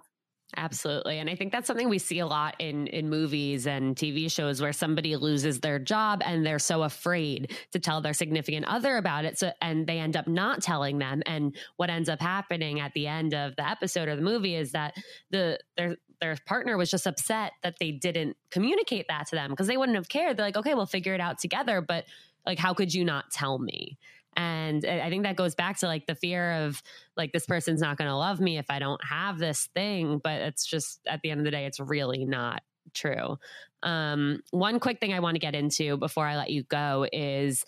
Absolutely. 0.57 1.19
And 1.19 1.29
I 1.29 1.35
think 1.35 1.51
that's 1.51 1.65
something 1.65 1.87
we 1.87 1.97
see 1.97 2.19
a 2.19 2.25
lot 2.27 2.55
in 2.59 2.87
in 2.87 3.09
movies 3.09 3.65
and 3.65 3.95
TV 3.95 4.29
shows 4.29 4.61
where 4.61 4.73
somebody 4.73 5.15
loses 5.15 5.61
their 5.61 5.79
job 5.79 6.21
and 6.25 6.45
they're 6.45 6.59
so 6.59 6.83
afraid 6.83 7.55
to 7.71 7.79
tell 7.79 8.01
their 8.01 8.13
significant 8.13 8.65
other 8.65 8.97
about 8.97 9.23
it 9.23 9.39
so 9.39 9.51
and 9.61 9.87
they 9.87 9.99
end 9.99 10.17
up 10.17 10.27
not 10.27 10.61
telling 10.61 10.97
them 10.97 11.21
and 11.25 11.55
what 11.77 11.89
ends 11.89 12.09
up 12.09 12.19
happening 12.19 12.81
at 12.81 12.93
the 12.93 13.07
end 13.07 13.33
of 13.33 13.55
the 13.55 13.67
episode 13.67 14.09
or 14.09 14.15
the 14.15 14.21
movie 14.21 14.55
is 14.55 14.73
that 14.73 14.93
the 15.29 15.57
their 15.77 15.95
their 16.19 16.35
partner 16.45 16.77
was 16.77 16.91
just 16.91 17.07
upset 17.07 17.53
that 17.63 17.75
they 17.79 17.91
didn't 17.91 18.35
communicate 18.51 19.05
that 19.07 19.27
to 19.27 19.35
them 19.35 19.51
because 19.51 19.67
they 19.67 19.77
wouldn't 19.77 19.95
have 19.95 20.09
cared. 20.09 20.35
They're 20.37 20.45
like, 20.45 20.57
"Okay, 20.57 20.75
we'll 20.75 20.85
figure 20.85 21.13
it 21.13 21.21
out 21.21 21.39
together." 21.39 21.81
But 21.81 22.05
like 22.45 22.59
how 22.59 22.73
could 22.73 22.93
you 22.93 23.05
not 23.05 23.31
tell 23.31 23.57
me? 23.57 23.97
And 24.35 24.85
I 24.85 25.09
think 25.09 25.23
that 25.23 25.35
goes 25.35 25.55
back 25.55 25.77
to 25.79 25.87
like 25.87 26.07
the 26.07 26.15
fear 26.15 26.63
of 26.63 26.81
like, 27.17 27.33
this 27.33 27.45
person's 27.45 27.81
not 27.81 27.97
going 27.97 28.09
to 28.09 28.15
love 28.15 28.39
me 28.39 28.57
if 28.57 28.69
I 28.69 28.79
don't 28.79 29.03
have 29.03 29.39
this 29.39 29.69
thing. 29.73 30.19
But 30.23 30.41
it's 30.41 30.65
just 30.65 31.01
at 31.07 31.21
the 31.21 31.31
end 31.31 31.41
of 31.41 31.45
the 31.45 31.51
day, 31.51 31.65
it's 31.65 31.79
really 31.79 32.25
not 32.25 32.61
true. 32.93 33.37
Um, 33.83 34.41
one 34.51 34.79
quick 34.79 34.99
thing 34.99 35.13
I 35.13 35.19
want 35.19 35.35
to 35.35 35.39
get 35.39 35.55
into 35.55 35.97
before 35.97 36.25
I 36.25 36.37
let 36.37 36.49
you 36.49 36.63
go 36.63 37.07
is 37.11 37.65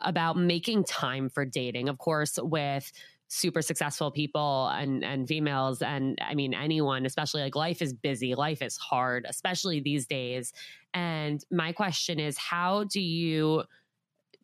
about 0.00 0.36
making 0.36 0.84
time 0.84 1.28
for 1.28 1.44
dating. 1.44 1.88
Of 1.88 1.98
course, 1.98 2.38
with 2.42 2.90
super 3.32 3.62
successful 3.62 4.10
people 4.10 4.66
and 4.68 5.04
and 5.04 5.28
females 5.28 5.82
and 5.82 6.18
I 6.20 6.34
mean 6.34 6.52
anyone 6.52 7.06
especially 7.06 7.42
like 7.42 7.54
life 7.54 7.80
is 7.80 7.92
busy 7.94 8.34
life 8.34 8.60
is 8.60 8.76
hard 8.76 9.24
especially 9.28 9.78
these 9.78 10.04
days 10.04 10.52
and 10.94 11.40
my 11.48 11.70
question 11.70 12.18
is 12.18 12.36
how 12.36 12.82
do 12.84 13.00
you 13.00 13.62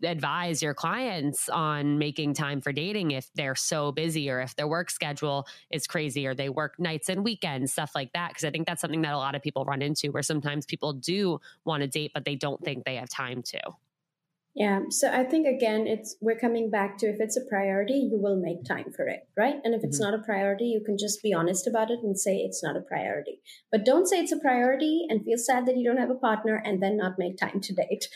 advise 0.02 0.62
your 0.62 0.74
clients 0.74 1.48
on 1.48 1.98
making 1.98 2.34
time 2.34 2.60
for 2.60 2.72
dating 2.72 3.12
if 3.12 3.30
they're 3.34 3.54
so 3.54 3.92
busy 3.92 4.30
or 4.30 4.40
if 4.40 4.54
their 4.56 4.68
work 4.68 4.90
schedule 4.90 5.46
is 5.70 5.86
crazy 5.86 6.26
or 6.26 6.34
they 6.34 6.48
work 6.48 6.78
nights 6.78 7.08
and 7.08 7.24
weekends, 7.24 7.72
stuff 7.72 7.92
like 7.94 8.12
that. 8.12 8.28
Because 8.28 8.44
I 8.44 8.50
think 8.50 8.66
that's 8.66 8.80
something 8.80 9.02
that 9.02 9.12
a 9.12 9.18
lot 9.18 9.34
of 9.34 9.42
people 9.42 9.64
run 9.64 9.82
into 9.82 10.10
where 10.10 10.22
sometimes 10.22 10.66
people 10.66 10.92
do 10.92 11.40
want 11.64 11.82
to 11.82 11.88
date, 11.88 12.12
but 12.14 12.24
they 12.24 12.34
don't 12.34 12.62
think 12.62 12.84
they 12.84 12.96
have 12.96 13.08
time 13.08 13.42
to. 13.42 13.60
Yeah. 14.54 14.80
So 14.88 15.12
I 15.12 15.22
think 15.24 15.46
again, 15.46 15.86
it's 15.86 16.16
we're 16.22 16.38
coming 16.38 16.70
back 16.70 16.96
to 16.98 17.06
if 17.06 17.16
it's 17.20 17.36
a 17.36 17.44
priority, 17.44 18.08
you 18.10 18.18
will 18.18 18.36
make 18.36 18.64
time 18.64 18.90
for 18.90 19.06
it, 19.06 19.28
right? 19.36 19.56
And 19.62 19.74
if 19.74 19.84
it's 19.84 20.00
mm-hmm. 20.00 20.12
not 20.12 20.18
a 20.18 20.22
priority, 20.22 20.64
you 20.64 20.80
can 20.80 20.96
just 20.96 21.22
be 21.22 21.34
honest 21.34 21.66
about 21.66 21.90
it 21.90 21.98
and 22.02 22.18
say 22.18 22.38
it's 22.38 22.62
not 22.62 22.74
a 22.74 22.80
priority. 22.80 23.42
But 23.70 23.84
don't 23.84 24.06
say 24.06 24.18
it's 24.18 24.32
a 24.32 24.38
priority 24.38 25.04
and 25.10 25.22
feel 25.22 25.36
sad 25.36 25.66
that 25.66 25.76
you 25.76 25.84
don't 25.84 26.00
have 26.00 26.08
a 26.08 26.14
partner 26.14 26.56
and 26.64 26.82
then 26.82 26.96
not 26.96 27.18
make 27.18 27.36
time 27.36 27.60
to 27.60 27.74
date. 27.74 28.08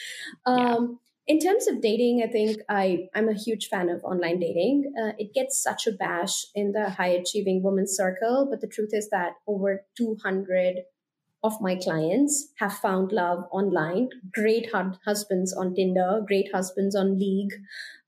Um, 0.47 0.59
yeah 0.63 0.97
in 1.31 1.39
terms 1.39 1.69
of 1.69 1.81
dating, 1.81 2.25
I 2.25 2.27
think 2.27 2.61
I, 2.69 3.09
I'm 3.15 3.29
a 3.29 3.35
huge 3.35 3.69
fan 3.69 3.89
of 3.89 4.03
online 4.03 4.41
dating. 4.41 4.93
Uh, 5.01 5.13
it 5.17 5.33
gets 5.33 5.63
such 5.63 5.87
a 5.87 5.93
bash 5.93 6.45
in 6.57 6.73
the 6.73 6.91
high 6.91 7.15
achieving 7.21 7.63
woman 7.63 7.87
circle, 7.87 8.49
but 8.51 8.61
the 8.61 8.67
truth 8.67 8.91
is 8.93 9.11
that 9.11 9.35
over 9.47 9.85
200 9.97 10.81
of 11.45 11.53
my 11.61 11.77
clients 11.77 12.49
have 12.59 12.73
found 12.73 13.13
love 13.13 13.45
online. 13.53 14.09
Great 14.33 14.73
husbands 14.73 15.53
on 15.53 15.73
Tinder, 15.73 16.21
great 16.27 16.51
husbands 16.53 16.97
on 16.97 17.17
League, 17.17 17.55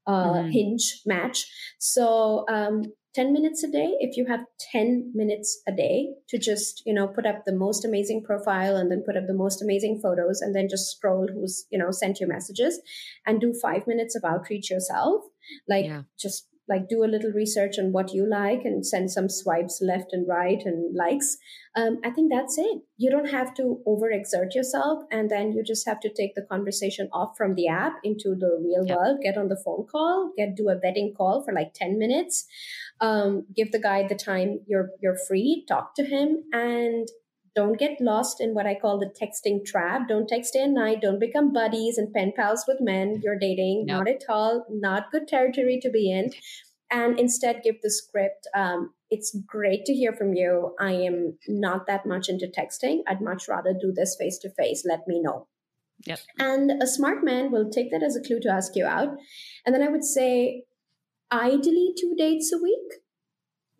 uh, 0.04 0.24
mm-hmm. 0.24 0.50
Hinge, 0.50 1.02
Match. 1.06 1.46
So 1.78 2.44
um, 2.48 2.92
10 3.14 3.32
minutes 3.32 3.62
a 3.62 3.70
day 3.70 3.92
if 4.00 4.16
you 4.16 4.26
have 4.26 4.40
10 4.72 5.12
minutes 5.14 5.60
a 5.68 5.72
day 5.72 6.08
to 6.28 6.38
just 6.38 6.82
you 6.86 6.94
know 6.94 7.06
put 7.06 7.26
up 7.26 7.42
the 7.44 7.54
most 7.54 7.84
amazing 7.84 8.22
profile 8.22 8.76
and 8.76 8.90
then 8.90 9.02
put 9.04 9.16
up 9.16 9.26
the 9.26 9.34
most 9.34 9.62
amazing 9.62 10.00
photos 10.02 10.40
and 10.40 10.54
then 10.54 10.68
just 10.68 10.90
scroll 10.90 11.28
who's 11.32 11.66
you 11.70 11.78
know 11.78 11.90
sent 11.90 12.20
you 12.20 12.26
messages 12.26 12.80
and 13.26 13.40
do 13.40 13.52
five 13.60 13.86
minutes 13.86 14.16
of 14.16 14.24
outreach 14.24 14.70
yourself 14.70 15.22
like 15.68 15.84
yeah. 15.84 16.02
just 16.18 16.46
like 16.68 16.88
do 16.88 17.04
a 17.04 17.10
little 17.12 17.32
research 17.32 17.78
on 17.78 17.92
what 17.92 18.14
you 18.14 18.28
like 18.28 18.64
and 18.64 18.86
send 18.86 19.10
some 19.10 19.28
swipes 19.28 19.82
left 19.82 20.12
and 20.12 20.26
right 20.28 20.62
and 20.64 20.94
likes. 20.94 21.36
Um, 21.74 21.98
I 22.04 22.10
think 22.10 22.30
that's 22.30 22.56
it. 22.56 22.82
You 22.96 23.10
don't 23.10 23.30
have 23.30 23.54
to 23.54 23.80
overexert 23.86 24.54
yourself, 24.54 25.02
and 25.10 25.30
then 25.30 25.52
you 25.52 25.64
just 25.64 25.86
have 25.88 26.00
to 26.00 26.12
take 26.12 26.34
the 26.34 26.46
conversation 26.50 27.08
off 27.12 27.36
from 27.36 27.54
the 27.54 27.66
app 27.68 27.94
into 28.04 28.34
the 28.38 28.58
real 28.62 28.86
yep. 28.86 28.96
world. 28.96 29.18
Get 29.22 29.36
on 29.36 29.48
the 29.48 29.60
phone 29.64 29.86
call, 29.90 30.32
get 30.36 30.54
do 30.54 30.68
a 30.68 30.76
vetting 30.76 31.16
call 31.16 31.42
for 31.42 31.52
like 31.52 31.72
ten 31.74 31.98
minutes. 31.98 32.46
Um, 33.02 33.46
give 33.54 33.72
the 33.72 33.80
guy 33.80 34.06
the 34.06 34.14
time 34.14 34.60
you're 34.66 34.90
you're 35.02 35.18
free. 35.28 35.64
Talk 35.68 35.94
to 35.96 36.04
him, 36.04 36.44
and 36.52 37.08
don't 37.54 37.78
get 37.78 38.00
lost 38.00 38.40
in 38.40 38.54
what 38.54 38.66
I 38.66 38.74
call 38.74 38.98
the 38.98 39.12
texting 39.20 39.64
trap. 39.64 40.08
Don't 40.08 40.28
text 40.28 40.54
day 40.54 40.62
and 40.62 40.74
night. 40.74 41.02
Don't 41.02 41.18
become 41.18 41.52
buddies 41.52 41.98
and 41.98 42.12
pen 42.12 42.32
pals 42.34 42.64
with 42.66 42.78
men 42.80 43.20
you're 43.22 43.38
dating. 43.38 43.84
Nope. 43.86 43.98
Not 43.98 44.08
at 44.08 44.24
all. 44.28 44.64
Not 44.70 45.10
good 45.12 45.28
territory 45.28 45.78
to 45.82 45.90
be 45.90 46.10
in. 46.10 46.30
And 46.90 47.18
instead, 47.18 47.62
give 47.62 47.76
the 47.82 47.90
script. 47.90 48.46
Um, 48.54 48.94
it's 49.10 49.36
great 49.46 49.84
to 49.86 49.94
hear 49.94 50.14
from 50.14 50.34
you. 50.34 50.74
I 50.80 50.92
am 50.92 51.38
not 51.48 51.86
that 51.86 52.06
much 52.06 52.28
into 52.28 52.46
texting. 52.46 53.00
I'd 53.06 53.20
much 53.20 53.48
rather 53.48 53.74
do 53.78 53.92
this 53.94 54.16
face 54.18 54.38
to 54.38 54.50
face. 54.50 54.84
Let 54.88 55.06
me 55.06 55.20
know. 55.20 55.48
Yep. 56.06 56.18
And 56.38 56.82
a 56.82 56.86
smart 56.86 57.24
man 57.24 57.50
will 57.52 57.70
take 57.70 57.90
that 57.90 58.02
as 58.02 58.16
a 58.16 58.22
clue 58.22 58.40
to 58.40 58.50
ask 58.50 58.74
you 58.74 58.86
out. 58.86 59.10
And 59.64 59.74
then 59.74 59.82
I 59.82 59.88
would 59.88 60.04
say, 60.04 60.64
ideally, 61.32 61.94
two 61.98 62.14
dates 62.16 62.52
a 62.52 62.62
week 62.62 63.00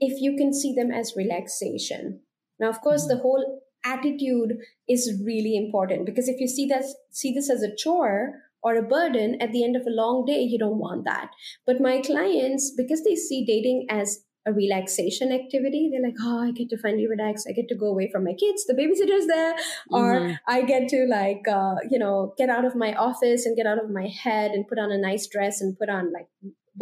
if 0.00 0.20
you 0.20 0.36
can 0.36 0.52
see 0.52 0.74
them 0.74 0.90
as 0.90 1.14
relaxation. 1.16 2.20
Now, 2.58 2.68
of 2.68 2.80
course, 2.80 3.06
the 3.06 3.18
whole 3.18 3.62
attitude 3.84 4.58
is 4.88 5.20
really 5.24 5.56
important 5.56 6.06
because 6.06 6.28
if 6.28 6.40
you 6.40 6.46
see 6.46 6.66
this 6.66 6.94
see 7.10 7.32
this 7.32 7.50
as 7.50 7.62
a 7.62 7.74
chore 7.74 8.34
or 8.62 8.76
a 8.76 8.82
burden 8.82 9.36
at 9.40 9.52
the 9.52 9.64
end 9.64 9.76
of 9.76 9.82
a 9.86 9.90
long 9.90 10.24
day, 10.24 10.40
you 10.40 10.58
don't 10.58 10.78
want 10.78 11.04
that. 11.04 11.30
But 11.66 11.80
my 11.80 12.00
clients, 12.00 12.72
because 12.76 13.02
they 13.02 13.16
see 13.16 13.44
dating 13.44 13.86
as 13.90 14.24
a 14.46 14.52
relaxation 14.52 15.32
activity, 15.32 15.90
they're 15.90 16.02
like, 16.02 16.18
oh, 16.20 16.42
I 16.42 16.50
get 16.52 16.68
to 16.70 16.78
finally 16.78 17.06
relax. 17.08 17.44
I 17.48 17.52
get 17.52 17.68
to 17.68 17.76
go 17.76 17.86
away 17.86 18.10
from 18.10 18.24
my 18.24 18.34
kids. 18.34 18.64
The 18.66 18.74
babysitter's 18.74 19.26
there. 19.26 19.54
Mm-hmm. 19.54 19.94
Or 19.94 20.38
I 20.48 20.62
get 20.62 20.88
to 20.88 21.06
like, 21.08 21.46
uh, 21.48 21.76
you 21.90 21.98
know, 21.98 22.34
get 22.38 22.50
out 22.50 22.64
of 22.64 22.74
my 22.74 22.92
office 22.94 23.46
and 23.46 23.56
get 23.56 23.66
out 23.66 23.82
of 23.82 23.90
my 23.90 24.08
head 24.08 24.52
and 24.52 24.66
put 24.66 24.78
on 24.78 24.90
a 24.90 24.98
nice 24.98 25.28
dress 25.28 25.60
and 25.60 25.78
put 25.78 25.88
on 25.88 26.12
like 26.12 26.26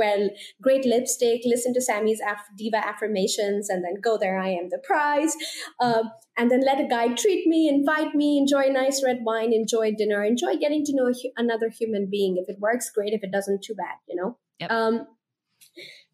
well, 0.01 0.31
great 0.63 0.87
lipstick, 0.87 1.43
listen 1.45 1.75
to 1.75 1.81
Sami's 1.81 2.21
Af- 2.27 2.51
diva 2.57 2.79
affirmations, 2.79 3.69
and 3.69 3.85
then 3.85 4.01
go 4.03 4.17
there, 4.17 4.39
I 4.39 4.49
am 4.49 4.71
the 4.71 4.81
prize. 4.83 5.37
Um, 5.81 6.11
and 6.39 6.51
then 6.51 6.63
let 6.65 6.81
a 6.81 6.89
guy 6.89 7.15
treat 7.15 7.47
me, 7.47 7.69
invite 7.69 8.15
me, 8.15 8.39
enjoy 8.39 8.73
nice 8.73 9.03
red 9.05 9.19
wine, 9.23 9.53
enjoy 9.53 9.93
dinner, 9.93 10.25
enjoy 10.25 10.57
getting 10.57 10.85
to 10.87 10.97
know 10.97 11.13
hu- 11.13 11.37
another 11.37 11.69
human 11.69 12.09
being. 12.11 12.39
If 12.39 12.49
it 12.49 12.61
works, 12.61 12.91
great. 12.91 13.13
If 13.13 13.23
it 13.23 13.31
doesn't, 13.31 13.63
too 13.63 13.75
bad, 13.75 13.97
you 14.09 14.17
know? 14.17 14.39
Yep. 14.61 14.71
Um, 14.71 15.07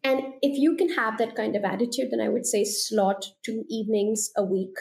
and 0.03 0.21
if 0.41 0.59
you 0.59 0.75
can 0.75 0.89
have 0.95 1.17
that 1.17 1.35
kind 1.35 1.55
of 1.55 1.63
attitude, 1.63 2.09
then 2.11 2.21
I 2.21 2.29
would 2.29 2.45
say 2.45 2.63
slot 2.65 3.25
two 3.45 3.63
evenings 3.69 4.31
a 4.35 4.43
week 4.43 4.75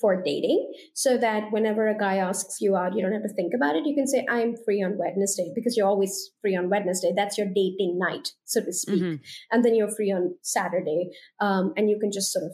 for 0.00 0.22
dating 0.22 0.72
so 0.94 1.18
that 1.18 1.50
whenever 1.50 1.88
a 1.88 1.98
guy 1.98 2.16
asks 2.16 2.60
you 2.60 2.76
out, 2.76 2.94
you 2.94 3.02
don't 3.02 3.12
have 3.12 3.22
to 3.22 3.34
think 3.34 3.52
about 3.54 3.76
it. 3.76 3.86
You 3.86 3.94
can 3.94 4.06
say, 4.06 4.26
I'm 4.28 4.54
free 4.64 4.82
on 4.82 4.98
Wednesday 4.98 5.52
because 5.54 5.76
you're 5.76 5.88
always 5.88 6.30
free 6.40 6.56
on 6.56 6.70
Wednesday. 6.70 7.12
That's 7.14 7.36
your 7.36 7.48
dating 7.48 7.98
night, 7.98 8.32
so 8.44 8.60
to 8.60 8.72
speak. 8.72 9.02
Mm-hmm. 9.02 9.22
And 9.50 9.64
then 9.64 9.74
you're 9.74 9.94
free 9.94 10.12
on 10.12 10.34
Saturday. 10.42 11.10
Um, 11.40 11.72
and 11.76 11.90
you 11.90 11.98
can 11.98 12.12
just 12.12 12.32
sort 12.32 12.44
of 12.44 12.52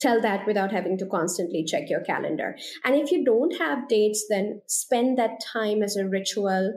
tell 0.00 0.20
that 0.20 0.46
without 0.46 0.72
having 0.72 0.98
to 0.98 1.06
constantly 1.06 1.64
check 1.64 1.88
your 1.88 2.00
calendar. 2.00 2.56
And 2.84 2.96
if 2.96 3.12
you 3.12 3.24
don't 3.24 3.56
have 3.58 3.88
dates, 3.88 4.26
then 4.28 4.60
spend 4.66 5.16
that 5.18 5.40
time 5.52 5.82
as 5.82 5.96
a 5.96 6.08
ritual 6.08 6.72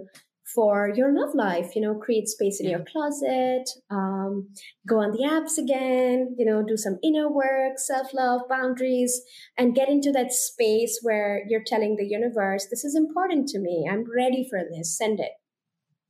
for 0.55 0.91
your 0.95 1.13
love 1.13 1.35
life. 1.35 1.75
You 1.75 1.81
know, 1.81 1.95
create 1.95 2.27
space 2.27 2.59
in 2.59 2.69
your 2.69 2.83
closet, 2.91 3.69
um, 3.91 4.49
go 4.87 4.99
on 4.99 5.11
the 5.11 5.27
apps 5.27 5.61
again, 5.61 6.35
you 6.37 6.45
know, 6.45 6.63
do 6.65 6.77
some 6.77 6.97
inner 7.03 7.29
work, 7.29 7.77
self 7.77 8.13
love, 8.13 8.41
boundaries, 8.49 9.21
and 9.57 9.75
get 9.75 9.89
into 9.89 10.11
that 10.13 10.31
space 10.31 10.99
where 11.03 11.43
you're 11.47 11.63
telling 11.65 11.97
the 11.97 12.05
universe, 12.05 12.67
this 12.69 12.85
is 12.85 12.95
important 12.95 13.47
to 13.49 13.59
me. 13.59 13.87
I'm 13.91 14.05
ready 14.15 14.47
for 14.49 14.59
this. 14.71 14.97
Send 14.97 15.19
it. 15.19 15.31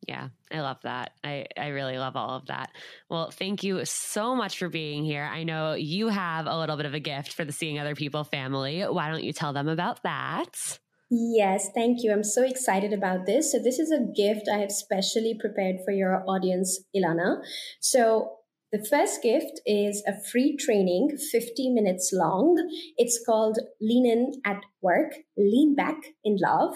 Yeah, 0.08 0.30
I 0.52 0.62
love 0.62 0.78
that. 0.84 1.12
I, 1.24 1.48
I 1.58 1.70
really 1.70 1.98
love 1.98 2.16
all 2.16 2.36
of 2.36 2.46
that. 2.46 2.72
Well, 3.10 3.32
thank 3.32 3.64
you 3.64 3.84
so 3.86 4.36
much 4.36 4.60
for 4.60 4.70
being 4.70 5.04
here. 5.04 5.24
I 5.24 5.43
know 5.43 5.74
you 5.74 6.10
have 6.10 6.46
a 6.46 6.58
little 6.58 6.78
bit 6.78 6.86
of 6.86 6.93
a 6.93 7.00
gift 7.00 7.34
for 7.34 7.43
the 7.43 7.52
Seeing 7.52 7.80
Other 7.80 7.96
People 7.96 8.24
family. 8.24 8.84
Why 8.84 9.10
don't 9.10 9.24
you 9.24 9.34
tell 9.34 9.54
them 9.54 9.68
about 9.68 10.04
that? 10.04 10.80
Yes, 11.18 11.70
thank 11.74 12.03
you. 12.03 12.11
I'm 12.11 12.24
so 12.24 12.43
excited 12.43 12.91
about 12.91 13.26
this. 13.26 13.51
So, 13.51 13.59
this 13.59 13.80
is 13.80 13.91
a 13.91 13.99
gift 14.01 14.49
I 14.51 14.57
have 14.57 14.72
specially 14.72 15.34
prepared 15.39 15.78
for 15.86 15.91
your 15.91 16.24
audience, 16.28 16.80
Ilana. 16.95 17.41
So, 17.80 18.39
the 18.76 18.86
first 18.90 19.24
gift 19.24 19.62
is 19.66 20.04
a 20.06 20.22
free 20.32 20.58
training, 20.58 21.18
50 21.32 21.70
minutes 21.70 22.12
long. 22.14 22.58
It's 22.98 23.24
called 23.26 23.58
Lean 23.80 24.06
In 24.06 24.42
at 24.44 24.64
Work, 24.82 25.14
Lean 25.38 25.76
Back 25.76 25.96
in 26.26 26.36
Love. 26.42 26.76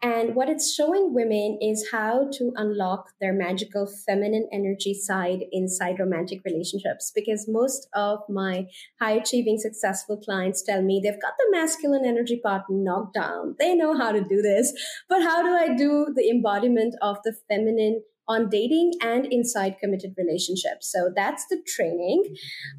And 0.00 0.36
what 0.36 0.48
it's 0.48 0.72
showing 0.72 1.12
women 1.12 1.58
is 1.60 1.88
how 1.90 2.28
to 2.34 2.52
unlock 2.54 3.06
their 3.20 3.32
magical 3.32 3.88
feminine 4.06 4.48
energy 4.52 4.94
side 4.94 5.40
inside 5.50 5.98
romantic 5.98 6.40
relationships. 6.44 7.10
Because 7.12 7.46
most 7.48 7.88
of 7.94 8.20
my 8.28 8.66
high 9.00 9.12
achieving, 9.12 9.58
successful 9.58 10.18
clients 10.18 10.62
tell 10.62 10.82
me 10.82 11.00
they've 11.02 11.20
got 11.20 11.34
the 11.36 11.48
masculine 11.50 12.04
energy 12.06 12.40
part 12.40 12.62
knocked 12.70 13.14
down. 13.14 13.56
They 13.58 13.74
know 13.74 13.96
how 13.96 14.12
to 14.12 14.20
do 14.20 14.40
this. 14.40 14.72
But 15.08 15.22
how 15.22 15.42
do 15.42 15.48
I 15.48 15.74
do 15.74 16.12
the 16.14 16.30
embodiment 16.30 16.94
of 17.02 17.16
the 17.24 17.34
feminine 17.48 18.02
on 18.30 18.48
dating 18.48 18.92
and 19.02 19.26
inside 19.26 19.74
committed 19.80 20.14
relationships. 20.16 20.90
So 20.92 21.10
that's 21.14 21.44
the 21.50 21.60
training. 21.66 22.22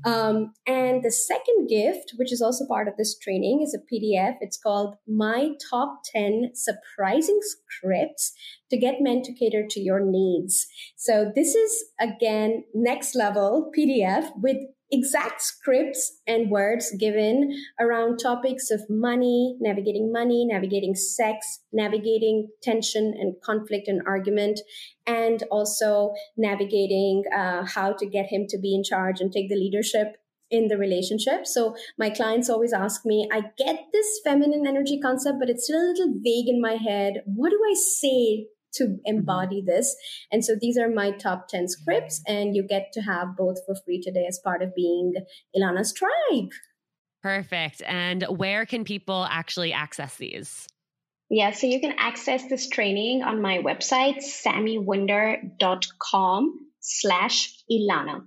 Um, 0.05 0.53
and 0.65 1.03
the 1.03 1.11
second 1.11 1.67
gift, 1.67 2.13
which 2.15 2.31
is 2.31 2.41
also 2.41 2.65
part 2.65 2.87
of 2.87 2.95
this 2.97 3.17
training, 3.19 3.61
is 3.61 3.75
a 3.75 3.93
PDF. 3.93 4.35
It's 4.39 4.57
called 4.57 4.95
My 5.05 5.49
Top 5.69 6.03
10 6.15 6.51
Surprising 6.53 7.39
Scripts 7.67 8.31
to 8.69 8.77
Get 8.77 9.01
Men 9.01 9.23
to 9.23 9.33
Cater 9.33 9.65
to 9.69 9.79
Your 9.81 9.99
Needs. 9.99 10.67
So 10.95 11.31
this 11.35 11.53
is 11.53 11.83
again 11.99 12.63
next 12.73 13.13
level 13.13 13.69
PDF 13.77 14.29
with 14.37 14.57
exact 14.91 15.41
scripts 15.41 16.19
and 16.27 16.49
words 16.49 16.93
given 16.99 17.57
around 17.79 18.17
topics 18.17 18.69
of 18.71 18.81
money, 18.89 19.55
navigating 19.59 20.11
money, 20.11 20.45
navigating 20.45 20.95
sex, 20.95 21.61
navigating 21.71 22.49
tension 22.61 23.13
and 23.19 23.35
conflict 23.41 23.87
and 23.87 24.01
argument, 24.05 24.59
and 25.07 25.43
also 25.49 26.13
navigating 26.37 27.23
uh, 27.35 27.65
how 27.65 27.93
to 27.93 28.05
get 28.05 28.27
him 28.27 28.45
to 28.49 28.57
be 28.57 28.75
in 28.75 28.83
charge 28.83 29.21
and 29.21 29.31
take 29.31 29.49
the 29.49 29.55
leadership 29.55 30.17
in 30.49 30.67
the 30.67 30.77
relationship. 30.77 31.47
So 31.47 31.75
my 31.97 32.09
clients 32.09 32.49
always 32.49 32.73
ask 32.73 33.05
me, 33.05 33.29
I 33.31 33.43
get 33.57 33.85
this 33.93 34.19
feminine 34.23 34.67
energy 34.67 34.99
concept, 34.99 35.37
but 35.39 35.49
it's 35.49 35.63
still 35.63 35.79
a 35.79 35.87
little 35.91 36.13
vague 36.21 36.49
in 36.49 36.61
my 36.61 36.73
head. 36.73 37.23
What 37.25 37.51
do 37.51 37.59
I 37.65 37.73
say 37.73 38.47
to 38.73 38.85
mm-hmm. 38.85 38.95
embody 39.05 39.63
this. 39.65 39.95
And 40.31 40.43
so 40.43 40.55
these 40.59 40.77
are 40.77 40.89
my 40.89 41.11
top 41.11 41.47
10 41.47 41.67
scripts, 41.67 42.21
and 42.27 42.55
you 42.55 42.67
get 42.67 42.91
to 42.93 43.01
have 43.01 43.37
both 43.37 43.57
for 43.65 43.75
free 43.85 44.01
today 44.01 44.25
as 44.27 44.39
part 44.43 44.61
of 44.61 44.75
being 44.75 45.13
Ilana's 45.55 45.93
tribe. 45.93 46.49
Perfect. 47.21 47.83
And 47.85 48.23
where 48.23 48.65
can 48.65 48.83
people 48.83 49.27
actually 49.29 49.73
access 49.73 50.15
these? 50.15 50.67
Yeah, 51.29 51.51
so 51.51 51.67
you 51.67 51.79
can 51.79 51.93
access 51.97 52.49
this 52.49 52.67
training 52.67 53.23
on 53.23 53.41
my 53.41 53.59
website, 53.59 54.17
samiwunder.com 54.17 56.59
slash 56.81 57.53
Ilana. 57.71 58.25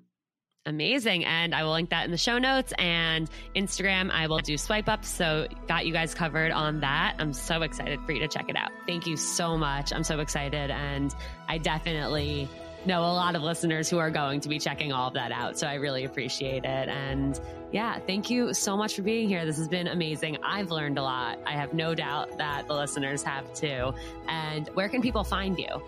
Amazing. 0.66 1.26
And 1.26 1.54
I 1.54 1.62
will 1.62 1.72
link 1.72 1.90
that 1.90 2.06
in 2.06 2.10
the 2.10 2.16
show 2.16 2.38
notes 2.38 2.72
and 2.78 3.28
Instagram. 3.54 4.10
I 4.10 4.28
will 4.28 4.38
do 4.38 4.56
swipe 4.56 4.88
up. 4.88 5.04
So, 5.04 5.46
got 5.68 5.84
you 5.84 5.92
guys 5.92 6.14
covered 6.14 6.52
on 6.52 6.80
that. 6.80 7.16
I'm 7.18 7.34
so 7.34 7.60
excited 7.60 8.00
for 8.06 8.12
you 8.12 8.20
to 8.20 8.28
check 8.28 8.48
it 8.48 8.56
out. 8.56 8.70
Thank 8.86 9.06
you 9.06 9.18
so 9.18 9.58
much. 9.58 9.92
I'm 9.92 10.04
so 10.04 10.20
excited. 10.20 10.70
And 10.70 11.14
I 11.48 11.58
definitely 11.58 12.48
know 12.86 13.00
a 13.00 13.12
lot 13.12 13.36
of 13.36 13.42
listeners 13.42 13.90
who 13.90 13.98
are 13.98 14.10
going 14.10 14.40
to 14.40 14.48
be 14.48 14.58
checking 14.58 14.90
all 14.90 15.08
of 15.08 15.14
that 15.14 15.32
out. 15.32 15.58
So, 15.58 15.66
I 15.66 15.74
really 15.74 16.04
appreciate 16.04 16.64
it. 16.64 16.88
And 16.88 17.38
yeah, 17.70 17.98
thank 17.98 18.30
you 18.30 18.54
so 18.54 18.74
much 18.74 18.96
for 18.96 19.02
being 19.02 19.28
here. 19.28 19.44
This 19.44 19.58
has 19.58 19.68
been 19.68 19.88
amazing. 19.88 20.38
I've 20.42 20.70
learned 20.70 20.96
a 20.96 21.02
lot. 21.02 21.40
I 21.44 21.52
have 21.52 21.74
no 21.74 21.94
doubt 21.94 22.38
that 22.38 22.68
the 22.68 22.74
listeners 22.74 23.22
have 23.22 23.52
too. 23.52 23.92
And 24.28 24.68
where 24.68 24.88
can 24.88 25.02
people 25.02 25.24
find 25.24 25.58
you? 25.58 25.82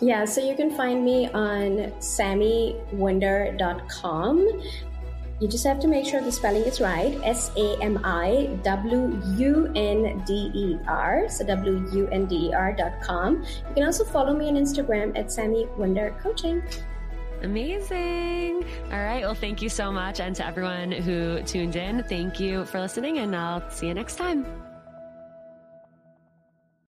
Yeah, 0.00 0.24
so 0.24 0.40
you 0.40 0.56
can 0.56 0.74
find 0.76 1.04
me 1.04 1.28
on 1.28 1.92
samiwunder.com. 2.00 4.48
You 5.40 5.48
just 5.48 5.64
have 5.64 5.80
to 5.80 5.88
make 5.88 6.04
sure 6.04 6.20
the 6.20 6.30
spelling 6.30 6.64
is 6.64 6.82
right. 6.82 7.18
S 7.24 7.50
A 7.56 7.78
M 7.80 7.98
I 8.04 8.58
W 8.62 9.18
U 9.36 9.72
N 9.74 10.22
D 10.26 10.50
E 10.54 10.78
R. 10.86 11.30
So 11.30 11.46
W 11.46 11.88
U 11.94 12.08
N 12.12 12.26
D 12.26 12.48
E 12.48 12.52
R 12.52 12.74
dot 12.76 13.00
com. 13.00 13.42
You 13.42 13.74
can 13.74 13.84
also 13.84 14.04
follow 14.04 14.36
me 14.36 14.48
on 14.48 14.56
Instagram 14.56 15.18
at 15.18 15.32
Sami. 15.32 15.66
Amazing. 17.42 18.64
All 18.92 18.98
right. 18.98 19.22
Well, 19.22 19.34
thank 19.34 19.62
you 19.62 19.70
so 19.70 19.90
much. 19.90 20.20
And 20.20 20.36
to 20.36 20.46
everyone 20.46 20.92
who 20.92 21.40
tuned 21.42 21.76
in, 21.76 22.04
thank 22.04 22.38
you 22.38 22.66
for 22.66 22.78
listening, 22.78 23.18
and 23.18 23.34
I'll 23.34 23.68
see 23.70 23.86
you 23.86 23.94
next 23.94 24.16
time. 24.16 24.69